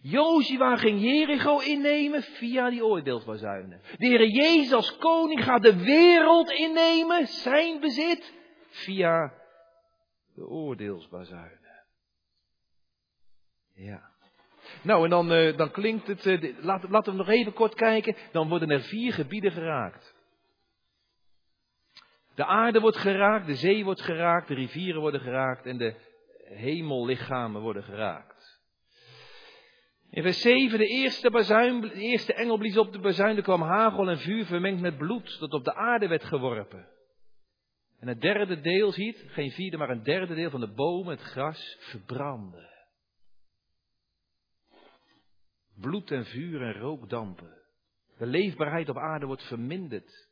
Jozua 0.00 0.76
ging 0.76 1.00
Jericho 1.00 1.58
innemen 1.58 2.22
via 2.22 2.70
die 2.70 2.84
oordeelsbazuinen. 2.84 3.80
De 3.98 4.06
Heer 4.06 4.28
Jezus 4.28 4.72
als 4.72 4.96
koning 4.96 5.44
gaat 5.44 5.62
de 5.62 5.76
wereld 5.76 6.50
innemen, 6.50 7.26
zijn 7.26 7.80
bezit, 7.80 8.32
via 8.74 9.32
de 10.34 10.46
oordeelsbazuinen. 10.46 11.84
Ja. 13.74 14.12
Nou, 14.82 15.04
en 15.04 15.10
dan, 15.10 15.32
uh, 15.32 15.56
dan 15.56 15.70
klinkt 15.70 16.06
het, 16.06 16.26
uh, 16.26 16.64
laten, 16.64 16.90
laten 16.90 17.12
we 17.12 17.18
nog 17.18 17.28
even 17.28 17.52
kort 17.52 17.74
kijken, 17.74 18.16
dan 18.32 18.48
worden 18.48 18.70
er 18.70 18.80
vier 18.80 19.12
gebieden 19.12 19.52
geraakt. 19.52 20.14
De 22.34 22.44
aarde 22.44 22.80
wordt 22.80 22.96
geraakt, 22.96 23.46
de 23.46 23.54
zee 23.54 23.84
wordt 23.84 24.00
geraakt, 24.00 24.48
de 24.48 24.54
rivieren 24.54 25.00
worden 25.00 25.20
geraakt 25.20 25.66
en 25.66 25.78
de 25.78 25.94
hemellichamen 26.44 27.60
worden 27.60 27.82
geraakt. 27.82 28.62
In 30.10 30.22
vers 30.22 30.40
7, 30.40 30.78
de 30.78 30.86
eerste, 30.86 31.30
bazuin, 31.30 31.80
de 31.80 31.92
eerste 31.92 32.34
engel 32.34 32.58
blies 32.58 32.78
op 32.78 32.92
de 32.92 32.98
bazuin, 32.98 33.36
er 33.36 33.42
kwam 33.42 33.62
hagel 33.62 34.08
en 34.08 34.18
vuur 34.18 34.44
vermengd 34.44 34.80
met 34.80 34.96
bloed 34.96 35.38
dat 35.38 35.52
op 35.52 35.64
de 35.64 35.74
aarde 35.74 36.08
werd 36.08 36.24
geworpen. 36.24 36.88
En 38.04 38.10
het 38.10 38.20
derde 38.20 38.60
deel 38.60 38.92
ziet, 38.92 39.24
geen 39.26 39.50
vierde, 39.50 39.76
maar 39.76 39.90
een 39.90 40.02
derde 40.02 40.34
deel 40.34 40.50
van 40.50 40.60
de 40.60 40.72
bomen, 40.72 41.16
het 41.16 41.22
gras, 41.22 41.76
verbranden. 41.78 42.70
Bloed 45.74 46.10
en 46.10 46.26
vuur 46.26 46.62
en 46.62 46.72
rook 46.72 47.08
dampen. 47.08 47.58
De 48.18 48.26
leefbaarheid 48.26 48.88
op 48.88 48.96
aarde 48.96 49.26
wordt 49.26 49.42
verminderd. 49.42 50.28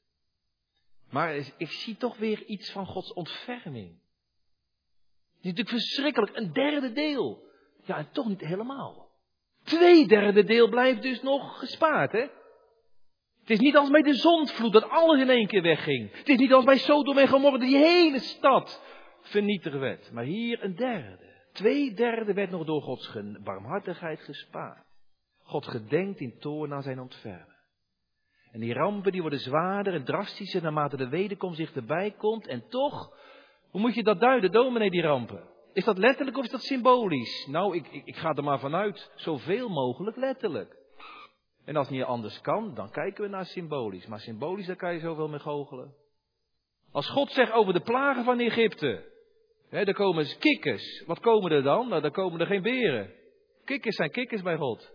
Maar 1.11 1.35
ik 1.57 1.71
zie 1.71 1.97
toch 1.97 2.17
weer 2.17 2.45
iets 2.45 2.73
van 2.73 2.87
Gods 2.87 3.13
ontferming. 3.13 3.91
Het 3.91 5.41
is 5.41 5.51
natuurlijk 5.51 5.69
verschrikkelijk. 5.69 6.37
Een 6.37 6.53
derde 6.53 6.93
deel. 6.93 7.43
Ja, 7.85 7.97
en 7.97 8.11
toch 8.11 8.29
niet 8.29 8.41
helemaal. 8.41 9.11
Twee 9.63 10.07
derde 10.07 10.45
deel 10.45 10.69
blijft 10.69 11.03
dus 11.03 11.23
nog 11.23 11.59
gespaard, 11.59 12.13
hè? 12.13 12.27
Het 13.53 13.61
is 13.61 13.67
niet 13.67 13.77
als 13.77 13.91
bij 13.91 14.03
de 14.03 14.15
zondvloed 14.15 14.73
dat 14.73 14.89
alles 14.89 15.21
in 15.21 15.31
één 15.31 15.47
keer 15.47 15.63
wegging. 15.63 16.13
Het 16.13 16.29
is 16.29 16.37
niet 16.37 16.53
als 16.53 16.65
bij 16.65 16.79
Sodom 16.79 17.19
en 17.19 17.29
Gomorra 17.29 17.59
die 17.59 17.77
hele 17.77 18.19
stad 18.19 18.83
vernietigd 19.21 19.79
werd. 19.79 20.13
Maar 20.13 20.25
hier 20.25 20.65
een 20.65 20.77
derde. 20.77 21.25
Twee 21.53 21.95
derde 21.95 22.33
werd 22.33 22.51
nog 22.51 22.65
door 22.65 22.83
Gods 22.83 23.19
barmhartigheid 23.45 24.21
gespaard. 24.21 24.85
God 25.43 25.67
gedenkt 25.67 26.21
in 26.21 26.39
toorn 26.39 26.73
aan 26.73 26.83
zijn 26.83 27.01
ontfermen. 27.01 27.57
En 28.53 28.61
die 28.61 28.73
rampen 28.73 29.13
die 29.13 29.21
worden 29.21 29.41
zwaarder 29.41 29.95
en 29.95 30.05
drastischer 30.05 30.63
naarmate 30.63 30.97
de 30.97 31.09
wederkomst 31.09 31.59
dichterbij 31.59 32.11
komt. 32.11 32.47
En 32.47 32.69
toch, 32.69 33.17
hoe 33.71 33.81
moet 33.81 33.95
je 33.95 34.03
dat 34.03 34.21
duiden, 34.21 34.53
dominee, 34.53 34.91
die 34.91 35.03
rampen? 35.03 35.49
Is 35.73 35.85
dat 35.85 35.99
letterlijk 35.99 36.37
of 36.37 36.45
is 36.45 36.51
dat 36.51 36.63
symbolisch? 36.63 37.47
Nou, 37.47 37.77
ik, 37.77 37.89
ik, 37.89 38.05
ik 38.05 38.17
ga 38.17 38.35
er 38.35 38.45
maar 38.45 38.61
vanuit, 38.61 39.11
zoveel 39.15 39.69
mogelijk 39.69 40.17
letterlijk. 40.17 40.81
En 41.65 41.77
als 41.77 41.87
het 41.87 41.97
niet 41.97 42.07
anders 42.07 42.41
kan, 42.41 42.75
dan 42.75 42.91
kijken 42.91 43.25
we 43.25 43.31
naar 43.31 43.47
symbolisch. 43.47 44.07
Maar 44.07 44.21
symbolisch, 44.21 44.67
daar 44.67 44.77
kan 44.77 44.95
je 44.95 45.01
zoveel 45.01 45.29
mee 45.29 45.39
goochelen. 45.39 45.95
Als 46.93 47.09
God 47.09 47.31
zegt 47.31 47.53
over 47.53 47.73
de 47.73 47.81
plagen 47.81 48.25
van 48.25 48.41
Egypte, 48.41 49.11
hè, 49.69 49.79
er 49.79 49.95
komen 49.95 50.39
kikkers. 50.39 51.05
Wat 51.07 51.21
komen 51.21 51.53
er 51.53 51.63
dan? 51.63 51.89
Nou, 51.89 52.03
dan 52.03 52.11
komen 52.11 52.41
er 52.41 52.47
geen 52.47 52.63
beren. 52.63 53.15
Kikkers 53.65 53.97
zijn 53.97 54.11
kikkers 54.11 54.43
bij 54.43 54.57
God. 54.57 54.93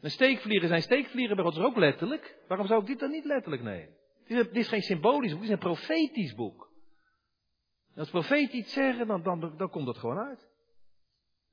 Een 0.00 0.10
steekvliegen 0.10 0.68
zijn 0.68 0.82
steekvliegen 0.82 1.36
bij 1.36 1.44
God 1.44 1.56
is 1.56 1.62
ook 1.62 1.76
letterlijk. 1.76 2.38
Waarom 2.48 2.66
zou 2.66 2.80
ik 2.80 2.86
dit 2.86 2.98
dan 2.98 3.10
niet 3.10 3.24
letterlijk 3.24 3.62
nemen? 3.62 3.96
Dit 4.26 4.56
is, 4.56 4.68
geen 4.68 4.82
symbolisch 4.82 5.30
boek, 5.30 5.40
dit 5.40 5.48
is 5.48 5.54
een 5.54 5.58
profetisch 5.58 6.34
boek. 6.34 6.70
als 7.96 8.10
profeet 8.10 8.52
iets 8.52 8.72
zeggen, 8.72 9.06
dan, 9.06 9.22
dan, 9.22 9.54
dan 9.56 9.70
komt 9.70 9.86
dat 9.86 9.98
gewoon 9.98 10.18
uit. 10.18 10.48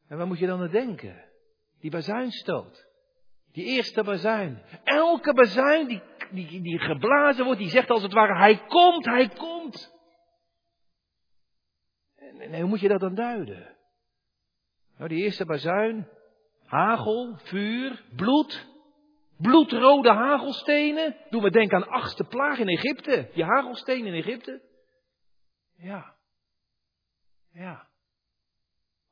En 0.07 0.17
waar 0.17 0.27
moet 0.27 0.39
je 0.39 0.47
dan 0.47 0.61
aan 0.61 0.71
denken? 0.71 1.25
Die 1.79 1.91
bazuinstoot. 1.91 2.87
Die 3.56 3.66
eerste 3.66 4.03
bazuin. 4.03 4.62
Elke 4.84 5.34
bazuin 5.34 5.88
die, 5.88 6.01
die, 6.32 6.62
die 6.62 6.80
geblazen 6.80 7.45
wordt, 7.45 7.60
die 7.60 7.70
zegt 7.70 7.89
als 7.89 8.01
het 8.01 8.14
ware, 8.14 8.38
hij 8.38 8.66
komt, 8.66 9.06
hij 9.06 9.28
komt. 9.30 9.93
En, 12.16 12.60
hoe 12.60 12.70
moet 12.70 12.80
je 12.80 12.88
dat 12.88 12.99
dan 12.99 13.16
duiden? 13.16 13.76
Nou, 14.97 15.10
die 15.10 15.24
eerste 15.24 15.45
bazuin, 15.45 16.10
Hagel, 16.66 17.38
vuur, 17.38 18.03
bloed. 18.16 18.74
Bloedrode 19.38 20.12
hagelstenen. 20.12 21.16
Doen 21.30 21.43
we 21.43 21.51
denken 21.51 21.78
aan 21.78 21.89
achtste 21.89 22.24
plaag 22.24 22.58
in 22.58 22.68
Egypte. 22.68 23.30
Die 23.34 23.43
hagelstenen 23.43 24.14
in 24.14 24.24
Egypte. 24.24 24.62
Ja. 25.78 26.16
Ja. 27.51 27.88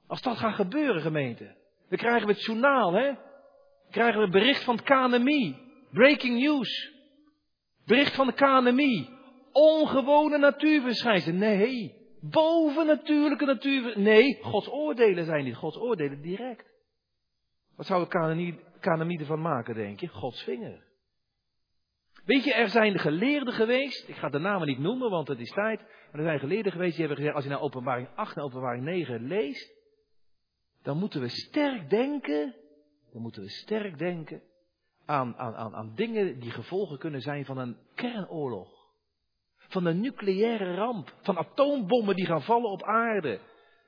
Als 0.08 0.22
dat 0.22 0.38
gaat 0.38 0.56
gebeuren, 0.56 1.02
gemeente. 1.02 1.56
Dan 1.90 1.98
krijgen 1.98 2.28
we 2.28 2.34
het 2.34 2.46
journaal, 2.46 2.94
hè. 2.94 3.14
Krijgen 3.94 4.22
we 4.22 4.30
bericht 4.30 4.64
van 4.64 4.84
het. 4.84 5.58
Breaking 5.92 6.40
news. 6.40 6.94
Bericht 7.86 8.16
van 8.16 8.28
de 8.28 8.34
KNMI. 8.34 9.10
Ongewone 9.52 10.38
natuurverschijnselen. 10.38 11.38
Nee. 11.40 12.02
Bovennatuurlijke 12.22 13.46
natuur. 13.46 14.00
Nee, 14.00 14.40
Gods 14.42 14.70
oordelen 14.70 15.26
zijn 15.26 15.44
niet. 15.44 15.56
Gods 15.56 15.78
oordelen 15.78 16.22
direct. 16.22 16.72
Wat 17.76 17.86
zou 17.86 18.08
de 18.10 18.58
KNMI 18.80 19.18
ervan 19.18 19.42
maken, 19.42 19.76
denk 19.76 20.00
je? 20.00 20.08
Gods 20.08 20.44
vinger. 20.44 20.84
Weet 22.26 22.44
je, 22.44 22.54
er 22.54 22.70
zijn 22.70 23.00
geleerden 23.00 23.54
geweest, 23.54 24.08
ik 24.08 24.16
ga 24.16 24.30
de 24.30 24.40
namen 24.40 24.68
niet 24.68 24.80
noemen, 24.80 25.10
want 25.10 25.28
het 25.28 25.40
is 25.40 25.52
tijd, 25.52 25.80
maar 25.80 26.22
er 26.22 26.28
zijn 26.28 26.40
geleerden 26.40 26.72
geweest 26.72 26.96
die 26.96 27.06
hebben 27.06 27.18
gezegd, 27.18 27.36
als 27.36 27.44
je 27.44 27.50
naar 27.50 27.62
openbaring 27.62 28.08
8 28.16 28.36
en 28.36 28.44
openbaring 28.44 28.84
9 28.84 29.28
leest, 29.28 29.74
dan 30.84 30.98
moeten 30.98 31.22
we 31.22 31.30
sterk 31.30 31.90
denken, 31.90 32.56
dan 33.14 33.22
moeten 33.22 33.42
we 33.42 33.50
sterk 33.50 33.98
denken 33.98 34.42
aan, 35.06 35.38
aan, 35.38 35.56
aan, 35.56 35.76
aan 35.76 35.92
dingen 35.96 36.40
die 36.40 36.52
gevolgen 36.52 36.98
kunnen 36.98 37.22
zijn 37.22 37.46
van 37.46 37.58
een 37.58 37.78
kernoorlog. 37.96 38.70
Van 39.58 39.86
een 39.86 40.02
nucleaire 40.02 40.76
ramp, 40.76 41.14
van 41.22 41.38
atoombommen 41.38 42.16
die 42.16 42.26
gaan 42.26 42.42
vallen 42.42 42.70
op 42.70 42.84
aarde. 42.84 43.40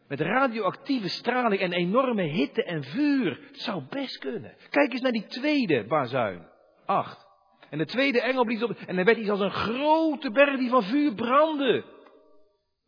Met 0.08 0.22
radioactieve 0.22 1.08
straling 1.08 1.62
en 1.62 1.74
enorme 1.74 2.22
hitte 2.22 2.64
en 2.64 2.84
vuur. 2.84 3.40
Het 3.48 3.62
zou 3.62 3.84
best 3.90 4.18
kunnen. 4.18 4.56
Kijk 4.70 4.92
eens 4.92 5.02
naar 5.02 5.12
die 5.12 5.26
tweede 5.26 5.86
bazuin. 5.86 6.48
Acht. 6.86 7.28
En 7.70 7.78
de 7.78 7.86
tweede 7.86 8.22
engel 8.22 8.44
blies 8.44 8.64
op. 8.64 8.72
En 8.72 8.98
er 8.98 9.06
werd 9.06 9.18
iets 9.18 9.30
als 9.30 9.40
een 9.40 9.52
grote 9.52 10.32
berg 10.32 10.58
die 10.58 10.70
van 10.70 10.84
vuur 10.84 11.14
brandde. 11.14 11.86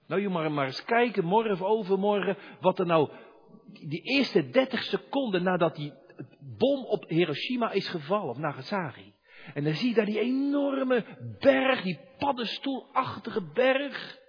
Nou, 0.07 0.21
je 0.21 0.29
maar, 0.29 0.51
maar 0.51 0.65
eens 0.65 0.83
kijken, 0.83 1.25
morgen 1.25 1.51
of 1.51 1.61
overmorgen, 1.61 2.37
wat 2.61 2.79
er 2.79 2.85
nou. 2.85 3.09
Die 3.87 4.01
eerste 4.01 4.49
dertig 4.49 4.83
seconden 4.83 5.43
nadat 5.43 5.75
die 5.75 5.93
bom 6.39 6.85
op 6.85 7.07
Hiroshima 7.07 7.71
is 7.71 7.87
gevallen, 7.87 8.29
of 8.29 8.37
Nagasaki. 8.37 9.13
En 9.53 9.63
dan 9.63 9.73
zie 9.73 9.89
je 9.89 9.95
daar 9.95 10.05
die 10.05 10.19
enorme 10.19 11.05
berg, 11.39 11.81
die 11.81 11.99
paddenstoelachtige 12.17 13.41
berg, 13.41 14.19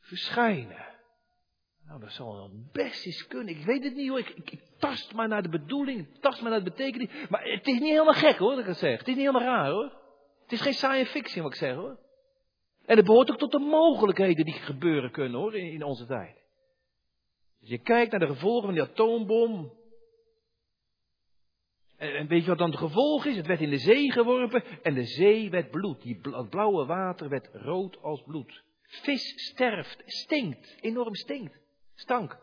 verschijnen. 0.00 0.90
Nou, 1.86 2.00
dat 2.00 2.12
zal 2.12 2.34
wel 2.34 2.50
best 2.72 3.06
eens 3.06 3.26
kunnen. 3.26 3.56
Ik 3.56 3.64
weet 3.64 3.84
het 3.84 3.94
niet 3.94 4.08
hoor. 4.08 4.18
Ik, 4.18 4.28
ik, 4.28 4.60
tast 4.78 5.12
maar 5.12 5.28
naar 5.28 5.42
de 5.42 5.48
bedoeling. 5.48 6.00
Ik 6.00 6.20
tast 6.20 6.40
maar 6.40 6.50
naar 6.50 6.64
de 6.64 6.70
betekenis. 6.70 7.08
Maar 7.28 7.44
het 7.44 7.66
is 7.66 7.78
niet 7.78 7.90
helemaal 7.90 8.12
gek 8.12 8.36
hoor, 8.36 8.50
dat 8.50 8.58
ik 8.58 8.66
het 8.66 8.76
zeg. 8.76 8.98
Het 8.98 9.08
is 9.08 9.14
niet 9.14 9.24
helemaal 9.24 9.48
raar 9.48 9.70
hoor. 9.70 9.92
Het 10.42 10.52
is 10.52 10.60
geen 10.60 10.74
science 10.74 11.10
fiction 11.10 11.42
wat 11.42 11.52
ik 11.52 11.58
zeg 11.58 11.74
hoor. 11.74 11.98
En 12.86 12.96
het 12.96 13.06
behoort 13.06 13.30
ook 13.30 13.38
tot 13.38 13.52
de 13.52 13.58
mogelijkheden 13.58 14.44
die 14.44 14.54
gebeuren 14.54 15.10
kunnen 15.10 15.40
hoor, 15.40 15.54
in, 15.56 15.82
onze 15.82 16.06
tijd. 16.06 16.36
Dus 17.60 17.68
je 17.68 17.78
kijkt 17.78 18.10
naar 18.10 18.20
de 18.20 18.26
gevolgen 18.26 18.64
van 18.64 18.74
die 18.74 18.82
atoombom. 18.82 19.72
En, 22.02 22.14
en, 22.16 22.26
weet 22.26 22.42
je 22.42 22.48
wat 22.48 22.58
dan 22.58 22.70
het 22.70 22.78
gevolg 22.78 23.24
is? 23.24 23.36
Het 23.36 23.46
werd 23.46 23.60
in 23.60 23.70
de 23.70 23.78
zee 23.78 24.12
geworpen 24.12 24.64
en 24.82 24.94
de 24.94 25.04
zee 25.04 25.50
werd 25.50 25.70
bloed. 25.70 26.02
Die 26.02 26.20
blauwe 26.50 26.86
water 26.86 27.28
werd 27.28 27.48
rood 27.52 28.02
als 28.02 28.22
bloed. 28.22 28.62
Vis 28.82 29.48
sterft, 29.50 30.02
stinkt, 30.06 30.76
enorm 30.80 31.14
stinkt. 31.14 31.58
Stank. 31.94 32.38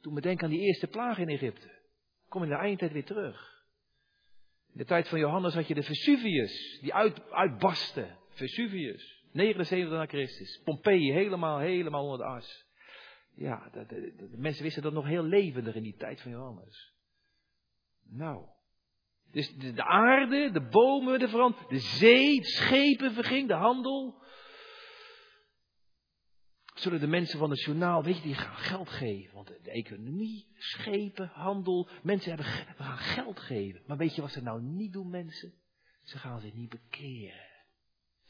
Toen 0.00 0.14
me 0.14 0.20
denken 0.20 0.44
aan 0.44 0.50
die 0.50 0.60
eerste 0.60 0.86
plaag 0.86 1.18
in 1.18 1.28
Egypte. 1.28 1.70
Kom 2.28 2.42
in 2.42 2.48
de 2.48 2.54
eindtijd 2.54 2.92
weer 2.92 3.04
terug. 3.04 3.64
In 4.72 4.78
de 4.78 4.84
tijd 4.84 5.08
van 5.08 5.18
Johannes 5.18 5.54
had 5.54 5.66
je 5.68 5.74
de 5.74 5.82
Vesuvius, 5.82 6.78
die 6.80 6.94
uit. 6.94 7.20
Vesuvius, 8.28 9.24
79 9.32 9.98
na 9.98 10.06
Christus. 10.06 10.60
Pompeii, 10.64 11.12
helemaal, 11.12 11.58
helemaal 11.58 12.04
onder 12.04 12.18
de 12.18 12.24
as. 12.24 12.66
Ja, 13.34 13.70
de, 13.72 14.28
mensen 14.36 14.62
wisten 14.62 14.82
dat 14.82 14.92
nog 14.92 15.06
heel 15.06 15.24
levendig 15.24 15.74
in 15.74 15.82
die 15.82 15.96
tijd 15.96 16.20
van 16.20 16.30
Johannes. 16.30 16.98
Nou. 18.10 18.46
Dus 19.30 19.54
de, 19.54 19.72
de 19.72 19.84
aarde, 19.84 20.50
de 20.50 20.68
bomen 20.68 21.18
de 21.18 21.28
verand, 21.28 21.68
de 21.68 21.78
zee, 21.78 22.44
schepen 22.44 23.12
verging, 23.12 23.48
de 23.48 23.54
handel 23.54 24.20
zullen 26.80 27.00
de 27.00 27.06
mensen 27.06 27.38
van 27.38 27.50
het 27.50 27.60
journaal, 27.60 28.02
weet 28.02 28.16
je, 28.16 28.22
die 28.22 28.34
gaan 28.34 28.56
geld 28.56 28.88
geven. 28.88 29.34
Want 29.34 29.46
de, 29.46 29.70
economie, 29.70 30.48
schepen, 30.54 31.30
handel, 31.32 31.88
mensen 32.02 32.28
hebben, 32.28 32.46
we 32.76 32.82
gaan 32.82 32.98
geld 32.98 33.40
geven. 33.40 33.82
Maar 33.86 33.96
weet 33.96 34.14
je 34.14 34.20
wat 34.20 34.32
ze 34.32 34.42
nou 34.42 34.62
niet 34.62 34.92
doen, 34.92 35.10
mensen? 35.10 35.54
Ze 36.02 36.18
gaan 36.18 36.40
zich 36.40 36.54
niet 36.54 36.68
bekeren. 36.68 37.48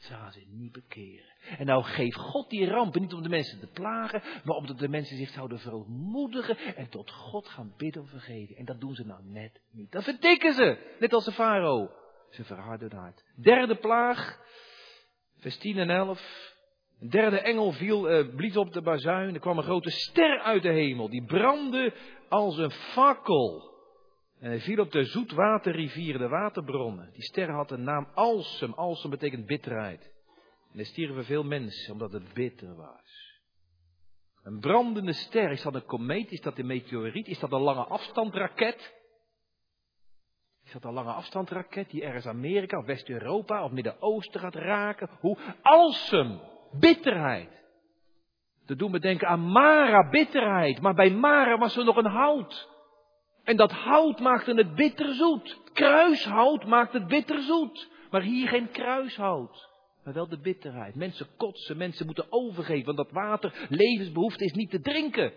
Ze 0.01 0.43
niet 0.47 0.71
bekeren. 0.71 1.33
En 1.57 1.65
nou 1.65 1.83
geeft 1.83 2.15
God 2.15 2.49
die 2.49 2.65
rampen 2.65 3.01
niet 3.01 3.13
om 3.13 3.23
de 3.23 3.29
mensen 3.29 3.59
te 3.59 3.67
plagen, 3.67 4.21
maar 4.43 4.55
omdat 4.55 4.79
de 4.79 4.89
mensen 4.89 5.17
zich 5.17 5.29
zouden 5.29 5.59
verootmoedigen 5.59 6.57
en 6.75 6.89
tot 6.89 7.11
God 7.11 7.47
gaan 7.47 7.73
bidden 7.77 8.01
om 8.01 8.07
vergeving. 8.07 8.57
En 8.57 8.65
dat 8.65 8.79
doen 8.79 8.95
ze 8.95 9.05
nou 9.05 9.19
net 9.23 9.61
niet. 9.71 9.91
Dat 9.91 10.03
verdikken 10.03 10.53
ze, 10.53 10.95
net 10.99 11.13
als 11.13 11.25
de 11.25 11.31
farao. 11.31 11.91
Ze 12.29 12.43
verharden 12.43 12.89
hun 12.89 12.99
hart. 12.99 13.23
Derde 13.35 13.75
plaag, 13.75 14.39
vers 15.37 15.57
10 15.57 15.77
en 15.77 15.89
11. 15.89 16.49
Een 16.99 17.09
derde 17.09 17.39
engel 17.39 17.71
viel, 17.71 18.11
uh, 18.11 18.35
blies 18.35 18.57
op 18.57 18.73
de 18.73 18.81
bazuin. 18.81 19.33
Er 19.33 19.39
kwam 19.39 19.57
een 19.57 19.63
grote 19.63 19.89
ster 19.89 20.39
uit 20.39 20.61
de 20.61 20.71
hemel. 20.71 21.09
Die 21.09 21.25
brandde 21.25 21.93
als 22.29 22.57
een 22.57 22.71
fakkel. 22.71 23.70
En 24.41 24.49
hij 24.49 24.59
viel 24.59 24.79
op 24.79 24.91
de 24.91 25.03
zoetwaterrivieren, 25.03 26.21
de 26.21 26.27
waterbronnen. 26.27 27.09
Die 27.13 27.23
ster 27.23 27.51
had 27.51 27.69
de 27.69 27.77
naam 27.77 28.07
Alsem. 28.13 28.73
Alsem 28.73 29.09
betekent 29.09 29.45
bitterheid. 29.45 30.11
En 30.73 30.79
er 30.79 30.85
stierven 30.85 31.25
veel 31.25 31.43
mensen 31.43 31.93
omdat 31.93 32.11
het 32.11 32.33
bitter 32.33 32.75
was. 32.75 33.39
Een 34.43 34.59
brandende 34.59 35.13
ster. 35.13 35.51
Is 35.51 35.61
dat 35.61 35.75
een 35.75 35.85
komeet? 35.85 36.31
Is 36.31 36.41
dat 36.41 36.57
een 36.57 36.65
meteoriet? 36.65 37.27
Is 37.27 37.39
dat 37.39 37.51
een 37.51 37.61
lange 37.61 37.83
afstandraket? 37.83 38.93
Is 40.63 40.71
dat 40.71 40.83
een 40.83 40.93
lange 40.93 41.11
afstandraket 41.11 41.89
die 41.89 42.03
ergens 42.03 42.25
Amerika 42.25 42.77
of 42.77 42.85
West-Europa 42.85 43.63
of 43.63 43.71
Midden-Oosten 43.71 44.39
gaat 44.39 44.55
raken? 44.55 45.09
Hoe? 45.19 45.37
Alsem 45.61 46.39
bitterheid. 46.71 47.61
Dat 48.65 48.77
doet 48.77 48.91
me 48.91 48.99
denken 48.99 49.27
aan 49.27 49.51
Mara, 49.51 50.09
bitterheid. 50.09 50.81
Maar 50.81 50.93
bij 50.93 51.09
Mara 51.09 51.57
was 51.57 51.77
er 51.77 51.85
nog 51.85 51.95
een 51.95 52.11
hout. 52.11 52.70
En 53.43 53.57
dat 53.57 53.71
hout 53.71 54.19
maakte 54.19 54.53
het 54.53 54.75
bitterzoet. 54.75 55.59
Kruishout 55.73 56.65
maakt 56.65 56.93
het 56.93 57.07
bitterzoet. 57.07 57.89
Maar 58.11 58.21
hier 58.21 58.47
geen 58.47 58.71
kruishout. 58.71 59.69
Maar 60.03 60.13
wel 60.13 60.27
de 60.27 60.39
bitterheid. 60.39 60.95
Mensen 60.95 61.27
kotsen, 61.37 61.77
mensen 61.77 62.05
moeten 62.05 62.25
overgeven. 62.29 62.85
Want 62.85 62.97
dat 62.97 63.11
water, 63.11 63.67
levensbehoefte, 63.69 64.45
is 64.45 64.53
niet 64.53 64.69
te 64.69 64.81
drinken. 64.81 65.33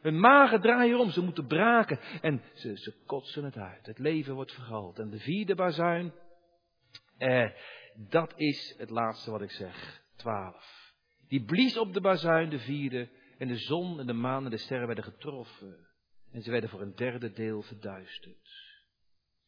Hun 0.00 0.20
magen 0.20 0.60
draaien 0.60 0.98
om, 0.98 1.10
ze 1.10 1.22
moeten 1.22 1.46
braken. 1.46 2.00
En 2.20 2.42
ze, 2.54 2.76
ze 2.76 2.94
kotsen 3.06 3.44
het 3.44 3.56
uit. 3.56 3.86
Het 3.86 3.98
leven 3.98 4.34
wordt 4.34 4.52
vergroot. 4.52 4.98
En 4.98 5.10
de 5.10 5.18
vierde 5.18 5.54
bazuin, 5.54 6.12
eh, 7.18 7.50
dat 8.08 8.32
is 8.36 8.74
het 8.78 8.90
laatste 8.90 9.30
wat 9.30 9.42
ik 9.42 9.50
zeg. 9.50 10.02
Twaalf. 10.16 10.94
Die 11.28 11.44
blies 11.44 11.78
op 11.78 11.94
de 11.94 12.00
bazuin, 12.00 12.48
de 12.50 12.58
vierde. 12.58 13.08
En 13.38 13.48
de 13.48 13.56
zon 13.56 14.00
en 14.00 14.06
de 14.06 14.12
maan 14.12 14.44
en 14.44 14.50
de 14.50 14.56
sterren 14.56 14.86
werden 14.86 15.04
getroffen. 15.04 15.85
En 16.36 16.42
ze 16.42 16.50
werden 16.50 16.70
voor 16.70 16.80
een 16.80 16.94
derde 16.94 17.32
deel 17.32 17.62
verduisterd. 17.62 18.74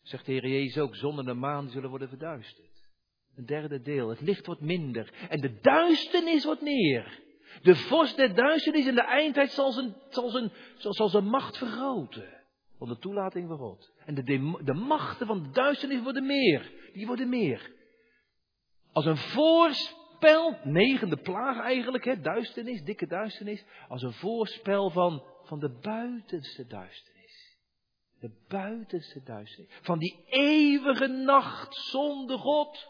Zegt 0.02 0.26
de 0.26 0.32
Heer 0.32 0.48
Jezus 0.48 0.78
ook, 0.78 0.96
zon 0.96 1.18
en 1.18 1.24
de 1.24 1.34
maan 1.34 1.70
zullen 1.70 1.90
worden 1.90 2.08
verduisterd. 2.08 2.88
Een 3.36 3.46
derde 3.46 3.82
deel. 3.82 4.08
Het 4.08 4.20
licht 4.20 4.46
wordt 4.46 4.60
minder. 4.60 5.12
En 5.28 5.40
de 5.40 5.60
duisternis 5.60 6.44
wordt 6.44 6.62
meer. 6.62 7.20
De 7.62 7.76
vorst 7.76 8.16
der 8.16 8.34
duisternis 8.34 8.86
in 8.86 8.94
de 8.94 9.04
eindtijd 9.04 9.50
zal 9.50 9.72
zijn, 9.72 9.94
zal 10.08 10.28
zijn, 10.28 10.52
zal 10.76 11.08
zijn 11.08 11.24
macht 11.24 11.58
vergroten. 11.58 12.44
Onder 12.78 12.98
toelating 12.98 13.48
van 13.48 13.58
God. 13.58 13.92
En 14.04 14.14
de, 14.14 14.22
de, 14.22 14.60
de 14.64 14.74
machten 14.74 15.26
van 15.26 15.42
de 15.42 15.50
duisternis 15.50 16.02
worden 16.02 16.26
meer. 16.26 16.72
Die 16.92 17.06
worden 17.06 17.28
meer. 17.28 17.70
Als 18.92 19.04
een 19.04 19.16
voorspel, 19.16 20.58
negende 20.64 21.16
plaag 21.16 21.60
eigenlijk, 21.60 22.04
hè, 22.04 22.20
duisternis, 22.20 22.82
dikke 22.82 23.06
duisternis. 23.06 23.64
Als 23.88 24.02
een 24.02 24.12
voorspel 24.12 24.90
van, 24.90 25.22
van 25.48 25.58
de 25.58 25.68
buitenste 25.68 26.66
duisternis. 26.66 27.58
De 28.20 28.30
buitenste 28.48 29.22
duisternis. 29.22 29.78
Van 29.82 29.98
die 29.98 30.24
eeuwige 30.26 31.06
nacht 31.06 31.74
zonder 31.74 32.38
God. 32.38 32.88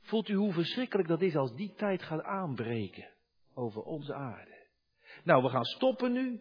Voelt 0.00 0.28
u 0.28 0.34
hoe 0.34 0.52
verschrikkelijk 0.52 1.08
dat 1.08 1.22
is 1.22 1.36
als 1.36 1.54
die 1.54 1.72
tijd 1.74 2.02
gaat 2.02 2.22
aanbreken 2.22 3.12
over 3.54 3.82
onze 3.82 4.14
aarde? 4.14 4.66
Nou, 5.24 5.42
we 5.42 5.48
gaan 5.48 5.64
stoppen 5.64 6.12
nu. 6.12 6.40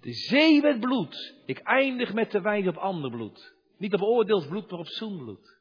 De 0.00 0.12
zee 0.12 0.60
met 0.60 0.80
bloed. 0.80 1.34
Ik 1.46 1.58
eindig 1.58 2.12
met 2.12 2.30
de 2.30 2.40
wijs 2.40 2.66
op 2.66 2.76
ander 2.76 3.10
bloed. 3.10 3.54
Niet 3.76 3.94
op 3.94 4.02
oordeelsbloed, 4.02 4.70
maar 4.70 4.80
op 4.80 4.88
zoenbloed. 4.88 5.58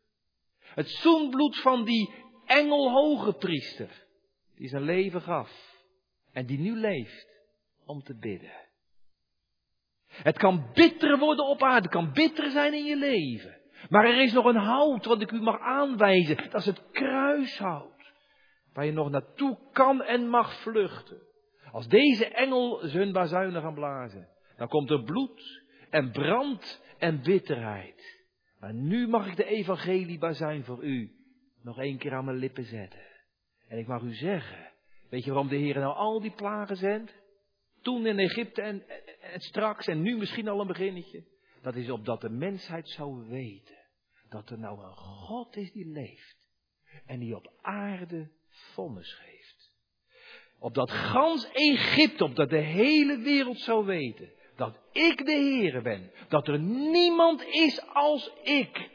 Het 0.60 0.90
zoenbloed 0.90 1.58
van 1.58 1.86
die 1.86 2.14
engelhoge 2.46 3.34
priester. 3.34 4.06
Die 4.56 4.68
zijn 4.68 4.84
leven 4.84 5.22
gaf. 5.22 5.78
En 6.32 6.46
die 6.46 6.60
nu 6.60 6.76
leeft 6.76 7.39
om 7.90 8.04
te 8.04 8.18
bidden. 8.18 8.68
Het 10.08 10.38
kan 10.38 10.70
bitter 10.74 11.18
worden 11.18 11.46
op 11.46 11.64
aarde. 11.64 11.82
Het 11.82 11.92
kan 11.92 12.12
bitter 12.12 12.52
zijn 12.52 12.74
in 12.74 12.86
je 12.86 12.98
leven. 12.98 13.58
Maar 13.90 14.06
er 14.06 14.22
is 14.22 14.34
nog 14.34 14.46
een 14.46 14.56
hout 14.56 15.06
wat 15.06 15.22
ik 15.22 15.32
u 15.32 15.42
mag 15.42 15.60
aanwijzen. 15.60 16.36
Dat 16.36 16.60
is 16.60 16.66
het 16.66 16.92
kruishout. 16.92 18.12
Waar 18.74 18.86
je 18.86 18.92
nog 18.92 19.10
naartoe 19.10 19.58
kan 19.72 20.02
en 20.02 20.28
mag 20.28 20.62
vluchten. 20.62 21.22
Als 21.72 21.88
deze 21.88 22.26
engel 22.26 22.80
zijn 22.84 23.12
bazuinen 23.12 23.62
gaan 23.62 23.74
blazen. 23.74 24.28
Dan 24.58 24.68
komt 24.68 24.90
er 24.90 25.04
bloed 25.04 25.64
en 25.90 26.12
brand 26.12 26.84
en 26.98 27.22
bitterheid. 27.22 28.28
Maar 28.60 28.74
nu 28.74 29.08
mag 29.08 29.28
ik 29.28 29.36
de 29.36 29.46
evangeliebazuin 29.46 30.64
voor 30.64 30.84
u 30.84 31.12
nog 31.62 31.80
één 31.80 31.98
keer 31.98 32.14
aan 32.14 32.26
mijn 32.26 32.38
lippen 32.38 32.66
zetten. 32.66 33.08
En 33.68 33.78
ik 33.78 33.88
mag 33.88 34.02
u 34.02 34.14
zeggen, 34.14 34.72
weet 35.10 35.24
je 35.24 35.32
waarom 35.32 35.50
de 35.50 35.56
Heer 35.56 35.80
nou 35.80 35.96
al 35.96 36.22
die 36.22 36.34
plagen 36.36 36.76
zendt? 36.76 37.19
Toen 37.82 38.06
in 38.06 38.20
Egypte 38.20 38.62
en, 38.62 38.84
straks 39.36 39.88
en 39.88 40.02
nu 40.02 40.18
misschien 40.18 40.48
al 40.48 40.60
een 40.60 40.68
beginnetje. 40.68 41.24
Dat 41.62 41.76
is 41.76 41.90
opdat 41.90 42.22
de 42.22 42.30
mensheid 42.30 42.90
zou 42.90 43.28
weten 43.28 43.78
dat 44.30 44.50
er 44.50 44.60
nou 44.60 44.84
een 44.84 44.96
God 44.96 45.56
is 45.56 45.72
die 45.72 45.88
leeft. 45.88 46.38
En 47.06 47.20
die 47.20 47.36
op 47.36 47.54
aarde 47.62 48.32
vonnis 48.50 49.14
geeft. 49.14 49.74
Opdat 50.60 50.92
gans 50.92 51.50
Egypte, 51.52 52.24
opdat 52.24 52.50
de 52.50 52.58
hele 52.58 53.18
wereld 53.18 53.60
zou 53.60 53.86
weten 53.86 54.32
dat 54.56 54.80
ik 54.92 55.26
de 55.26 55.32
Heere 55.32 55.82
ben. 55.82 56.12
Dat 56.28 56.48
er 56.48 56.60
niemand 56.60 57.44
is 57.44 57.86
als 57.86 58.32
ik. 58.44 58.90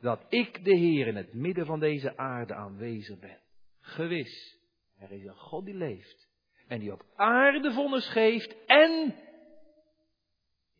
Dat 0.00 0.24
ik 0.28 0.64
de 0.64 0.76
Heer 0.76 1.06
in 1.06 1.16
het 1.16 1.34
midden 1.34 1.66
van 1.66 1.80
deze 1.80 2.16
aarde 2.16 2.54
aanwezig 2.54 3.18
ben. 3.18 3.38
Gewis, 3.80 4.58
er 4.98 5.12
is 5.12 5.24
een 5.24 5.36
God 5.36 5.64
die 5.64 5.74
leeft. 5.74 6.29
En 6.70 6.78
die 6.78 6.92
op 6.92 7.04
aarde 7.14 7.72
vonnis 7.72 8.08
geeft. 8.08 8.64
En 8.66 9.14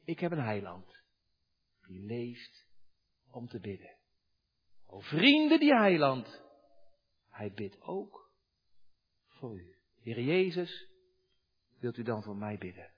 ik 0.05 0.21
heb 0.21 0.33
een 0.33 0.45
heiland 0.45 1.03
die 1.87 2.01
leeft 2.01 2.67
om 3.31 3.49
te 3.49 3.61
bidden. 3.61 3.97
O 4.87 5.01
vrienden, 5.01 5.61
die 5.61 5.75
heiland, 5.75 6.43
hij 7.31 7.53
bidt 7.53 7.81
ook 7.81 8.31
voor 9.27 9.61
u. 9.61 9.77
Heer 10.01 10.21
Jezus, 10.21 10.89
wilt 11.79 11.97
u 11.97 12.03
dan 12.03 12.23
voor 12.23 12.37
mij 12.37 12.59
bidden? 12.59 12.93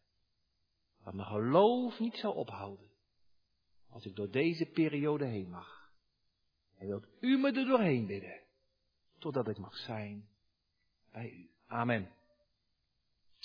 Dat 1.04 1.14
mijn 1.14 1.28
geloof 1.28 1.98
niet 1.98 2.16
zal 2.16 2.32
ophouden 2.32 2.90
als 3.88 4.06
ik 4.06 4.16
door 4.16 4.30
deze 4.30 4.66
periode 4.66 5.24
heen 5.24 5.50
mag. 5.50 5.90
En 6.78 6.86
wilt 6.86 7.06
u 7.20 7.38
me 7.38 7.52
er 7.52 7.66
doorheen 7.66 8.06
bidden, 8.06 8.40
totdat 9.18 9.48
ik 9.48 9.58
mag 9.58 9.76
zijn 9.76 10.28
bij 11.12 11.30
u. 11.30 11.50
Amen. 11.66 12.20